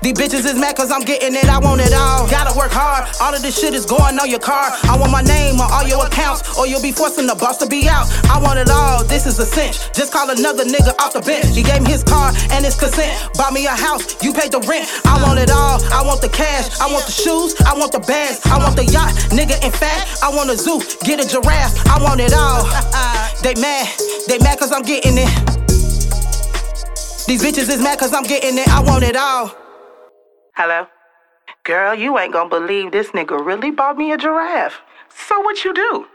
These 0.02 0.18
bitches 0.18 0.50
is 0.50 0.58
mad 0.58 0.76
cause 0.76 0.90
I'm 0.90 1.06
getting 1.06 1.36
it, 1.36 1.46
I 1.46 1.60
want 1.60 1.80
it 1.80 1.94
all. 1.94 2.26
Gotta 2.26 2.58
work 2.58 2.74
hard, 2.74 3.06
all 3.22 3.36
of 3.38 3.42
this 3.44 3.54
shit 3.54 3.76
is 3.76 3.86
going 3.86 4.18
on 4.18 4.28
your 4.28 4.42
car. 4.42 4.74
I 4.90 4.98
want 4.98 5.12
my 5.12 5.22
name 5.22 5.62
on 5.62 5.70
all 5.72 5.86
your 5.86 6.04
accounts, 6.08 6.58
or 6.58 6.66
you'll 6.66 6.82
be 6.82 6.92
forcing 6.92 7.28
the 7.28 7.36
boss 7.36 7.58
to 7.62 7.68
be 7.68 7.88
out. 7.88 8.10
I 8.26 8.42
want 8.42 8.58
it 8.58 8.74
all, 8.74 9.04
this 9.06 9.28
is 9.28 9.38
a 9.38 9.46
cinch. 9.46 9.78
Just 9.94 10.12
call 10.12 10.32
another 10.32 10.66
nigga 10.66 10.98
off 10.98 11.14
the 11.14 11.22
bench. 11.22 11.54
He 11.54 11.62
gave 11.62 11.86
me 11.86 11.92
his 11.94 12.04
car 12.04 12.34
and 12.50 12.66
his 12.66 12.74
consent. 12.74 13.14
Bought 13.38 13.54
me 13.54 13.68
a 13.68 13.78
house, 13.78 14.18
you 14.26 14.34
paid 14.34 14.50
the 14.52 14.60
rent. 14.66 14.90
I 15.06 15.22
want 15.22 15.38
it 15.38 15.54
all, 15.54 15.78
I 15.94 16.02
want 16.02 16.20
the 16.26 16.30
cash, 16.30 16.74
I 16.82 16.90
want 16.90 17.06
the 17.06 17.14
shoes, 17.14 17.54
I 17.62 17.78
want 17.78 17.92
the 17.92 18.02
bags, 18.02 18.42
I 18.50 18.58
want 18.58 18.76
the 18.82 18.86
yacht, 18.90 19.14
nigga, 19.30 19.62
in 19.62 19.72
fact, 19.72 20.18
I 20.26 20.34
want 20.34 20.50
a 20.50 20.58
zoo, 20.58 20.82
get 21.06 21.22
a 21.22 21.30
giraffe, 21.30 21.78
I 21.86 22.02
want 22.02 22.22
it 22.26 22.34
all. 22.34 22.66
they 23.46 23.54
mad, 23.62 23.86
they 24.26 24.42
mad 24.42 24.58
cause 24.58 24.74
I'm 24.74 24.82
getting 24.82 25.14
it. 25.22 25.30
These 27.30 27.46
bitches 27.46 27.70
is 27.70 27.78
mad 27.78 28.00
cause 28.00 28.14
I'm 28.18 28.26
getting 28.26 28.58
it, 28.58 28.68
I 28.68 28.82
want 28.82 29.04
it 29.04 29.16
all. 29.16 29.61
Hello? 30.64 30.86
Girl, 31.64 31.96
you 31.96 32.20
ain't 32.20 32.34
gonna 32.34 32.48
believe 32.48 32.92
this 32.92 33.08
nigga 33.14 33.44
really 33.44 33.72
bought 33.72 33.98
me 33.98 34.12
a 34.12 34.18
giraffe. 34.18 34.80
So 35.10 35.40
what 35.42 35.66
you 35.66 35.74
do? 35.74 36.06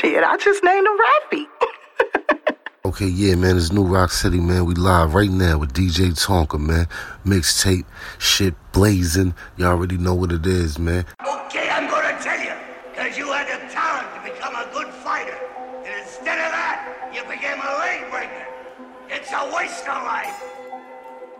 Shit, 0.00 0.24
I 0.24 0.38
just 0.38 0.64
named 0.64 0.86
him 0.86 0.96
Raffy. 1.04 1.46
okay, 2.86 3.06
yeah, 3.06 3.34
man, 3.34 3.58
it's 3.58 3.72
Knew 3.72 3.84
Rock 3.84 4.10
City, 4.10 4.40
man. 4.40 4.64
We 4.64 4.72
live 4.72 5.14
right 5.14 5.28
now 5.28 5.58
with 5.58 5.74
DJ 5.74 6.12
Tonka, 6.12 6.58
man. 6.58 6.88
Mixtape, 7.26 7.84
shit 8.18 8.54
blazing. 8.72 9.34
Y'all 9.58 9.72
already 9.72 9.98
know 9.98 10.14
what 10.14 10.32
it 10.32 10.46
is, 10.46 10.78
man. 10.78 11.04
Okay, 11.20 11.63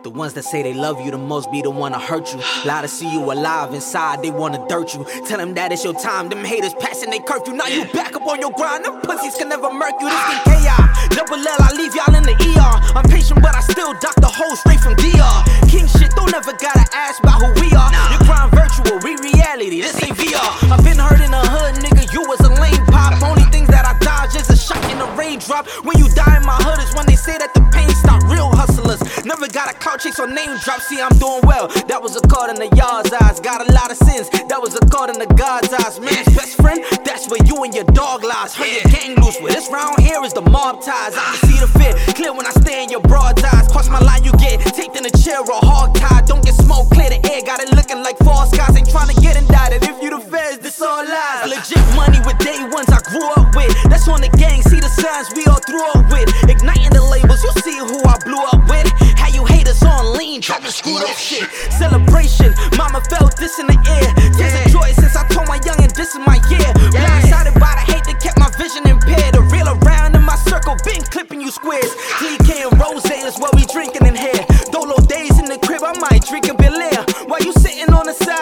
The 0.05 0.11
ones 0.11 0.33
that 0.33 0.45
say 0.45 0.61
they 0.61 0.75
love 0.75 1.01
you 1.01 1.09
the 1.09 1.17
most 1.17 1.49
be 1.49 1.63
the 1.63 1.71
one 1.71 1.91
to 1.91 1.97
hurt 1.97 2.31
you. 2.31 2.37
Lie 2.63 2.83
to 2.83 2.87
see 2.87 3.11
you 3.11 3.25
alive 3.25 3.73
inside, 3.73 4.21
they 4.21 4.29
wanna 4.29 4.63
dirt 4.69 4.93
you. 4.93 5.03
Tell 5.25 5.39
them 5.39 5.55
that 5.55 5.71
it's 5.71 5.83
your 5.83 5.97
time, 5.97 6.29
them 6.29 6.45
haters 6.45 6.75
passing 6.75 7.09
they 7.09 7.17
curfew. 7.17 7.57
Now 7.57 7.65
you 7.65 7.89
back 7.89 8.15
up 8.15 8.21
on 8.27 8.39
your 8.39 8.51
grind, 8.51 8.85
them 8.85 9.01
pussies 9.01 9.33
can 9.33 9.49
never 9.49 9.73
murk 9.73 9.97
you. 9.97 10.05
This 10.05 10.21
thing 10.29 10.61
chaos. 10.61 11.09
Double 11.09 11.41
L, 11.41 11.57
I 11.57 11.73
leave 11.73 11.97
y'all 11.97 12.13
in 12.13 12.21
the 12.21 12.37
ER. 12.37 12.75
I'm 12.93 13.09
patient, 13.09 13.41
but 13.41 13.57
I 13.57 13.61
still 13.65 13.97
dock 13.97 14.13
the 14.21 14.29
hole 14.29 14.55
straight 14.55 14.77
from 14.77 14.93
DR. 14.93 15.41
King 15.65 15.89
shit, 15.89 16.13
don't 16.13 16.29
ever 16.37 16.53
gotta 16.53 16.85
ask 16.93 17.17
about 17.25 17.41
who 17.41 17.49
we 17.57 17.73
are. 17.73 17.89
Your 18.13 18.21
grind 18.29 18.53
virtual, 18.53 19.01
we 19.01 19.17
reality, 19.17 19.81
this 19.81 19.97
ain't 20.05 20.13
VR. 20.21 20.69
I've 20.69 20.85
been 20.85 21.01
hurt 21.01 21.17
in 21.17 21.33
the 21.33 21.41
hood, 21.41 21.81
nigga, 21.81 22.05
you 22.13 22.21
was 22.29 22.37
a 22.45 22.53
lame 22.61 22.85
pop. 22.93 23.17
Only 23.25 23.49
things 23.49 23.73
that 23.73 23.89
I 23.89 23.97
dodge 24.05 24.37
is 24.37 24.53
a 24.53 24.57
shot 24.57 24.85
in 24.85 25.01
a 25.01 25.09
raindrop. 25.17 25.65
When 25.81 25.97
you 25.97 26.13
die 26.13 26.37
in 26.37 26.45
my 26.45 26.61
hood 26.61 26.77
is 26.77 26.93
when 26.93 27.07
they 27.09 27.17
say 27.17 27.41
that 27.41 27.57
the 27.57 27.65
pain 27.73 27.89
stop. 27.89 28.21
Real 28.29 28.49
hustlers, 28.53 29.01
never 29.25 29.47
got 29.47 29.73
a 29.73 29.77
clout 29.95 30.03
chicks 30.03 30.19
on 30.19 30.33
name 30.35 30.57
drop, 30.63 30.81
see 30.81 30.99
I'm 30.99 31.15
doing 31.19 31.41
well. 31.43 31.67
That 31.87 32.01
was 32.01 32.15
a 32.15 32.21
card 32.27 32.49
in 32.51 32.57
the 32.59 32.67
yard's 32.75 33.13
eyes. 33.13 33.39
Got 33.39 33.67
a 33.67 33.71
lot 33.71 33.91
of 33.91 33.97
sins, 33.97 34.29
that 34.29 34.59
was 34.59 34.75
a 34.75 34.83
card 34.91 35.09
in 35.09 35.19
the 35.19 35.27
God's 35.35 35.71
eyes. 35.71 35.99
Man's 35.99 36.27
best 36.35 36.59
friend, 36.59 36.83
that's 37.05 37.29
where 37.29 37.39
you 37.45 37.63
and 37.63 37.73
your 37.73 37.85
dog 37.95 38.23
lies. 38.23 38.55
Hurt 38.55 38.67
your 38.67 38.87
gang 38.91 39.15
loose 39.23 39.39
with 39.39 39.53
this 39.53 39.71
round 39.71 39.99
here 40.01 40.21
is 40.23 40.33
the 40.33 40.41
mob 40.41 40.81
ties. 40.83 41.15
I 41.15 41.23
can 41.31 41.39
see 41.47 41.59
the 41.59 41.71
fear, 41.79 41.93
clear 42.13 42.33
when 42.33 42.45
I 42.45 42.51
stay 42.51 42.83
in 42.83 42.89
your 42.89 43.01
broad 43.01 43.39
eyes. 43.39 43.67
Cross 43.71 43.89
my 43.89 43.99
line, 43.99 44.23
you 44.23 44.33
get 44.35 44.59
taped 44.75 44.97
in 44.97 45.05
a 45.05 45.13
chair 45.15 45.39
or 45.39 45.61
hog 45.63 45.95
tied. 45.95 46.25
Don't 46.25 46.43
get 46.43 46.55
smoke, 46.55 46.89
clear 46.91 47.09
the 47.09 47.19
air, 47.31 47.41
got 47.45 47.59
it 47.63 47.71
looking 47.71 48.03
like 48.03 48.17
false 48.19 48.51
skies. 48.51 48.75
Ain't 48.75 48.89
trying 48.89 49.13
to 49.13 49.17
get 49.21 49.37
indicted. 49.37 49.83
If 49.87 50.01
you 50.03 50.11
the 50.11 50.19
feds, 50.19 50.59
this 50.59 50.81
all 50.81 51.07
lies. 51.07 51.47
Legit 51.47 51.83
money 51.95 52.19
with 52.27 52.37
day 52.43 52.59
ones 52.67 52.91
I 52.91 52.99
grew 53.07 53.27
up 53.39 53.55
with. 53.55 53.71
That's 53.87 54.07
on 54.11 54.19
the 54.19 54.31
gang, 54.35 54.61
see 54.61 54.79
the 54.79 54.91
signs 54.91 55.31
we 55.35 55.45
all 55.47 55.63
threw 55.63 55.83
up 55.95 56.03
with. 56.11 56.27
Igniting 56.51 56.91
the 56.91 57.03
labels, 57.03 57.39
you 57.43 57.51
see 57.63 57.79
who 57.79 58.03
I 58.03 58.19
blew 58.27 58.43
up 58.51 58.67
with. 58.67 58.91
How 59.15 59.31
you 59.31 59.45
haters 59.45 59.84
on 59.85 60.17
lean, 60.17 60.41
try 60.41 60.59
to 60.59 60.71
screw 60.71 60.97
up 60.97 61.17
shit. 61.17 61.49
Celebration, 61.71 62.53
mama 62.77 63.01
felt 63.09 63.37
this 63.37 63.59
in 63.59 63.67
the 63.67 63.79
air. 63.87 64.09
Tears 64.35 64.53
of 64.53 64.65
joy 64.71 64.91
since 64.93 65.15
I 65.15 65.27
told 65.29 65.47
my 65.47 65.59
youngin' 65.59 65.93
this 65.93 66.13
is 66.13 66.21
my 66.25 66.37
year. 66.49 66.69
Yeah. 66.91 67.05
Blindsided 67.05 67.55
by 67.59 67.73
the 67.79 67.85
hate 67.89 68.05
that 68.05 68.19
kept 68.21 68.37
my 68.37 68.51
vision 68.59 68.87
impaired. 68.87 69.33
The 69.33 69.41
real 69.49 69.69
around 69.69 70.15
in 70.15 70.23
my 70.23 70.35
circle, 70.35 70.75
been 70.83 71.01
clipping 71.09 71.41
you 71.41 71.51
squares. 71.51 71.91
DK 72.19 72.67
and 72.67 72.73
Rose 72.79 73.05
is 73.05 73.37
what 73.39 73.55
we 73.55 73.65
drinking 73.71 74.05
in 74.05 74.15
here. 74.15 74.45
Dolo 74.71 74.97
days 75.07 75.39
in 75.39 75.45
the 75.45 75.57
crib, 75.59 75.81
I 75.83 75.97
might 75.99 76.25
drink 76.27 76.45
a 76.47 76.55
Belaire. 76.55 77.05
While 77.27 77.41
you 77.41 77.53
sitting 77.53 77.89
on 77.93 78.05
the 78.05 78.13
sideline 78.13 78.34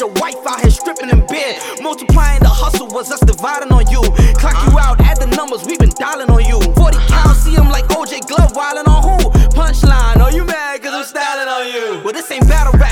your 0.00 0.10
wife 0.20 0.36
out 0.46 0.60
here 0.60 0.70
stripping 0.70 1.10
in 1.10 1.26
bed. 1.26 1.60
Multiplying 1.82 2.40
the 2.40 2.48
hustle 2.48 2.88
was 2.88 3.10
us 3.10 3.20
dividing 3.20 3.72
on 3.72 3.86
you. 3.88 4.02
Clock 4.36 4.58
you 4.66 4.78
out, 4.78 5.00
add 5.00 5.18
the 5.18 5.26
numbers, 5.36 5.64
we 5.64 5.76
been 5.78 5.94
dialing 5.96 6.30
on 6.30 6.44
you. 6.44 6.60
40 6.74 6.98
counts, 7.08 7.40
see 7.40 7.54
him 7.54 7.68
like 7.68 7.86
OJ 7.88 8.26
Glove, 8.26 8.52
wildin' 8.52 8.88
on 8.88 9.02
who? 9.02 9.30
Punchline, 9.54 10.20
oh 10.20 10.30
you 10.34 10.44
mad 10.44 10.82
cause 10.82 10.94
I'm 10.94 11.04
styling 11.04 11.48
on 11.48 11.64
you. 11.72 12.02
Well, 12.04 12.12
this 12.12 12.30
ain't 12.30 12.48
battle 12.48 12.72
rap, 12.78 12.91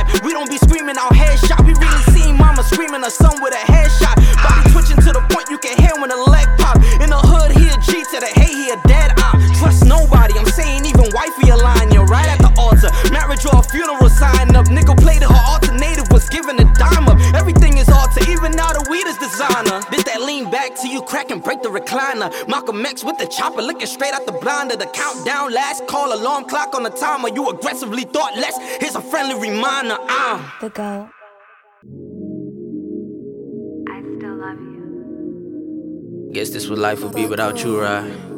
recliner. 21.91 22.49
Malcolm 22.49 22.85
X 22.85 23.05
with 23.05 23.19
the 23.19 23.27
chopper 23.27 23.63
looking 23.63 23.87
straight 23.87 24.15
out 24.15 24.27
the 24.27 24.33
blinder. 24.33 24.77
The 24.77 24.87
countdown 24.87 25.53
last 25.53 25.87
call, 25.87 26.13
alarm 26.13 26.45
clock 26.45 26.75
on 26.75 26.83
the 26.83 26.91
timer. 26.91 27.29
You 27.29 27.49
aggressively 27.49 28.05
thoughtless. 28.05 28.57
Here's 28.81 28.95
a 28.95 29.03
friendly 29.03 29.35
reminder. 29.51 29.97
Uh. 30.01 30.51
The 30.61 30.71
go. 30.71 31.11
I 33.89 34.01
still 34.17 34.37
love 34.37 34.61
you. 34.61 36.31
Guess 36.33 36.51
this 36.51 36.69
what 36.69 36.79
life 36.79 37.03
would 37.03 37.15
be 37.15 37.27
without 37.27 37.63
you, 37.63 37.81
right? 37.81 38.30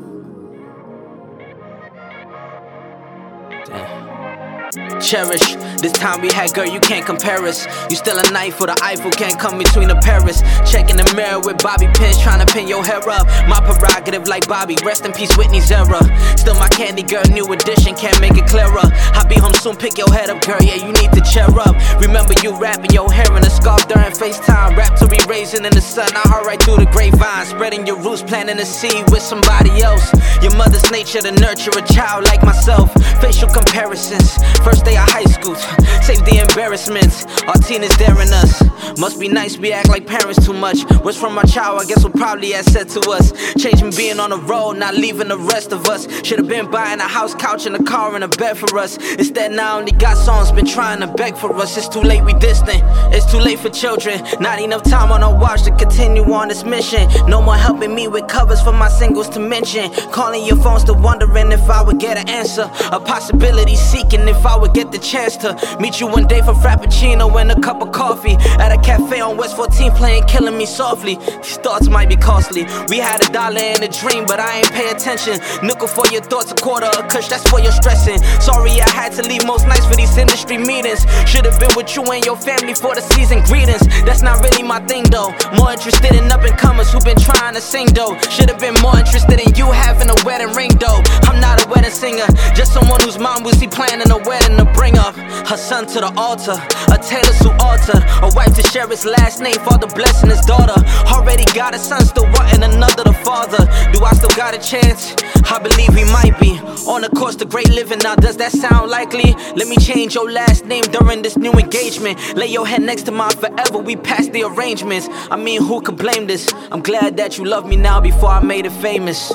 Cherish 4.72 5.56
this 5.82 5.92
time 5.92 6.22
we 6.22 6.30
had, 6.30 6.54
girl, 6.54 6.64
you 6.64 6.78
can't 6.78 7.04
compare 7.04 7.44
us. 7.44 7.66
You 7.90 7.96
still 7.96 8.16
a 8.16 8.22
knife 8.30 8.54
for 8.54 8.68
the 8.68 8.78
Eiffel, 8.80 9.10
can't 9.10 9.34
come 9.34 9.58
between 9.58 9.88
the 9.88 9.98
Paris. 9.98 10.40
Checking 10.62 10.94
the 10.94 11.04
mirror 11.18 11.42
with 11.42 11.58
Bobby 11.58 11.90
pins, 11.92 12.22
trying 12.22 12.38
to 12.38 12.46
pin 12.46 12.68
your 12.68 12.84
hair 12.84 13.02
up. 13.10 13.26
My 13.50 13.58
prerogative, 13.58 14.28
like 14.28 14.46
Bobby, 14.46 14.76
rest 14.86 15.04
in 15.04 15.10
peace, 15.12 15.36
Whitney's 15.36 15.68
era. 15.72 15.98
Still 16.38 16.54
my 16.54 16.68
candy 16.68 17.02
girl, 17.02 17.26
new 17.34 17.50
edition, 17.52 17.98
can't 17.98 18.14
make 18.20 18.38
it 18.38 18.46
clearer. 18.46 18.86
I'll 19.18 19.26
be 19.26 19.34
home 19.34 19.54
soon, 19.54 19.74
pick 19.74 19.98
your 19.98 20.06
head 20.14 20.30
up, 20.30 20.40
girl, 20.46 20.62
yeah, 20.62 20.78
you 20.78 20.94
need 20.94 21.10
to 21.18 21.20
cheer 21.26 21.50
up. 21.50 21.74
Remember 22.00 22.32
you 22.46 22.54
wrapping 22.54 22.94
your 22.94 23.10
hair 23.10 23.26
in 23.36 23.42
a 23.42 23.50
scarf 23.50 23.88
during 23.88 24.14
FaceTime. 24.14 24.76
Rap 24.78 24.94
to 25.02 25.08
be 25.08 25.18
raising 25.26 25.64
in 25.64 25.72
the 25.74 25.82
sun, 25.82 26.14
I 26.14 26.22
heard 26.30 26.46
right 26.46 26.62
through 26.62 26.78
the 26.78 26.86
grapevine. 26.86 27.46
Spreading 27.46 27.88
your 27.88 27.98
roots, 27.98 28.22
planting 28.22 28.60
a 28.60 28.64
seed 28.64 29.10
with 29.10 29.22
somebody 29.22 29.82
else. 29.82 30.06
Your 30.40 30.54
mother's 30.54 30.88
nature 30.92 31.20
to 31.20 31.32
nurture 31.42 31.74
a 31.74 31.82
child 31.90 32.22
like 32.24 32.44
myself. 32.44 32.94
Facial 33.18 33.48
comparisons, 33.48 34.38
first 34.62 34.84
day 34.84 34.96
of 34.96 35.08
high 35.08 35.24
school. 35.24 35.56
Save 36.02 36.24
the 36.24 36.44
embarrassments. 36.48 37.26
Our 37.44 37.54
teen 37.54 37.82
is 37.82 37.94
daring 37.96 38.32
us. 38.32 38.62
Must 38.98 39.18
be 39.18 39.28
nice, 39.28 39.56
we 39.56 39.72
act 39.72 39.88
like 39.88 40.06
parents 40.06 40.44
too 40.44 40.52
much. 40.52 40.82
What's 41.02 41.18
from 41.18 41.38
our 41.38 41.44
child, 41.46 41.80
I 41.80 41.84
guess 41.84 42.04
what 42.04 42.14
probably 42.14 42.52
has 42.52 42.66
said 42.70 42.88
to 42.90 43.00
us. 43.10 43.32
Changing 43.54 43.90
being 43.90 44.20
on 44.20 44.30
the 44.30 44.38
road, 44.38 44.74
not 44.74 44.94
leaving 44.94 45.28
the 45.28 45.38
rest 45.38 45.72
of 45.72 45.86
us. 45.88 46.06
Should've 46.24 46.48
been 46.48 46.70
buying 46.70 47.00
a 47.00 47.08
house, 47.08 47.34
couch, 47.34 47.66
and 47.66 47.74
a 47.76 47.82
car 47.82 48.14
and 48.14 48.24
a 48.24 48.28
bed 48.28 48.58
for 48.58 48.78
us. 48.78 48.96
Instead, 49.14 49.52
now 49.52 49.78
only 49.78 49.92
got 49.92 50.16
songs, 50.16 50.52
been 50.52 50.66
trying 50.66 51.00
to 51.00 51.06
beg 51.06 51.36
for 51.36 51.54
us. 51.56 51.76
It's 51.76 51.88
too 51.88 52.00
late, 52.00 52.24
we 52.24 52.34
distant. 52.34 52.82
It's 53.14 53.30
too 53.30 53.38
late 53.38 53.58
for 53.58 53.70
children. 53.70 54.22
Not 54.40 54.60
enough 54.60 54.82
time 54.82 55.10
on 55.10 55.22
our 55.22 55.38
watch 55.38 55.62
to 55.64 55.70
continue 55.76 56.22
on 56.32 56.48
this 56.48 56.64
mission. 56.64 57.08
No 57.28 57.40
more 57.40 57.56
helping 57.56 57.94
me 57.94 58.08
with 58.08 58.28
covers 58.28 58.60
for 58.60 58.72
my 58.72 58.88
singles 58.88 59.28
to 59.30 59.40
mention. 59.40 59.90
Calling 60.12 60.44
your 60.44 60.56
phones 60.56 60.84
to 60.84 60.92
wondering 60.92 61.52
if 61.52 61.70
I 61.70 61.82
would 61.82 61.98
get 61.98 62.16
an 62.16 62.28
answer. 62.28 62.70
A 62.92 63.00
possibility 63.00 63.76
seeking 63.76 64.28
if 64.28 64.44
I 64.44 64.51
would 64.56 64.74
get 64.74 64.92
the 64.92 64.98
chance 64.98 65.36
to 65.38 65.56
meet 65.80 66.00
you 66.00 66.06
one 66.06 66.26
day 66.26 66.40
for 66.40 66.54
Frappuccino 66.54 67.40
and 67.40 67.50
a 67.50 67.60
cup 67.60 67.82
of 67.82 67.92
coffee. 67.92 68.36
At 68.58 68.72
a 68.72 68.80
cafe 68.80 69.20
on 69.20 69.36
West 69.36 69.56
14 69.56 69.92
playing 69.92 70.24
Killing 70.24 70.56
Me 70.56 70.66
Softly. 70.66 71.16
These 71.16 71.58
thoughts 71.58 71.88
might 71.88 72.08
be 72.08 72.16
costly. 72.16 72.64
We 72.88 72.98
had 72.98 73.22
a 73.24 73.32
dollar 73.32 73.60
and 73.60 73.82
a 73.82 73.88
dream, 73.88 74.24
but 74.26 74.40
I 74.40 74.58
ain't 74.58 74.72
pay 74.72 74.90
attention. 74.90 75.38
Nickel 75.62 75.88
for 75.88 76.06
your 76.08 76.22
thoughts, 76.22 76.52
a 76.52 76.54
quarter 76.54 76.86
a 76.86 77.06
kush, 77.08 77.28
that's 77.28 77.48
for 77.48 77.60
your 77.60 77.72
stressing. 77.72 78.18
Sorry, 78.40 78.80
I 78.80 78.90
had 78.90 79.12
to 79.14 79.22
leave 79.22 79.46
most 79.46 79.66
nights 79.66 79.86
for 79.86 79.94
these 79.94 80.16
industry 80.16 80.58
meetings. 80.58 81.06
Should've 81.26 81.58
been 81.60 81.74
with 81.76 81.94
you 81.94 82.02
and 82.04 82.24
your 82.24 82.36
family 82.36 82.74
for 82.74 82.94
the 82.94 83.00
season 83.00 83.42
greetings. 83.44 83.86
That's 84.04 84.22
not 84.22 84.42
really 84.42 84.62
my 84.62 84.80
thing 84.86 85.04
though. 85.04 85.34
More 85.56 85.72
interested 85.72 86.14
in 86.14 86.30
up 86.32 86.42
and 86.42 86.56
comers 86.58 86.92
who 86.92 87.00
been 87.00 87.18
trying 87.18 87.54
to 87.54 87.60
sing 87.60 87.86
though. 87.94 88.18
Should've 88.30 88.58
been 88.58 88.74
more 88.82 88.98
interested 88.98 89.38
in 89.40 89.54
you 89.54 89.70
having 89.70 90.10
a 90.10 90.16
wedding 90.24 90.52
ring 90.54 90.70
though. 90.78 91.00
I'm 91.28 91.40
not 91.40 91.64
a 91.64 91.68
wedding 91.68 91.90
singer, 91.90 92.26
just 92.54 92.72
someone 92.72 93.00
whose 93.00 93.18
mom 93.18 93.44
was 93.44 93.60
he 93.60 93.66
planning 93.66 94.10
a 94.10 94.18
wedding 94.18 94.41
to 94.58 94.64
bring 94.74 94.98
up 94.98 95.14
her 95.46 95.56
son 95.56 95.86
to 95.86 96.00
the 96.00 96.12
altar. 96.16 96.56
A 96.92 96.98
Taylor 96.98 97.34
Sue 97.40 97.52
altered, 97.60 98.02
a 98.22 98.30
wife 98.34 98.54
to 98.54 98.62
share 98.68 98.88
his 98.88 99.04
last 99.04 99.40
name, 99.40 99.58
father 99.60 99.86
blessing 99.86 100.30
his 100.30 100.40
daughter. 100.42 100.74
Already 101.06 101.44
got 101.52 101.74
a 101.74 101.78
son, 101.78 102.04
still 102.04 102.24
wanting 102.32 102.62
another 102.62 103.04
to 103.04 103.12
father. 103.12 103.64
Do 103.92 104.04
I 104.04 104.12
still 104.14 104.34
got 104.36 104.54
a 104.54 104.58
chance? 104.58 105.14
I 105.50 105.58
believe 105.58 105.94
we 105.94 106.04
might 106.04 106.38
be 106.40 106.58
on 106.88 107.02
the 107.02 107.10
course 107.10 107.36
to 107.36 107.44
great 107.44 107.70
living. 107.70 107.98
Now, 107.98 108.14
does 108.14 108.36
that 108.38 108.52
sound 108.52 108.90
likely? 108.90 109.34
Let 109.54 109.68
me 109.68 109.76
change 109.76 110.14
your 110.14 110.30
last 110.30 110.64
name 110.64 110.82
during 110.84 111.22
this 111.22 111.36
new 111.36 111.52
engagement. 111.52 112.18
Lay 112.36 112.46
your 112.46 112.66
head 112.66 112.82
next 112.82 113.02
to 113.02 113.12
mine 113.12 113.36
forever. 113.36 113.78
We 113.78 113.96
passed 113.96 114.32
the 114.32 114.44
arrangements. 114.44 115.08
I 115.30 115.36
mean, 115.36 115.62
who 115.62 115.80
could 115.82 115.96
blame 115.96 116.26
this? 116.26 116.52
I'm 116.70 116.82
glad 116.82 117.16
that 117.18 117.38
you 117.38 117.44
love 117.44 117.66
me 117.66 117.76
now 117.76 118.00
before 118.00 118.30
I 118.30 118.42
made 118.42 118.66
it 118.66 118.72
famous. 118.72 119.32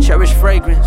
Cherish 0.00 0.32
fragrance. 0.34 0.86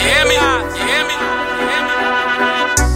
You 0.00 0.08
hear 0.08 0.24
me? 0.24 0.32
You 0.32 0.84
hear 0.88 1.04
me? 1.04 1.16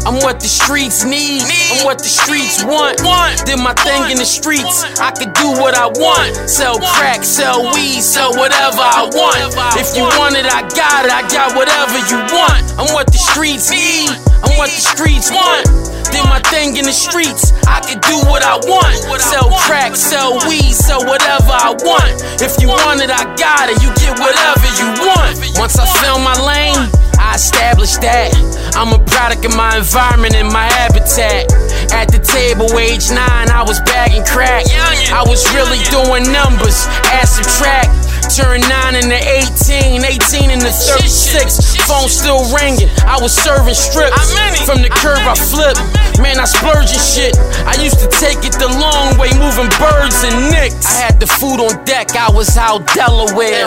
I'm 0.09 0.21
what 0.25 0.41
the 0.41 0.49
streets 0.49 1.05
need. 1.05 1.43
I'm 1.45 1.85
what 1.85 1.99
the 1.99 2.09
streets 2.09 2.65
want. 2.65 2.97
Did 3.45 3.61
my 3.61 3.75
thing 3.85 4.11
in 4.11 4.17
the 4.17 4.25
streets. 4.25 4.85
I 4.97 5.11
could 5.13 5.35
do 5.35 5.53
what 5.61 5.77
I 5.77 5.89
want. 5.89 6.49
Sell 6.49 6.79
crack, 6.79 7.23
sell 7.25 7.73
weed, 7.75 8.01
sell 8.01 8.33
whatever 8.33 8.81
I 8.81 9.05
want. 9.13 9.53
If 9.77 9.95
you 9.97 10.05
want 10.17 10.37
it, 10.37 10.47
I 10.47 10.63
got 10.73 11.05
it. 11.05 11.13
I 11.13 11.29
got 11.29 11.53
whatever 11.53 12.01
you 12.09 12.25
want. 12.33 12.65
I'm 12.81 12.89
what 12.95 13.07
the 13.13 13.19
streets 13.19 13.71
need. 13.71 14.34
I'm 14.43 14.57
what 14.59 14.71
the 14.71 14.83
streets 14.83 15.31
want. 15.31 15.69
Did 16.11 16.25
my 16.31 16.41
thing 16.51 16.77
in 16.77 16.85
the 16.85 16.95
streets. 16.95 17.53
I 17.67 17.81
could 17.83 18.01
do 18.03 18.17
what 18.27 18.43
I 18.43 18.57
want. 18.67 18.95
Sell 19.21 19.51
crack, 19.67 19.97
sell 19.97 20.39
weed, 20.49 20.75
sell 20.75 21.05
whatever 21.05 21.53
I 21.55 21.75
want. 21.85 22.23
If 22.43 22.61
you 22.61 22.69
want 22.69 23.03
it, 23.03 23.11
I 23.11 23.25
got 23.37 23.71
it. 23.71 23.83
You 23.83 23.91
get 23.99 24.19
whatever 24.19 24.69
you 24.79 24.89
want. 25.07 25.39
Once 25.59 25.79
I 25.79 25.87
found 26.03 26.23
my 26.23 26.35
lane. 26.43 26.91
I 27.25 27.37
established 27.37 28.03
that 28.03 28.31
I'm 28.77 28.93
a 28.93 29.03
product 29.07 29.45
of 29.45 29.57
my 29.57 29.79
environment 29.79 30.35
and 30.35 30.51
my 30.53 30.67
habitat. 30.71 31.51
At 31.91 32.11
the 32.11 32.19
table, 32.19 32.71
age 32.79 33.11
nine, 33.11 33.51
I 33.51 33.63
was 33.63 33.81
bagging 33.83 34.25
crack. 34.25 34.67
I 35.11 35.25
was 35.27 35.43
really 35.55 35.83
doing 35.91 36.31
numbers, 36.31 36.87
add 37.11 37.27
subtract. 37.27 37.91
Turn 38.35 38.61
9 38.61 38.97
into 38.97 39.15
18, 39.15 40.05
18 40.05 40.51
into 40.51 40.71
36. 40.71 41.74
Phone 41.85 42.09
still 42.09 42.41
ringing. 42.57 42.89
I 43.05 43.21
was 43.21 43.37
serving 43.37 43.75
strips. 43.75 44.33
From 44.65 44.81
the 44.81 44.89
curb, 44.89 45.21
I 45.21 45.35
flipped. 45.37 45.81
Man, 46.23 46.39
I 46.39 46.47
splurging 46.47 47.03
shit. 47.03 47.35
I 47.67 47.75
used 47.83 47.99
to 47.99 48.07
take 48.07 48.41
it 48.47 48.55
the 48.57 48.71
long 48.79 49.19
way, 49.19 49.35
moving 49.35 49.67
birds 49.83 50.23
and 50.23 50.49
nicks. 50.49 50.87
I 50.87 51.11
had 51.11 51.19
the 51.19 51.27
food 51.27 51.59
on 51.59 51.75
deck, 51.85 52.15
I 52.15 52.31
was 52.31 52.57
out 52.57 52.87
Delaware. 52.95 53.67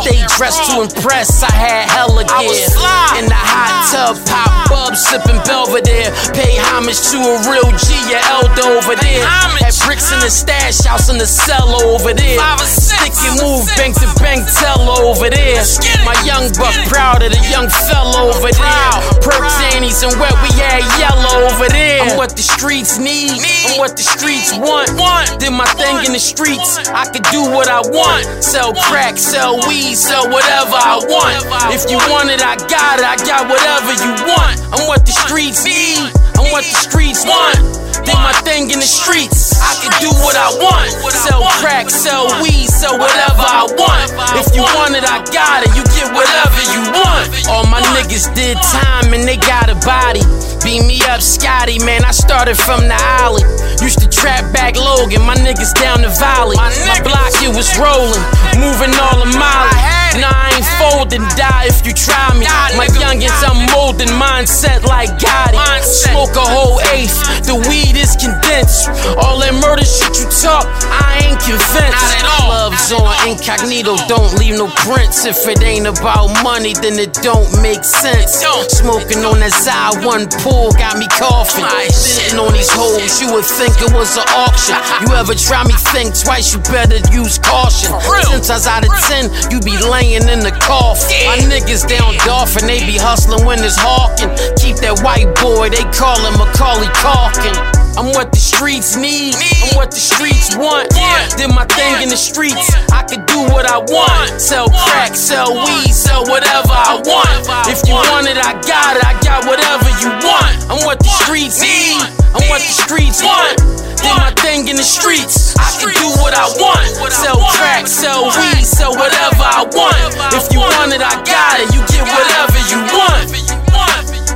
Stay 0.00 0.22
dressed 0.38 0.70
to 0.70 0.86
impress, 0.86 1.42
I 1.42 1.50
had 1.50 1.90
hella 1.90 2.22
gear. 2.38 2.70
In 3.18 3.26
the 3.26 3.34
hot 3.34 3.90
tub, 3.90 4.14
pop 4.30 4.70
bub, 4.70 4.94
sipping 4.94 5.42
Belvedere. 5.42 6.14
Pay 6.38 6.54
homage 6.70 7.02
to 7.10 7.18
a 7.18 7.34
real 7.50 7.66
G, 7.74 7.90
your 8.06 8.22
elder 8.30 8.78
over 8.78 8.94
there. 8.94 9.26
Had 9.58 9.74
bricks 9.82 10.14
in 10.14 10.22
the 10.22 10.30
stash 10.30 10.86
house 10.86 11.10
in 11.10 11.18
the 11.18 11.26
cellar 11.26 11.82
over 11.82 12.14
there. 12.14 12.38
Sticky 12.62 13.42
move, 13.42 13.66
bank 13.74 13.98
to 13.98 14.08
bank 14.22 14.46
teller 14.46 15.02
over 15.02 15.26
there. 15.28 15.66
My 16.06 16.14
young 16.22 16.46
buck 16.54 16.78
proud 16.86 17.26
of 17.26 17.34
the 17.34 17.42
young 17.50 17.57
fella 17.66 18.30
over 18.30 18.54
there. 18.54 18.94
Perks, 19.18 19.58
annies, 19.74 20.06
and 20.06 20.14
where 20.22 20.30
we 20.46 20.50
at 20.62 20.86
yellow 21.02 21.50
over 21.50 21.66
there. 21.66 22.06
I'm 22.06 22.14
what 22.14 22.38
the 22.38 22.46
streets 22.46 22.98
need. 23.02 23.42
I'm 23.66 23.82
what 23.82 23.98
the 23.98 24.06
streets 24.06 24.54
want. 24.54 24.94
Did 25.42 25.50
my 25.50 25.66
thing 25.74 26.06
in 26.06 26.12
the 26.14 26.22
streets. 26.22 26.78
I 26.94 27.10
could 27.10 27.26
do 27.34 27.42
what 27.42 27.66
I 27.66 27.82
want. 27.90 28.22
Sell 28.44 28.70
crack, 28.86 29.18
sell 29.18 29.58
weed, 29.66 29.98
sell 29.98 30.30
whatever 30.30 30.78
I 30.78 31.02
want. 31.02 31.42
If 31.74 31.90
you 31.90 31.98
want 32.06 32.30
it, 32.30 32.38
I 32.38 32.54
got 32.70 33.02
it. 33.02 33.06
I 33.08 33.18
got 33.26 33.50
whatever 33.50 33.90
you 33.98 34.14
want. 34.30 34.62
I'm 34.70 34.86
what 34.86 35.02
the 35.02 35.12
streets 35.12 35.64
need. 35.64 36.14
I'm 36.38 36.52
what 36.54 36.62
the 36.62 36.78
streets 36.78 37.24
want. 37.26 37.87
Did 38.08 38.16
my 38.24 38.32
thing 38.40 38.72
in 38.72 38.80
the 38.80 38.88
streets. 38.88 39.52
I 39.60 39.76
can 39.84 39.92
do 40.00 40.08
what 40.24 40.32
I 40.32 40.48
want. 40.56 40.88
Sell 41.12 41.44
crack, 41.60 41.92
sell 41.92 42.24
weed, 42.40 42.64
sell 42.64 42.96
whatever 42.96 43.44
I 43.44 43.68
want. 43.76 44.08
If 44.32 44.56
you 44.56 44.64
want 44.64 44.96
it, 44.96 45.04
I 45.04 45.20
got 45.28 45.60
it. 45.60 45.76
You 45.76 45.84
get 45.92 46.08
whatever 46.16 46.56
you 46.72 46.88
want. 46.88 47.28
All 47.52 47.68
my 47.68 47.84
niggas 47.92 48.32
did 48.32 48.56
time 48.64 49.12
and 49.12 49.28
they 49.28 49.36
got 49.36 49.68
a 49.68 49.76
body. 49.84 50.24
Beat 50.64 50.84
me 50.84 51.00
up, 51.08 51.22
Scotty, 51.22 51.78
man. 51.84 52.04
I 52.04 52.10
started 52.10 52.56
from 52.56 52.88
the 52.88 52.98
alley. 53.22 53.42
Used 53.80 54.00
to 54.00 54.08
trap 54.08 54.52
back 54.52 54.76
Logan, 54.76 55.22
my 55.24 55.34
niggas 55.36 55.72
down 55.74 56.02
the 56.02 56.12
valley. 56.18 56.56
My 56.56 57.00
block, 57.00 57.32
it 57.40 57.54
was 57.54 57.70
rolling, 57.78 58.20
moving 58.58 58.92
all 58.98 59.22
a 59.22 59.30
mile. 59.38 59.70
Nah, 60.18 60.34
I 60.34 60.58
ain't 60.58 60.70
folding, 60.82 61.22
die 61.38 61.70
if 61.70 61.86
you 61.86 61.94
try 61.94 62.34
me. 62.34 62.44
My 62.74 62.90
youngins, 62.98 63.38
I'm 63.46 63.70
molding 63.70 64.10
mindset 64.18 64.82
like 64.82 65.10
Gotti. 65.22 65.56
Smoke 65.84 66.34
a 66.34 66.44
whole 66.44 66.80
eighth, 66.92 67.46
the 67.46 67.54
weed 67.70 67.94
is 67.94 68.18
condensed. 68.18 68.90
All 69.16 69.38
that 69.40 69.54
murder 69.54 69.86
shit 69.86 70.18
you 70.18 70.26
talk, 70.42 70.66
I 70.90 71.22
ain't 71.22 71.40
convinced. 71.40 72.02
Not 72.02 72.18
at 72.18 72.26
all. 72.26 72.48
Gloves 72.48 72.92
on, 72.92 73.14
incognito, 73.28 73.96
don't 74.08 74.32
leave 74.40 74.58
no 74.58 74.66
prints. 74.82 75.24
If 75.24 75.46
it 75.46 75.62
ain't 75.62 75.86
about 75.86 76.34
money, 76.42 76.74
then 76.74 76.98
it 76.98 77.14
don't 77.22 77.48
make 77.62 77.84
sense. 77.84 78.42
Smoking 78.74 79.24
on 79.24 79.38
that 79.40 79.52
side 79.52 80.04
one 80.04 80.26
pool 80.58 80.72
got 80.74 80.98
me 80.98 81.06
coughing. 81.14 81.64
Sitting 81.90 82.38
on 82.38 82.52
these 82.52 82.70
hoes, 82.70 83.22
you 83.22 83.30
would 83.32 83.46
think 83.46 83.78
it 83.78 83.94
was 83.94 84.18
an 84.18 84.26
auction. 84.34 84.74
You 84.98 85.14
ever 85.14 85.34
try 85.34 85.62
me 85.62 85.74
think 85.94 86.18
twice, 86.18 86.52
you 86.52 86.58
better 86.74 86.98
use 87.14 87.38
caution. 87.38 87.94
Ten 88.26 88.42
times 88.42 88.66
out 88.66 88.82
of 88.82 88.92
ten, 89.06 89.30
you 89.50 89.60
be 89.60 89.78
laying 89.78 90.26
in 90.26 90.40
the 90.40 90.50
coffin. 90.60 91.26
My 91.26 91.38
niggas 91.38 91.86
down 91.86 92.14
Dolphin, 92.26 92.66
they 92.66 92.80
be 92.80 92.98
hustling 92.98 93.46
when 93.46 93.62
it's 93.62 93.76
hawking. 93.78 94.30
Keep 94.58 94.82
that 94.82 95.00
white 95.06 95.30
boy, 95.38 95.70
they 95.70 95.86
call 95.94 96.18
him 96.18 96.34
Macaulay 96.34 96.90
Culkin. 96.98 97.77
I'm 97.98 98.14
what 98.14 98.30
the 98.30 98.38
streets 98.38 98.94
need, 98.94 99.34
I'm 99.34 99.74
what 99.74 99.90
the 99.90 99.98
streets 99.98 100.54
want. 100.54 100.86
Did 101.34 101.50
my 101.50 101.66
thing 101.66 102.06
in 102.06 102.08
the 102.08 102.16
streets, 102.16 102.70
I 102.94 103.02
could 103.02 103.26
do 103.26 103.42
what 103.50 103.66
I 103.66 103.82
want. 103.82 104.38
Sell 104.38 104.70
crack, 104.70 105.18
sell 105.18 105.50
weed, 105.50 105.90
sell 105.90 106.22
whatever 106.22 106.70
I 106.70 107.02
want. 107.02 107.42
If 107.66 107.82
you 107.90 107.98
want. 107.98 108.30
it, 108.30 108.38
I 108.38 108.54
got 108.62 108.94
it, 108.94 109.02
I 109.02 109.18
got 109.18 109.50
whatever 109.50 109.90
you 109.98 110.14
want. 110.22 110.54
I'm 110.70 110.78
what 110.86 111.02
the 111.02 111.10
streets 111.10 111.58
need, 111.58 111.98
I'm 112.38 112.46
what 112.46 112.62
the 112.62 112.70
streets 112.70 113.18
want. 113.18 113.58
Did 113.98 114.14
my 114.14 114.30
thing 114.46 114.70
in 114.70 114.78
the 114.78 114.86
streets, 114.86 115.58
I 115.58 115.66
can 115.82 115.90
do 115.90 116.22
what 116.22 116.38
I 116.38 116.46
want. 116.54 116.86
Sell 117.10 117.42
crack, 117.58 117.90
sell 117.90 118.30
weed, 118.30 118.62
sell 118.62 118.94
whatever 118.94 119.42
I 119.42 119.66
want. 119.74 119.98
If 120.38 120.46
you 120.54 120.62
want. 120.62 120.94
it, 120.94 121.02
I 121.02 121.18
got 121.26 121.58
it, 121.58 121.74
you 121.74 121.82
get 121.90 122.06
whatever 122.06 122.62
you 122.70 122.78
want. 122.94 124.27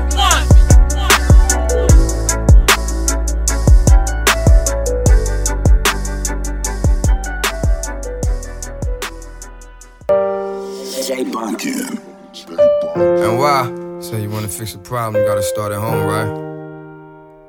And 12.95 13.39
why? 13.39 13.99
Say 14.01 14.23
you 14.23 14.31
wanna 14.31 14.47
fix 14.47 14.75
a 14.75 14.79
problem, 14.79 15.25
gotta 15.27 15.43
start 15.43 15.73
at 15.73 15.81
home, 15.81 16.05
right? 16.07 16.31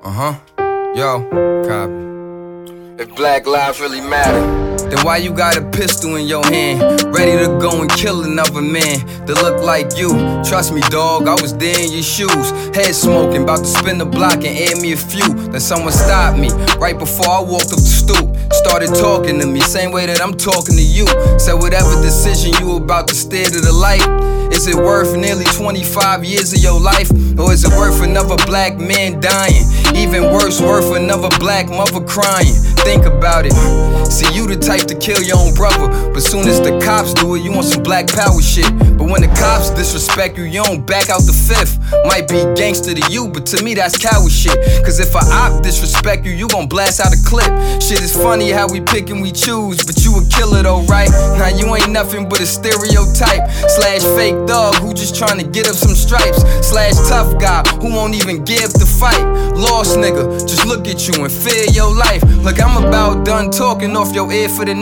Uh 0.03 0.11
huh. 0.11 0.33
Yo, 0.95 1.21
copy. 1.67 3.03
If 3.03 3.15
black 3.15 3.45
lives 3.45 3.79
really 3.79 4.01
matter, 4.01 4.72
then 4.93 5.05
why 5.05 5.17
you 5.17 5.33
got 5.33 5.57
a 5.57 5.61
pistol 5.71 6.15
in 6.15 6.27
your 6.27 6.45
hand, 6.45 7.01
ready 7.15 7.31
to 7.43 7.47
go 7.59 7.81
and 7.81 7.89
kill 7.91 8.23
another 8.23 8.61
man 8.61 8.99
that 9.25 9.41
look 9.41 9.63
like 9.63 9.97
you? 9.97 10.09
Trust 10.43 10.71
me, 10.73 10.81
dog, 10.89 11.27
I 11.27 11.33
was 11.41 11.57
there 11.57 11.79
in 11.79 11.91
your 11.91 12.03
shoes, 12.03 12.51
head 12.75 12.93
smoking, 12.93 13.43
about 13.43 13.59
to 13.59 13.65
spin 13.65 13.97
the 13.97 14.05
block 14.05 14.45
and 14.45 14.53
add 14.53 14.77
me 14.81 14.93
a 14.93 14.97
few. 14.97 15.27
Then 15.49 15.59
someone 15.59 15.93
stopped 15.93 16.37
me 16.37 16.49
right 16.77 16.97
before 16.97 17.27
I 17.27 17.41
walked 17.41 17.73
up 17.73 17.81
the 17.81 17.89
stoop, 17.89 18.35
started 18.53 18.93
talking 18.93 19.39
to 19.39 19.47
me, 19.47 19.61
same 19.61 19.91
way 19.91 20.05
that 20.05 20.21
I'm 20.21 20.35
talking 20.35 20.75
to 20.75 20.83
you. 20.85 21.07
Said 21.39 21.55
whatever 21.55 21.99
decision 22.01 22.53
you 22.59 22.77
about 22.77 23.07
to 23.07 23.15
steer 23.15 23.45
to 23.45 23.61
the 23.61 23.73
light. 23.73 24.05
Is 24.53 24.67
it 24.67 24.75
worth 24.75 25.17
nearly 25.17 25.45
25 25.45 26.23
years 26.23 26.53
of 26.53 26.59
your 26.59 26.79
life? 26.79 27.09
Or 27.39 27.51
is 27.51 27.65
it 27.65 27.73
worth 27.75 28.03
another 28.03 28.37
black 28.45 28.77
man 28.77 29.19
dying? 29.19 29.65
Even 29.95 30.31
worse, 30.31 30.61
worth 30.61 30.95
another 30.95 31.29
black 31.39 31.69
mother 31.69 32.05
crying. 32.05 32.53
Think 32.85 33.05
about 33.05 33.45
it. 33.47 33.53
See, 34.11 34.31
you 34.35 34.45
the 34.45 34.55
type 34.55 34.82
to 34.87 34.95
kill 34.95 35.21
your 35.21 35.37
own 35.37 35.53
brother. 35.53 35.87
But 36.13 36.23
soon 36.23 36.47
as 36.47 36.59
the 36.61 36.79
cops 36.79 37.13
do 37.13 37.35
it, 37.35 37.43
you 37.43 37.51
want 37.51 37.65
some 37.65 37.83
black 37.83 38.07
power 38.07 38.41
shit. 38.41 38.69
But 38.97 39.09
when 39.09 39.21
the 39.21 39.31
cops 39.39 39.69
disrespect 39.71 40.37
you, 40.37 40.43
you 40.43 40.63
don't 40.63 40.85
back 40.85 41.09
out 41.09 41.23
the 41.23 41.33
fifth. 41.33 41.79
Might 42.05 42.27
be 42.27 42.43
gangster 42.55 42.93
to 42.93 43.11
you, 43.11 43.27
but 43.27 43.45
to 43.47 43.63
me 43.63 43.73
that's 43.73 43.97
coward 43.97 44.31
shit. 44.31 44.55
Cause 44.85 44.99
if 44.99 45.15
a 45.15 45.23
op 45.33 45.63
disrespect 45.63 46.25
you, 46.25 46.31
you 46.31 46.47
gon' 46.47 46.67
blast 46.67 46.99
out 46.99 47.13
a 47.13 47.19
clip. 47.25 47.49
Shit 47.81 48.01
is 48.01 48.15
funny 48.15 48.51
how 48.51 48.67
we 48.67 48.81
pick 48.81 49.09
and 49.09 49.21
we 49.21 49.31
choose, 49.31 49.83
but 49.85 50.03
you 50.03 50.15
a 50.17 50.23
killer 50.29 50.63
though, 50.63 50.83
right? 50.83 51.09
Now 51.37 51.49
you 51.49 51.73
ain't 51.75 51.91
nothing 51.91 52.29
but 52.29 52.39
a 52.41 52.45
stereotype. 52.45 53.49
Slash 53.67 54.03
fake 54.15 54.37
dog 54.47 54.75
who 54.75 54.93
just 54.93 55.15
trying 55.15 55.39
to 55.39 55.45
get 55.45 55.67
up 55.67 55.75
some 55.75 55.95
stripes. 55.95 56.41
Slash 56.65 56.95
tough 57.09 57.39
guy 57.39 57.63
who 57.81 57.93
won't 57.93 58.15
even 58.15 58.43
give 58.43 58.73
the 58.73 58.85
fight. 58.85 59.23
Lost 59.55 59.97
nigga, 59.97 60.47
just 60.47 60.65
look 60.65 60.87
at 60.87 61.07
you 61.07 61.23
and 61.23 61.31
fear 61.31 61.65
your 61.71 61.93
life. 61.93 62.23
Look, 62.43 62.61
I'm 62.61 62.83
about 62.83 63.25
done 63.25 63.51
talking 63.51 63.95
off 63.95 64.13
your 64.13 64.31
ear 64.31 64.49
for 64.49 64.65
the 64.65 64.72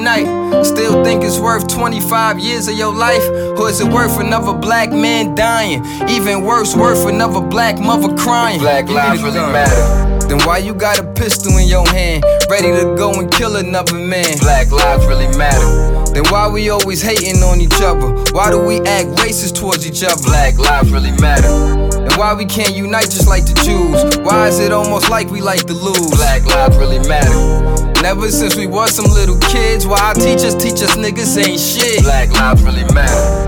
Still 0.63 1.03
think 1.03 1.23
it's 1.23 1.39
worth 1.39 1.67
25 1.67 2.39
years 2.39 2.67
of 2.67 2.77
your 2.77 2.93
life? 2.93 3.23
Or 3.59 3.69
is 3.69 3.81
it 3.81 3.91
worth 3.91 4.19
another 4.19 4.53
black 4.53 4.91
man 4.91 5.35
dying? 5.35 5.83
Even 6.09 6.43
worse, 6.43 6.75
worth 6.75 7.07
another 7.07 7.41
black 7.41 7.79
mother 7.79 8.15
crying. 8.15 8.59
black 8.59 8.87
lives 8.87 9.21
really 9.21 9.39
matter. 9.39 10.27
Then 10.27 10.39
why 10.47 10.59
you 10.59 10.73
got 10.73 10.99
a 10.99 11.03
pistol 11.13 11.57
in 11.57 11.67
your 11.67 11.87
hand, 11.89 12.23
ready 12.49 12.71
to 12.71 12.95
go 12.95 13.11
and 13.19 13.29
kill 13.31 13.57
another 13.57 13.95
man? 13.95 14.37
Black 14.39 14.71
lives 14.71 15.05
really 15.05 15.27
matter. 15.37 16.13
Then 16.13 16.23
why 16.29 16.47
we 16.47 16.69
always 16.69 17.01
hating 17.01 17.41
on 17.43 17.59
each 17.59 17.81
other? 17.81 18.07
Why 18.31 18.49
do 18.49 18.65
we 18.65 18.77
act 18.81 19.09
racist 19.19 19.55
towards 19.59 19.85
each 19.87 20.03
other? 20.03 20.21
Black 20.23 20.57
lives 20.57 20.91
really 20.91 21.11
matter. 21.19 21.47
And 21.47 22.13
why 22.15 22.33
we 22.33 22.45
can't 22.45 22.75
unite 22.75 23.05
just 23.11 23.27
like 23.27 23.45
the 23.45 23.53
Jews? 23.63 24.17
Why 24.19 24.47
is 24.47 24.59
it 24.59 24.71
almost 24.71 25.09
like 25.09 25.29
we 25.29 25.41
like 25.41 25.65
to 25.67 25.73
lose? 25.73 26.11
Black 26.11 26.45
lives 26.45 26.77
really 26.77 26.99
matter. 27.07 27.70
Ever 28.03 28.29
since 28.29 28.55
we 28.55 28.65
was 28.67 28.95
some 28.95 29.05
little 29.13 29.37
kids, 29.37 29.85
why 29.85 29.99
our 29.99 30.13
teachers 30.15 30.55
teach 30.55 30.81
us 30.81 30.97
niggas 30.97 31.37
ain't 31.37 31.59
shit? 31.59 32.01
Black 32.03 32.29
lives 32.31 32.63
really 32.63 32.83
matter. 32.93 33.47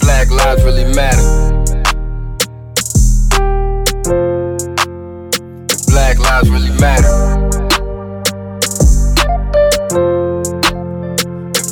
Black 0.00 0.30
lives 0.30 0.62
really 0.62 0.84
matter. 0.94 1.56
Black 5.88 6.18
lives 6.18 6.50
really 6.50 6.78
matter. 6.78 7.48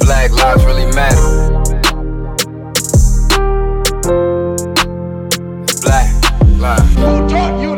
Black 0.00 0.30
lives 0.32 0.64
really 0.64 0.86
matter. 0.96 1.52
Black 5.82 6.10
lives. 6.58 6.94
Who 6.96 7.28
taught 7.28 7.60
you 7.60 7.77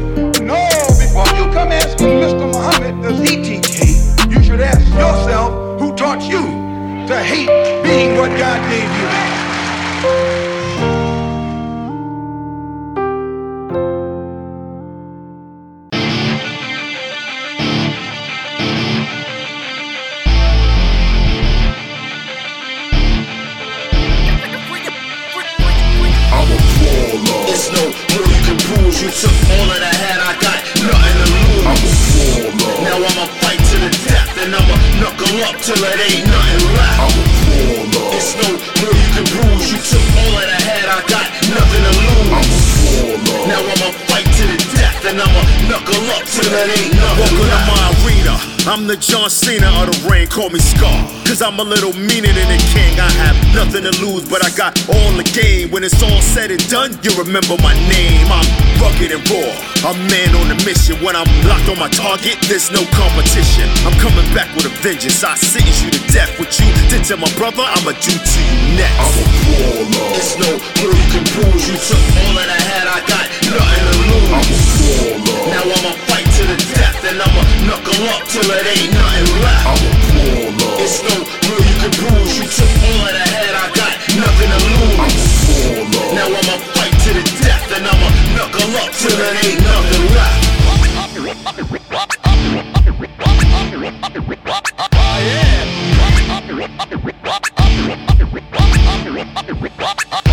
Mr. 2.01 2.51
Muhammad, 2.51 3.01
does 3.03 3.19
he 3.19 3.35
teach 3.43 3.67
hate? 3.75 4.31
You 4.31 4.43
should 4.43 4.61
ask 4.61 4.87
yourself, 4.87 5.79
who 5.79 5.95
taught 5.95 6.21
you 6.23 6.41
to 7.07 7.19
hate 7.21 7.47
being 7.83 8.17
what 8.17 8.29
God 8.37 8.59
gave 8.69 8.89
you? 10.45 10.50
Now 32.91 32.99
I'ma 32.99 33.23
fight 33.39 33.55
to 33.71 33.77
the 33.79 33.91
death, 34.03 34.35
and 34.43 34.51
I'ma 34.51 34.75
knuckle 34.99 35.39
up 35.47 35.55
till 35.63 35.79
it 35.79 35.95
ain't 36.11 36.27
nothing 36.27 36.75
left. 36.75 36.99
I'm 36.99 37.15
a 37.15 37.87
baller. 37.87 38.19
It's 38.19 38.35
no 38.35 38.51
more 38.51 38.91
you 38.91 39.07
can 39.15 39.23
bruise. 39.31 39.71
You 39.71 39.79
took 39.79 40.03
all 40.19 40.35
that 40.35 40.51
I 40.51 40.59
had, 40.59 40.91
I 40.91 40.99
got 41.07 41.23
nothing 41.55 41.83
to 41.87 41.93
lose. 42.03 42.27
I'm 42.35 43.15
a 43.15 43.23
baller. 43.23 43.47
Now 43.47 43.63
I'ma 43.63 43.95
fight 44.11 44.27
to 44.27 44.43
the 44.43 44.59
and 45.05 45.17
I'ma 45.17 45.41
knuckle 45.65 45.97
up 46.13 46.23
till 46.29 46.45
it 46.45 46.69
ain't 46.77 46.93
nothing 46.93 47.33
Welcome 47.33 47.49
to 47.49 47.59
my 47.65 47.85
arena. 48.05 48.35
I'm 48.69 48.85
the 48.85 48.97
John 48.97 49.29
Cena 49.29 49.65
of 49.81 49.89
the 49.89 49.97
rain, 50.05 50.27
call 50.27 50.49
me 50.49 50.59
Scar. 50.59 50.93
Cause 51.25 51.41
I'm 51.41 51.57
a 51.57 51.65
little 51.65 51.93
meaner 51.97 52.29
than 52.29 52.49
a 52.51 52.59
king. 52.69 52.93
I 52.99 53.09
have 53.25 53.37
nothing 53.55 53.81
to 53.87 53.93
lose, 54.03 54.29
but 54.29 54.45
I 54.45 54.53
got 54.53 54.77
all 54.91 55.11
the 55.17 55.25
game. 55.33 55.71
When 55.71 55.81
it's 55.83 55.97
all 56.03 56.21
said 56.21 56.51
and 56.51 56.61
done, 56.69 56.93
you 57.01 57.09
remember 57.17 57.57
my 57.63 57.73
name. 57.89 58.27
I'm 58.29 58.45
rugged 58.77 59.09
and 59.15 59.23
raw. 59.31 59.49
A 59.89 59.93
man 60.11 60.29
on 60.37 60.53
a 60.53 60.57
mission. 60.61 60.99
When 61.01 61.15
I'm 61.15 61.29
locked 61.49 61.71
on 61.71 61.79
my 61.79 61.89
target, 61.89 62.37
there's 62.45 62.69
no 62.69 62.85
competition. 62.93 63.65
I'm 63.87 63.97
coming 63.97 64.27
back 64.37 64.53
with 64.53 64.69
a 64.69 64.73
vengeance. 64.85 65.23
I 65.23 65.33
sentence 65.33 65.81
you 65.81 65.89
to 65.89 66.01
death. 66.13 66.29
What 66.37 66.53
you 66.59 66.67
did 66.91 67.07
to 67.09 67.17
my 67.17 67.31
brother, 67.39 67.65
I'ma 67.65 67.97
do 67.97 68.13
to 68.13 68.39
you 68.45 68.59
next. 68.77 69.01
I'm 69.01 69.15
a 69.17 69.25
baller. 69.49 70.19
It's 70.19 70.37
no 70.37 70.51
you 70.85 71.05
can 71.09 71.25
prove. 71.33 71.57
You 71.65 71.77
took 71.79 72.03
all 72.21 72.33
that 72.37 72.49
I 72.51 72.61
had, 72.61 72.85
I 72.85 72.99
got 73.09 73.25
nothing 73.49 73.85
to 73.89 74.00
lose. 74.11 74.31
I'm 74.31 75.07
a 75.07 75.23
baller. 75.23 75.49
Now 75.51 75.63
I'ma 75.63 75.91
fight 76.07 76.27
to 76.37 76.43
the 76.51 76.57
death, 76.75 76.99
and 77.07 77.17
I'ma 77.21 77.43
knuckle 77.67 78.03
up 78.11 78.23
till 78.27 78.49
it 78.51 78.65
ain't 78.67 78.91
nothing 78.93 79.29
left. 79.43 79.67
I'm 79.67 79.79
a 79.79 80.51
baller. 80.59 80.83
It's 80.83 80.99
no 81.07 81.15
real 81.47 81.63
you 81.63 81.75
can 81.79 81.91
bruise. 81.95 82.33
You 82.37 82.45
took 82.47 82.71
all 82.83 83.07
of 83.07 83.13
the 83.15 83.25
head, 83.35 83.53
I 83.55 83.65
got 83.71 83.93
nothing 84.19 84.49
to 84.53 84.59
lose. 84.75 84.99
I'm 84.99 85.79
a 85.79 85.85
baller. 85.91 86.15
Now 86.15 86.27
I'ma 86.27 86.55
fight 86.75 86.95
to 87.05 87.11
the 87.15 87.23
death, 87.43 87.67
and 87.75 87.85
I'ma 87.87 88.09
knuckle 88.35 88.75
up 88.81 88.91
till 88.99 89.15
it 89.15 89.35
ain't 89.45 89.61
nothing 89.63 90.05
left. 90.15 90.51
I'm 100.13 100.30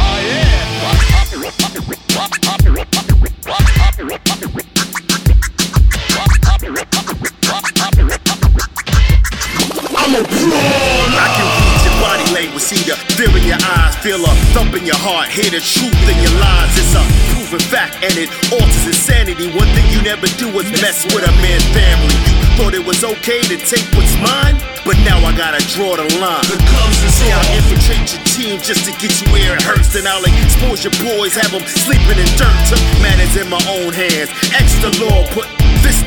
I 10.19 11.29
can 11.31 11.47
read 11.63 11.81
your 11.87 11.97
body 12.03 12.27
language, 12.35 12.67
see 12.67 12.83
the 12.83 12.99
fear 13.15 13.31
in 13.39 13.47
your 13.47 13.61
eyes, 13.63 13.95
feel 14.03 14.19
a 14.19 14.35
thump 14.51 14.75
in 14.75 14.83
your 14.83 14.99
heart, 14.99 15.31
hear 15.31 15.47
the 15.47 15.63
truth 15.63 15.95
in 16.11 16.19
your 16.19 16.35
lies. 16.43 16.75
It's 16.75 16.91
a 16.99 17.03
proven 17.31 17.63
fact, 17.71 18.03
and 18.03 18.11
it 18.19 18.27
alters 18.51 18.83
insanity. 18.83 19.47
One 19.55 19.71
thing 19.79 19.87
you 19.95 20.03
never 20.03 20.27
do 20.35 20.51
is 20.59 20.67
mess 20.83 21.07
with 21.15 21.23
a 21.23 21.31
man's 21.39 21.63
family. 21.71 22.19
You 22.27 22.35
thought 22.59 22.75
it 22.75 22.83
was 22.83 23.07
okay 23.07 23.47
to 23.47 23.57
take 23.63 23.87
what's 23.95 24.11
mine, 24.19 24.59
but 24.83 24.99
now 25.07 25.23
I 25.23 25.31
gotta 25.39 25.63
draw 25.71 25.95
the 25.95 26.11
line. 26.19 26.43
The 26.51 26.59
cubs 26.67 26.99
is 27.07 27.15
See, 27.15 27.31
I'll 27.31 27.55
infiltrate 27.55 28.11
your 28.11 28.23
team 28.27 28.59
just 28.59 28.91
to 28.91 28.93
get 28.99 29.15
you 29.23 29.27
where 29.31 29.55
it 29.55 29.63
hurts. 29.63 29.95
Then 29.95 30.11
I'll 30.11 30.27
expose 30.27 30.83
your 30.83 30.95
boys, 30.99 31.39
have 31.39 31.55
them 31.55 31.63
sleeping 31.63 32.19
in 32.19 32.31
dirt. 32.35 32.59
Took 32.67 32.83
matters 32.99 33.39
in 33.39 33.47
my 33.47 33.63
own 33.71 33.95
hands. 33.95 34.35
Extra 34.51 34.91
law, 34.99 35.23
put 35.31 35.47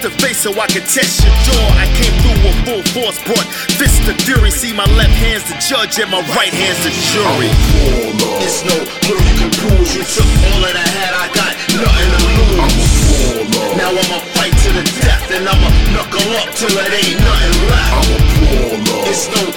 to 0.02 0.10
face 0.18 0.41
so 0.41 0.49
I 0.58 0.66
can 0.66 0.82
test 0.82 1.22
your 1.22 1.34
jaw. 1.45 1.66
I 1.78 1.86
came 1.93 2.14
through 2.26 2.41
with 2.41 2.58
full 2.66 2.84
force, 2.89 3.22
brought 3.22 3.45
fist 3.78 4.02
to 4.10 4.14
fury. 4.26 4.49
See, 4.49 4.74
my 4.74 4.86
left 4.97 5.14
hand's 5.14 5.45
the 5.45 5.54
judge 5.62 6.02
and 6.02 6.10
my 6.10 6.26
right 6.34 6.49
hand's 6.49 6.82
the 6.82 6.89
jury. 7.14 7.49
It's 8.41 8.66
no 8.66 8.74
little 8.82 9.52
prove. 9.62 9.86
You 9.93 10.02
took 10.02 10.26
all 10.49 10.60
that 10.66 10.74
I 10.74 10.88
had, 10.97 11.14
I 11.14 11.26
got 11.38 11.54
nothing 11.78 12.10
to 12.18 12.22
lose. 12.34 13.78
Now 13.78 13.93
I'ma 13.93 14.20
fight 14.34 14.58
to 14.66 14.70
the 14.74 14.86
death 15.06 15.30
and 15.38 15.45
I'ma 15.45 15.70
knuckle 15.93 16.34
up 16.41 16.49
till 16.58 16.74
it 16.74 16.91
ain't 16.97 17.22
nothing 17.22 17.56
left. 17.70 19.06
It's 19.06 19.30
no 19.30 19.54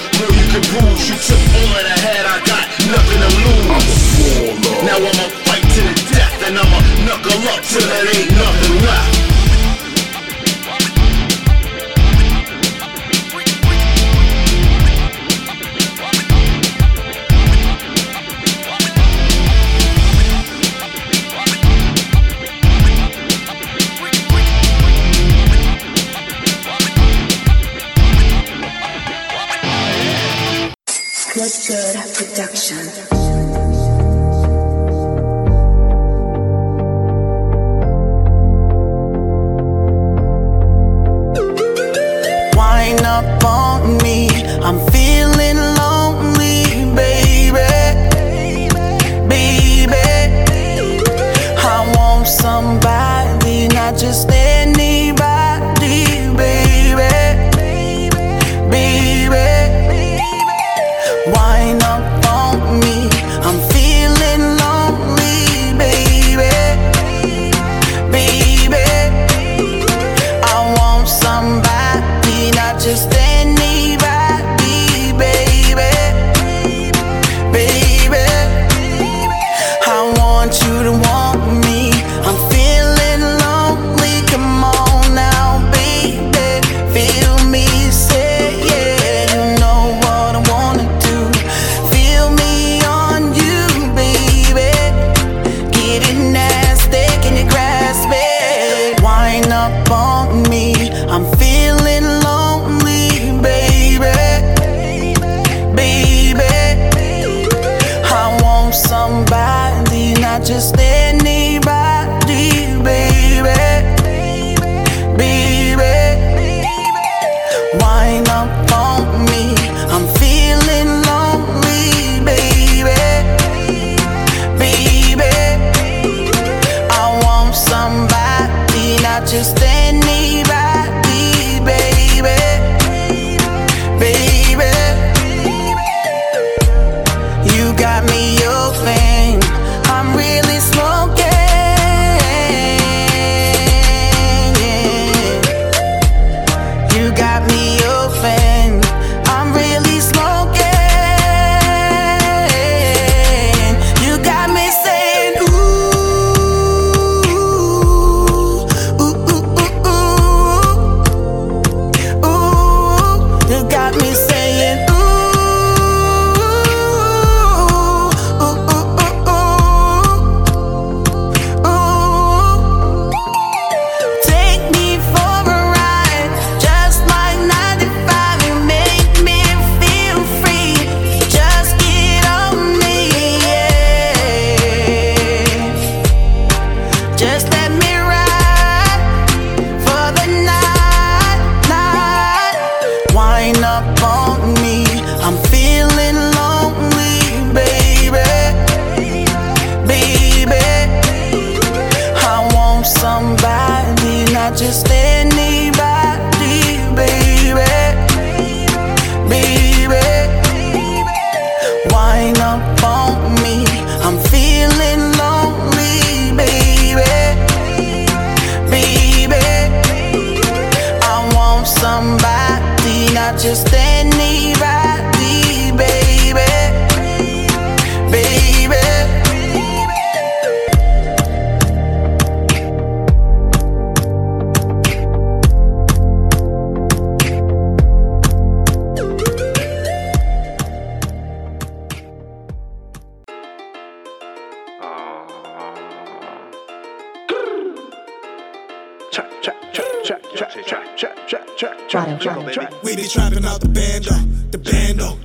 We 252.83 252.95
be 252.95 253.07
trapping 253.07 253.45
out 253.45 253.61
the 253.61 253.69
bando, 253.69 254.11
the 254.51 254.57
bando. 254.57 255.15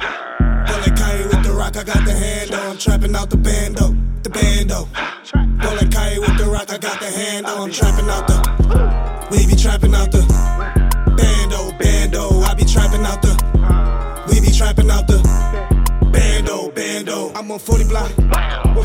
Bullet 0.66 0.96
Kai 0.96 1.26
with 1.26 1.42
the 1.42 1.52
rock, 1.52 1.76
I 1.76 1.82
got 1.82 2.04
the 2.04 2.12
handle. 2.12 2.60
I'm 2.60 2.78
trapping 2.78 3.16
out 3.16 3.30
the 3.30 3.36
bando, 3.36 3.96
the 4.22 4.30
bando. 4.30 4.86
Bullet 5.60 5.92
Kai 5.92 6.18
with 6.20 6.38
the 6.38 6.44
rock, 6.44 6.70
I 6.72 6.78
got 6.78 7.00
the 7.00 7.10
handle. 7.10 7.62
I'm 7.62 7.72
trapping 7.72 8.08
out 8.08 8.28
the. 8.28 9.28
We 9.32 9.46
be 9.46 9.56
trapping 9.56 9.94
out 9.94 10.12
the 10.12 10.22
bando, 11.16 11.72
bando. 11.76 12.42
I 12.42 12.54
be 12.54 12.64
trapping 12.64 13.04
out 13.04 13.22
the. 13.22 13.34
We 14.28 14.40
be 14.40 14.52
trapping 14.52 14.90
out 14.90 15.08
the 15.08 15.18
bando, 16.12 16.70
bando. 16.70 17.32
I'm 17.34 17.50
on 17.50 17.58
40 17.58 17.88
block 17.88 18.39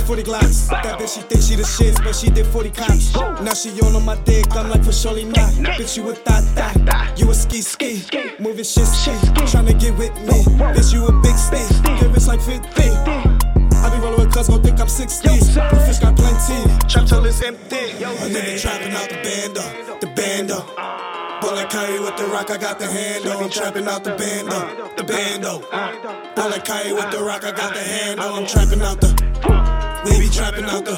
40 0.05 0.23
glocks. 0.23 0.69
That 0.69 0.99
bitch, 0.99 1.15
she 1.15 1.21
think 1.21 1.41
she 1.41 1.55
the 1.55 1.65
shit, 1.65 1.95
but 2.03 2.15
she 2.15 2.29
did 2.29 2.45
40 2.45 2.69
cops. 2.69 3.13
Now 3.41 3.53
she 3.53 3.69
on 3.81 3.95
on 3.95 4.05
my 4.05 4.15
dick, 4.23 4.45
I'm 4.51 4.69
like 4.69 4.83
for 4.83 4.93
surely 4.93 5.25
not. 5.25 5.51
Bitch, 5.77 5.97
you 5.97 6.07
a 6.09 6.13
thot 6.13 6.43
thot. 6.53 7.19
You 7.19 7.29
a 7.31 7.33
ski 7.33 7.61
ski. 7.61 8.03
Moving 8.39 8.63
shit 8.63 8.85
ski. 8.85 9.11
Tryna 9.49 9.79
get 9.79 9.97
with 9.97 10.13
me. 10.21 10.43
Bitch, 10.75 10.93
you 10.93 11.07
a 11.07 11.11
big 11.21 11.35
stick. 11.35 11.65
Give 11.99 12.11
bitch 12.11 12.27
like 12.27 12.41
50. 12.41 12.65
I 12.85 13.89
be 13.89 13.97
rolling 13.97 14.19
with 14.19 14.33
cuz, 14.33 14.47
gon' 14.47 14.61
think 14.61 14.79
I'm 14.79 14.87
60. 14.87 15.27
Blue 15.27 15.79
fish 15.85 15.99
got 15.99 16.15
plenty. 16.15 16.87
Trap 16.87 17.05
till 17.07 17.25
it's 17.25 17.41
empty. 17.41 17.75
A 17.75 18.29
nigga 18.29 18.61
trapping 18.61 18.93
out 18.93 19.09
the 19.09 19.17
bando, 19.25 19.61
the 20.01 20.07
bando. 20.15 20.61
Bullet 21.41 21.69
carry 21.69 21.99
with 21.99 22.15
the 22.17 22.25
rock, 22.25 22.51
I 22.51 22.57
got 22.57 22.79
the 22.79 22.87
handle. 22.87 23.43
I'm 23.43 23.49
trapping 23.49 23.87
out 23.87 24.03
the 24.03 24.11
bando, 24.11 24.89
the 24.97 25.03
bando. 25.03 25.59
Bullet 26.35 26.63
carry 26.63 26.93
with 26.93 27.11
the 27.11 27.23
rock, 27.23 27.43
I 27.43 27.51
got 27.51 27.73
the 27.73 27.81
handle. 27.81 28.35
I'm 28.35 28.45
trapping 28.45 28.81
out 28.81 29.01
the. 29.01 29.24
We 30.05 30.19
be 30.19 30.29
trapping 30.29 30.65
out 30.65 30.85
the 30.85 30.95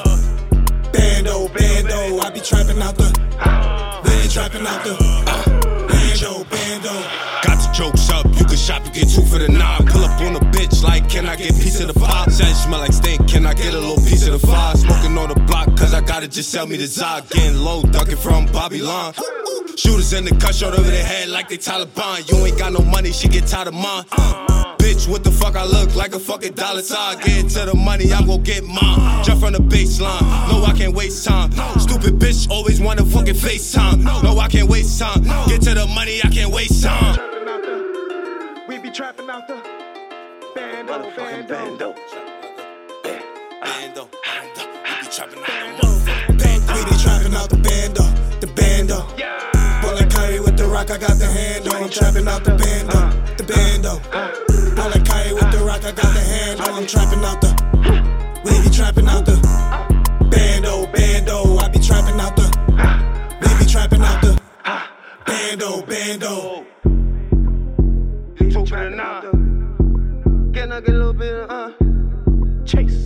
bando, 0.91 1.47
bando. 1.47 2.19
I 2.19 2.29
be 2.29 2.41
trapping 2.41 2.81
out 2.81 2.95
the. 2.95 3.07
We 4.03 4.21
be 4.21 4.27
trapping 4.27 4.67
out 4.67 4.83
the 4.83 4.93
uh, 4.99 5.87
bando, 5.87 6.43
bando. 6.51 6.91
Got 7.43 7.57
the 7.63 7.71
jokes 7.73 8.09
up, 8.09 8.25
you 8.37 8.43
can 8.45 8.57
shop, 8.57 8.85
you 8.85 8.91
get 8.91 9.07
two 9.07 9.21
for 9.21 9.39
the 9.39 9.47
nine. 9.47 9.85
Pull 9.87 10.03
up 10.03 10.19
on 10.19 10.35
a 10.35 10.39
bitch 10.51 10.83
like, 10.83 11.09
can 11.09 11.25
I 11.25 11.37
get 11.37 11.53
piece 11.53 11.79
of 11.79 11.87
the 11.87 11.97
five? 11.97 12.33
Said 12.33 12.53
smell 12.53 12.79
like 12.79 12.91
stink, 12.91 13.27
can 13.29 13.45
I 13.45 13.53
get 13.53 13.73
a 13.73 13.79
little 13.79 14.03
piece 14.03 14.27
of 14.27 14.39
the 14.39 14.45
five? 14.45 14.77
Smoking 14.77 15.17
on 15.17 15.29
the 15.29 15.39
block, 15.47 15.67
cause 15.77 15.93
I 15.93 16.01
gotta 16.01 16.27
just 16.27 16.49
sell 16.51 16.67
me 16.67 16.75
the 16.75 16.83
Zod. 16.83 17.29
Getting 17.29 17.59
low, 17.59 17.83
ducking 17.83 18.17
from 18.17 18.47
Babylon. 18.47 19.13
Shooters 19.77 20.11
in 20.13 20.25
the 20.25 20.31
cut, 20.31 20.55
shot 20.55 20.73
over 20.73 20.89
their 20.89 21.05
head 21.05 21.29
like 21.29 21.49
they 21.49 21.57
Taliban. 21.57 22.27
You 22.31 22.43
ain't 22.45 22.57
got 22.57 22.73
no 22.73 22.79
money, 22.79 23.11
she 23.11 23.27
get 23.27 23.45
tired 23.45 23.67
of 23.67 23.75
mine. 23.75 24.05
Bitch, 24.79 25.07
what 25.07 25.23
the 25.23 25.29
fuck 25.31 25.55
I 25.55 25.65
look 25.65 25.95
like 25.95 26.15
a 26.15 26.19
fucking 26.19 26.53
dollar 26.53 26.81
sign? 26.81 27.19
Get 27.19 27.49
to 27.49 27.65
the 27.65 27.75
money, 27.75 28.11
I'm 28.11 28.25
gon' 28.25 28.41
get 28.41 28.63
mine. 28.63 29.23
Jump 29.23 29.41
from 29.41 29.53
the 29.53 29.59
baseline, 29.59 30.21
no, 30.49 30.65
I 30.65 30.73
can't 30.75 30.95
waste 30.95 31.25
time. 31.25 31.51
Stupid 31.79 32.15
bitch 32.17 32.49
always 32.49 32.81
wanna 32.81 33.05
fucking 33.05 33.35
FaceTime. 33.35 34.03
No, 34.23 34.39
I 34.39 34.47
can't 34.47 34.67
waste 34.67 34.99
time. 34.99 35.21
Get 35.47 35.61
to 35.61 35.75
the 35.75 35.85
money, 35.93 36.21
I 36.23 36.29
can't 36.29 36.51
waste 36.51 36.83
time. 36.83 37.19
We 38.67 38.79
be 38.79 38.89
trapping 38.89 39.29
out 39.29 39.47
the 39.47 39.61
bando, 40.55 41.11
bando. 41.15 41.47
Bando, 41.47 41.93
bando. 41.93 41.95
we 43.05 45.01
be 45.01 45.07
trapping 45.11 45.39
out 45.39 45.59
the 45.69 45.87
bando. 46.33 46.73
We 46.73 46.85
be 46.85 46.97
trapping 46.97 47.35
out 47.35 47.49
the 47.49 47.57
bando, 47.57 47.66
the 50.67 50.73
rock, 50.73 50.91
I 50.91 50.97
got 50.97 51.17
the 51.17 51.25
handle. 51.25 51.75
I'm 51.75 51.89
trapping 51.89 52.27
out 52.27 52.43
the 52.43 52.51
bando, 52.51 52.99
the 53.37 53.43
bando. 53.43 53.99
Bullet 54.75 55.05
carry 55.05 55.33
with 55.33 55.51
the 55.51 55.63
rock, 55.65 55.83
I 55.83 55.91
got 55.91 56.13
the 56.13 56.19
handle. 56.19 56.75
I'm 56.75 56.87
trapping 56.87 57.23
out 57.23 57.41
the. 57.41 57.51
We 58.43 58.51
be 58.63 58.69
trapping 58.75 59.07
out 59.07 59.25
the 59.25 59.37
bando, 60.29 60.87
bando. 60.91 61.57
I 61.57 61.69
be 61.69 61.79
trapping 61.79 62.19
out 62.19 62.35
the. 62.35 62.47
We 63.41 63.65
be 63.65 63.71
trapping 63.71 64.01
out 64.01 64.21
the 64.21 64.39
bando, 65.25 65.81
bando. 65.85 66.65
Two 68.37 68.65
for 68.65 68.83
the 68.83 68.89
nine. 68.89 70.51
Can 70.53 70.71
I 70.71 70.81
get 70.81 70.89
a 70.89 70.97
little 70.97 71.13
bit 71.13 71.33
of 71.33 71.49
uh? 71.49 71.71
Chase 72.65 72.96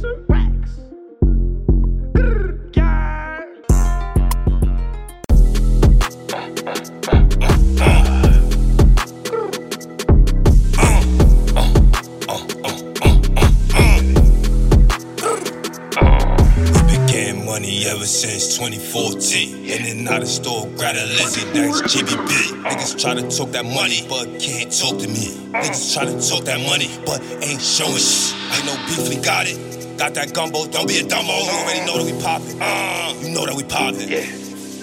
money 17.61 17.85
ever 17.85 18.05
since 18.05 18.57
2014. 18.57 19.65
In 19.65 19.85
and 19.85 20.09
out 20.09 20.23
of 20.23 20.27
store, 20.27 20.65
grab 20.77 20.95
a 20.95 21.05
Lizzie, 21.05 21.45
that's 21.53 21.93
GBB. 21.93 22.63
Niggas 22.63 22.99
try 22.99 23.13
to 23.13 23.21
talk 23.29 23.51
that 23.51 23.65
money, 23.65 24.01
but 24.09 24.25
can't 24.39 24.71
talk 24.73 24.97
to 24.97 25.07
me. 25.07 25.29
Niggas 25.53 25.93
try 25.93 26.05
to 26.05 26.17
talk 26.27 26.43
that 26.45 26.59
money, 26.65 26.89
but 27.05 27.21
ain't 27.43 27.61
showing 27.61 28.01
shit. 28.01 28.33
Ain't 28.57 28.65
no 28.65 28.73
beef, 28.87 29.09
we 29.09 29.21
got 29.21 29.45
it. 29.45 29.57
Got 29.99 30.15
that 30.15 30.33
gumbo, 30.33 30.65
don't 30.65 30.87
be 30.87 30.97
a 30.97 31.03
dumbo. 31.03 31.37
You 31.37 31.53
already 31.53 31.85
know 31.85 31.97
that 32.01 32.05
we 32.11 32.19
poppin'. 32.23 32.57
Uh, 32.59 33.13
you 33.21 33.29
know 33.29 33.45
that 33.45 33.53
we 33.53 33.63
poppin'. 33.63 34.09
Yeah. 34.09 34.25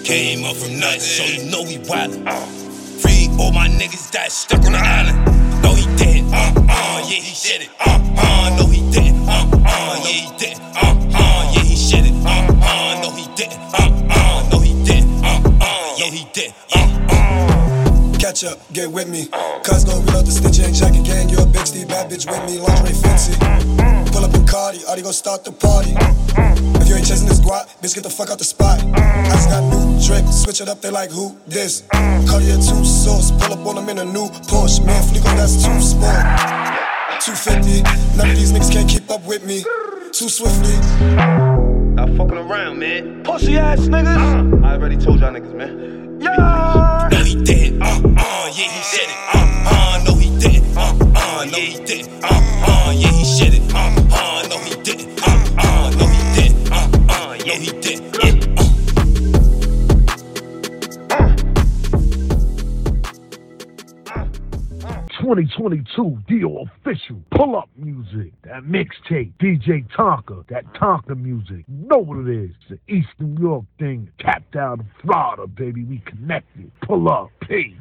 Came 0.05 0.45
up 0.45 0.55
from 0.55 0.79
nothing, 0.79 1.01
so 1.01 1.23
you 1.25 1.51
know 1.51 1.63
we 1.63 1.79
wildin'. 1.83 2.23
Free 3.01 3.27
all 3.39 3.51
my 3.51 3.67
niggas 3.67 4.09
that 4.11 4.31
stuck 4.31 4.63
on 4.63 4.71
the 4.71 4.79
island. 4.79 5.18
With 18.99 19.09
me. 19.09 19.27
Cuz 19.63 19.85
gon' 19.85 20.05
reload 20.05 20.25
the 20.25 20.31
stitch 20.31 20.59
and 20.59 20.75
jacket 20.75 21.05
gang. 21.05 21.29
You 21.29 21.39
a 21.39 21.45
big 21.45 21.65
Steve, 21.65 21.87
bad 21.87 22.11
bitch 22.11 22.27
with 22.27 22.43
me, 22.43 22.59
lingerie 22.59 22.99
fancy. 22.99 23.31
Pull 24.11 24.25
up 24.25 24.33
in 24.35 24.45
Cardi, 24.45 24.79
Audi 24.89 25.01
go 25.01 25.11
start 25.11 25.45
the 25.45 25.51
party. 25.51 25.95
If 26.81 26.89
you 26.89 26.95
ain't 26.95 27.07
chasing 27.07 27.27
this 27.27 27.39
guap, 27.39 27.67
bitch, 27.79 27.95
get 27.95 28.03
the 28.03 28.09
fuck 28.09 28.29
out 28.29 28.39
the 28.39 28.43
spot. 28.43 28.83
I 28.93 29.31
just 29.31 29.47
got 29.49 29.63
new 29.71 29.95
drip, 30.03 30.25
switch 30.27 30.59
it 30.59 30.67
up, 30.67 30.81
they 30.81 30.91
like 30.91 31.11
who 31.11 31.37
this? 31.47 31.83
Cartier 32.27 32.59
two 32.59 32.83
sauce, 32.83 33.31
pull 33.31 33.53
up 33.53 33.65
on 33.65 33.75
them 33.75 33.87
in 33.87 33.99
a 33.99 34.05
new 34.05 34.27
Porsche. 34.51 34.85
Man, 34.85 35.01
Fleeco, 35.07 35.31
that's 35.39 35.55
too 35.63 35.79
sport. 35.79 36.19
250, 37.23 37.83
none 38.17 38.29
of 38.29 38.35
these 38.35 38.51
niggas 38.51 38.71
can't 38.71 38.89
keep 38.89 39.09
up 39.09 39.23
with 39.25 39.45
me. 39.45 39.63
Too 40.11 40.27
swiftly. 40.27 40.75
Stop 41.95 42.09
fucking 42.17 42.37
around, 42.37 42.79
man. 42.79 43.23
Pussy 43.23 43.57
ass 43.57 43.79
niggas. 43.79 44.17
Uh-huh. 44.17 44.67
I 44.67 44.75
already 44.75 44.97
told 44.97 45.21
y'all 45.21 45.31
niggas, 45.31 45.53
man. 45.53 46.19
Yeah. 46.19 46.88
Yeah, 48.53 48.71
he 48.71 48.81
said 48.83 49.09
it. 49.09 49.17
Uh, 49.33 49.69
uh, 49.69 50.03
no, 50.05 50.15
he 50.15 50.29
didn't. 50.39 50.77
Uh, 50.77 50.93
uh, 51.15 51.43
yeah, 51.43 51.57
he 51.57 51.85
didn't. 51.85 52.23
Uh, 52.23 52.27
uh, 52.29 52.91
yeah, 52.95 53.11
he 53.11 53.25
said 53.25 53.53
it. 53.53 53.61
Uh, 53.73 53.77
uh, 54.11 54.47
no, 54.49 54.57
he 54.59 54.75
didn't. 54.81 55.21
Uh, 55.21 55.45
uh, 55.57 55.89
no, 55.97 56.07
he 56.07 56.41
didn't. 56.41 56.71
Uh, 56.71 56.89
uh, 57.09 57.37
yeah, 57.45 57.53
he 57.55 57.71
did. 57.79 57.99
Yeah. 58.23 58.38
2022 65.29 66.23
deal 66.27 66.65
official 66.81 67.21
pull 67.29 67.55
up 67.55 67.69
music. 67.77 68.33
That 68.45 68.63
mixtape, 68.63 69.31
DJ 69.39 69.87
Tonka, 69.95 70.47
that 70.47 70.65
Tonka 70.73 71.15
music. 71.15 71.65
Know 71.67 71.99
what 71.99 72.27
it 72.27 72.45
is? 72.45 72.49
It's 72.67 72.79
the 72.87 72.95
East 72.95 73.09
New 73.19 73.39
York 73.39 73.65
thing. 73.77 74.09
Tapped 74.17 74.55
out 74.55 74.79
of 74.79 74.87
Florida, 75.03 75.45
baby. 75.45 75.83
We 75.83 75.99
connected. 75.99 76.71
Pull 76.81 77.07
up. 77.09 77.29
Peace. 77.41 77.75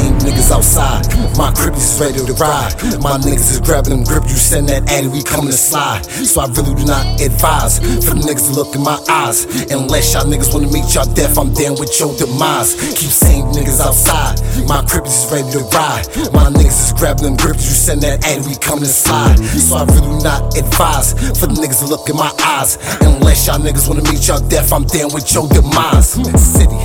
Same 0.00 0.16
niggas 0.24 0.50
outside, 0.50 1.04
My 1.36 1.52
crippies 1.52 1.92
is 1.92 2.00
ready 2.00 2.24
to 2.24 2.32
ride. 2.40 2.72
My 3.04 3.20
niggas 3.20 3.52
is 3.52 3.60
grabbing 3.60 3.92
them 3.92 4.04
grip. 4.04 4.24
You 4.24 4.40
send 4.40 4.68
that 4.70 4.88
addy, 4.88 5.08
we 5.08 5.22
coming 5.22 5.52
to 5.52 5.60
slide. 5.60 6.06
So 6.06 6.40
I 6.40 6.46
really 6.56 6.72
do 6.74 6.86
not 6.88 7.20
advise 7.20 7.80
for 7.80 8.16
the 8.16 8.24
niggas 8.24 8.48
to 8.48 8.56
look 8.56 8.74
in 8.74 8.80
my 8.80 8.96
eyes. 9.10 9.44
Unless 9.68 10.14
y'all 10.14 10.24
niggas 10.24 10.54
wanna 10.54 10.72
meet 10.72 10.88
y'all 10.94 11.04
death, 11.12 11.36
I'm 11.36 11.52
down 11.52 11.76
with 11.76 11.92
your 12.00 12.16
demise. 12.16 12.80
Keep 12.96 13.12
saying 13.12 13.44
niggas 13.52 13.80
outside. 13.80 14.40
My 14.64 14.80
crippies 14.88 15.20
is 15.20 15.26
ready 15.28 15.50
to 15.52 15.62
ride. 15.68 16.08
My 16.32 16.48
niggas 16.48 16.80
is 16.80 16.92
grabbing 16.96 17.24
them 17.24 17.36
grips. 17.36 17.68
You 17.68 17.76
send 17.76 18.00
that 18.00 18.24
addy, 18.24 18.40
we 18.48 18.56
coming 18.56 18.88
to 18.88 18.94
slide. 19.04 19.36
So 19.36 19.76
I 19.76 19.84
really 19.84 20.16
do 20.16 20.24
not 20.24 20.56
advise 20.56 21.12
for 21.36 21.44
the 21.44 21.60
niggas 21.60 21.84
to 21.84 21.92
look 21.92 22.08
in 22.08 22.16
my 22.16 22.32
eyes. 22.40 22.80
Unless 23.04 23.46
y'all 23.46 23.60
niggas 23.60 23.84
wanna 23.84 24.04
meet 24.08 24.24
y'all 24.24 24.40
death, 24.48 24.72
I'm 24.72 24.88
down 24.88 25.12
with 25.12 25.28
your 25.34 25.44
demise. 25.48 26.16
City, 26.40 26.80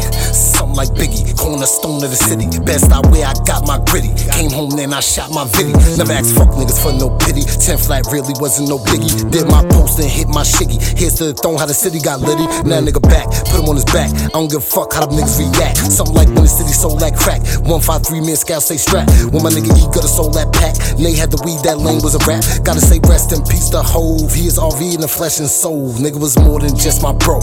something 0.66 0.78
like 0.78 0.90
Biggie, 0.98 1.38
cornerstone 1.38 2.04
of 2.04 2.10
the 2.10 2.18
city. 2.18 2.48
Best 2.66 2.92
I 2.92 3.00
wear, 3.12 3.26
I 3.28 3.34
got 3.46 3.68
my 3.68 3.78
gritty. 3.86 4.10
Came 4.32 4.50
home, 4.50 4.72
then 4.72 4.94
I 4.94 5.00
shot 5.00 5.30
my 5.30 5.46
viddy. 5.46 5.74
Never 5.98 6.14
asked 6.14 6.36
fuck 6.36 6.50
niggas 6.50 6.82
for 6.82 6.94
no 6.94 7.10
pity. 7.18 7.42
Ten 7.42 7.78
flat 7.78 8.06
really 8.12 8.34
wasn't 8.40 8.70
no 8.70 8.80
biggie. 8.80 9.14
Did 9.30 9.48
my 9.48 9.62
post 9.70 10.00
and 10.00 10.10
hit 10.10 10.28
my 10.28 10.42
shiggy. 10.42 10.82
Here's 10.98 11.16
to 11.16 11.26
the 11.26 11.34
throne, 11.34 11.58
how 11.58 11.66
the 11.66 11.74
city 11.74 12.00
got 12.00 12.22
litty. 12.22 12.46
Now 12.66 12.82
nigga 12.82 13.02
back, 13.02 13.30
put 13.52 13.62
him 13.62 13.70
on 13.70 13.76
his 13.76 13.86
back. 13.86 14.10
I 14.34 14.38
don't 14.38 14.50
give 14.50 14.64
a 14.64 14.66
fuck 14.66 14.94
how 14.94 15.06
them 15.06 15.18
niggas 15.20 15.38
react. 15.38 15.78
Something 15.78 16.16
like 16.16 16.30
when 16.34 16.48
the 16.48 16.52
city 16.52 16.74
sold 16.74 17.00
that 17.02 17.16
crack. 17.16 17.42
153 17.68 18.26
men 18.26 18.36
scout 18.36 18.64
say 18.64 18.78
strapped. 18.78 19.12
When 19.30 19.44
my 19.44 19.52
nigga 19.52 19.70
E 19.76 19.86
got 19.94 20.04
a 20.04 20.10
soul 20.10 20.32
that 20.34 20.50
pack. 20.54 20.74
Nay 20.98 21.14
had 21.14 21.30
the 21.30 21.42
weed, 21.46 21.62
that 21.68 21.78
lane 21.78 22.02
was 22.02 22.16
a 22.16 22.22
rap. 22.26 22.42
Gotta 22.64 22.82
say 22.82 23.00
rest 23.06 23.34
in 23.34 23.44
peace 23.46 23.70
to 23.70 23.84
Hove. 23.84 24.34
He 24.34 24.48
is 24.48 24.58
RV 24.58 24.96
in 24.96 25.02
the 25.02 25.12
flesh 25.12 25.40
and 25.40 25.50
soul. 25.50 25.94
Nigga 26.00 26.20
was 26.20 26.38
more 26.40 26.60
than 26.60 26.76
just 26.76 27.04
my 27.04 27.14
bro. 27.14 27.40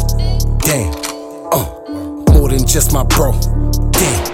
Damn. 0.65 0.91
Uh, 1.53 1.82
than 2.53 2.67
just 2.67 2.93
my 2.93 3.03
bro. 3.05 3.33
Damn. 3.93 4.32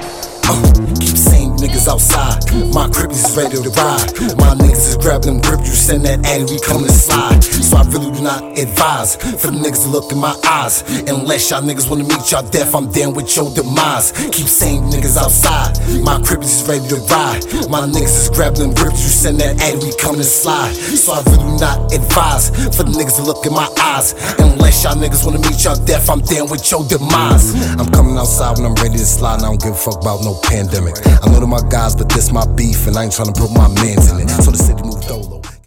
Keep 1.01 1.17
saying 1.17 1.51
niggas 1.59 1.89
outside. 1.89 2.41
My 2.73 2.89
crippies 2.89 3.25
is 3.25 3.37
ready 3.37 3.61
to 3.61 3.71
ride. 3.77 4.09
My 4.39 4.55
niggas 4.57 4.95
is 4.95 4.97
grabbing 4.97 5.27
them 5.27 5.41
grip. 5.41 5.61
You 5.61 5.77
send 5.77 6.05
that 6.07 6.25
addy, 6.27 6.45
we 6.45 6.59
coming 6.61 6.87
to 6.87 6.93
slide. 6.93 7.43
So 7.45 7.77
I 7.77 7.83
really 7.91 8.11
do 8.13 8.23
not 8.23 8.43
advise 8.59 9.17
for 9.17 9.51
the 9.51 9.59
niggas 9.59 9.85
to 9.85 9.89
look 9.91 10.11
in 10.13 10.19
my 10.19 10.35
eyes. 10.47 10.83
Unless 11.09 11.51
y'all 11.51 11.63
niggas 11.63 11.91
wanna 11.91 12.05
meet 12.05 12.31
y'all 12.31 12.49
death, 12.49 12.75
I'm 12.75 12.91
down 12.91 13.15
with 13.15 13.35
your 13.37 13.53
demise. 13.53 14.13
Keep 14.33 14.49
saying 14.49 14.83
niggas 14.89 15.17
outside. 15.17 15.77
My 16.03 16.19
crippies 16.21 16.63
is 16.63 16.69
ready 16.69 16.89
to 16.89 16.97
ride. 17.13 17.45
My 17.69 17.85
niggas 17.85 18.29
is 18.29 18.31
grabbing 18.31 18.61
them 18.61 18.73
grips. 18.75 19.03
You 19.05 19.13
send 19.13 19.41
that 19.41 19.61
addy, 19.61 19.79
we 19.85 19.93
coming 20.01 20.23
to 20.23 20.25
slide. 20.25 20.75
So 20.75 21.13
I 21.13 21.23
really 21.29 21.45
do 21.45 21.61
not 21.61 21.93
advise 21.93 22.51
for 22.75 22.85
the 22.85 22.93
niggas 22.97 23.17
to 23.17 23.23
look 23.23 23.45
in 23.45 23.53
my 23.53 23.69
eyes. 23.81 24.15
Unless 24.39 24.85
y'all 24.85 24.97
niggas 24.97 25.25
wanna 25.25 25.41
meet 25.41 25.63
y'all 25.65 25.77
death, 25.85 26.09
I'm 26.09 26.21
down 26.21 26.49
with 26.49 26.65
your 26.71 26.85
demise. 26.89 27.55
I'm 27.77 27.91
coming 27.93 28.17
outside 28.17 28.57
when 28.57 28.67
I'm 28.67 28.75
ready 28.81 28.97
to 28.97 29.07
slide, 29.07 29.43
and 29.43 29.45
I 29.45 29.49
don't 29.49 29.61
give 29.61 29.73
a 29.73 29.77
fuck 29.77 30.01
about 30.01 30.25
no 30.25 30.38
pandemic. 30.43 30.95
I 31.07 31.26
know 31.30 31.39
they're 31.39 31.47
my 31.47 31.62
guys, 31.68 31.95
but 31.95 32.09
this 32.09 32.32
my 32.32 32.47
beef, 32.55 32.86
and 32.86 32.97
I 32.97 33.05
ain't 33.05 33.12
tryna 33.12 33.36
put 33.36 33.51
my 33.51 33.68
mans 33.68 34.11
in 34.11 34.20
it. 34.20 34.30
So 34.30 34.51
the 34.51 34.59
city 34.59 34.82
moved 34.82 35.09
move 35.11 35.28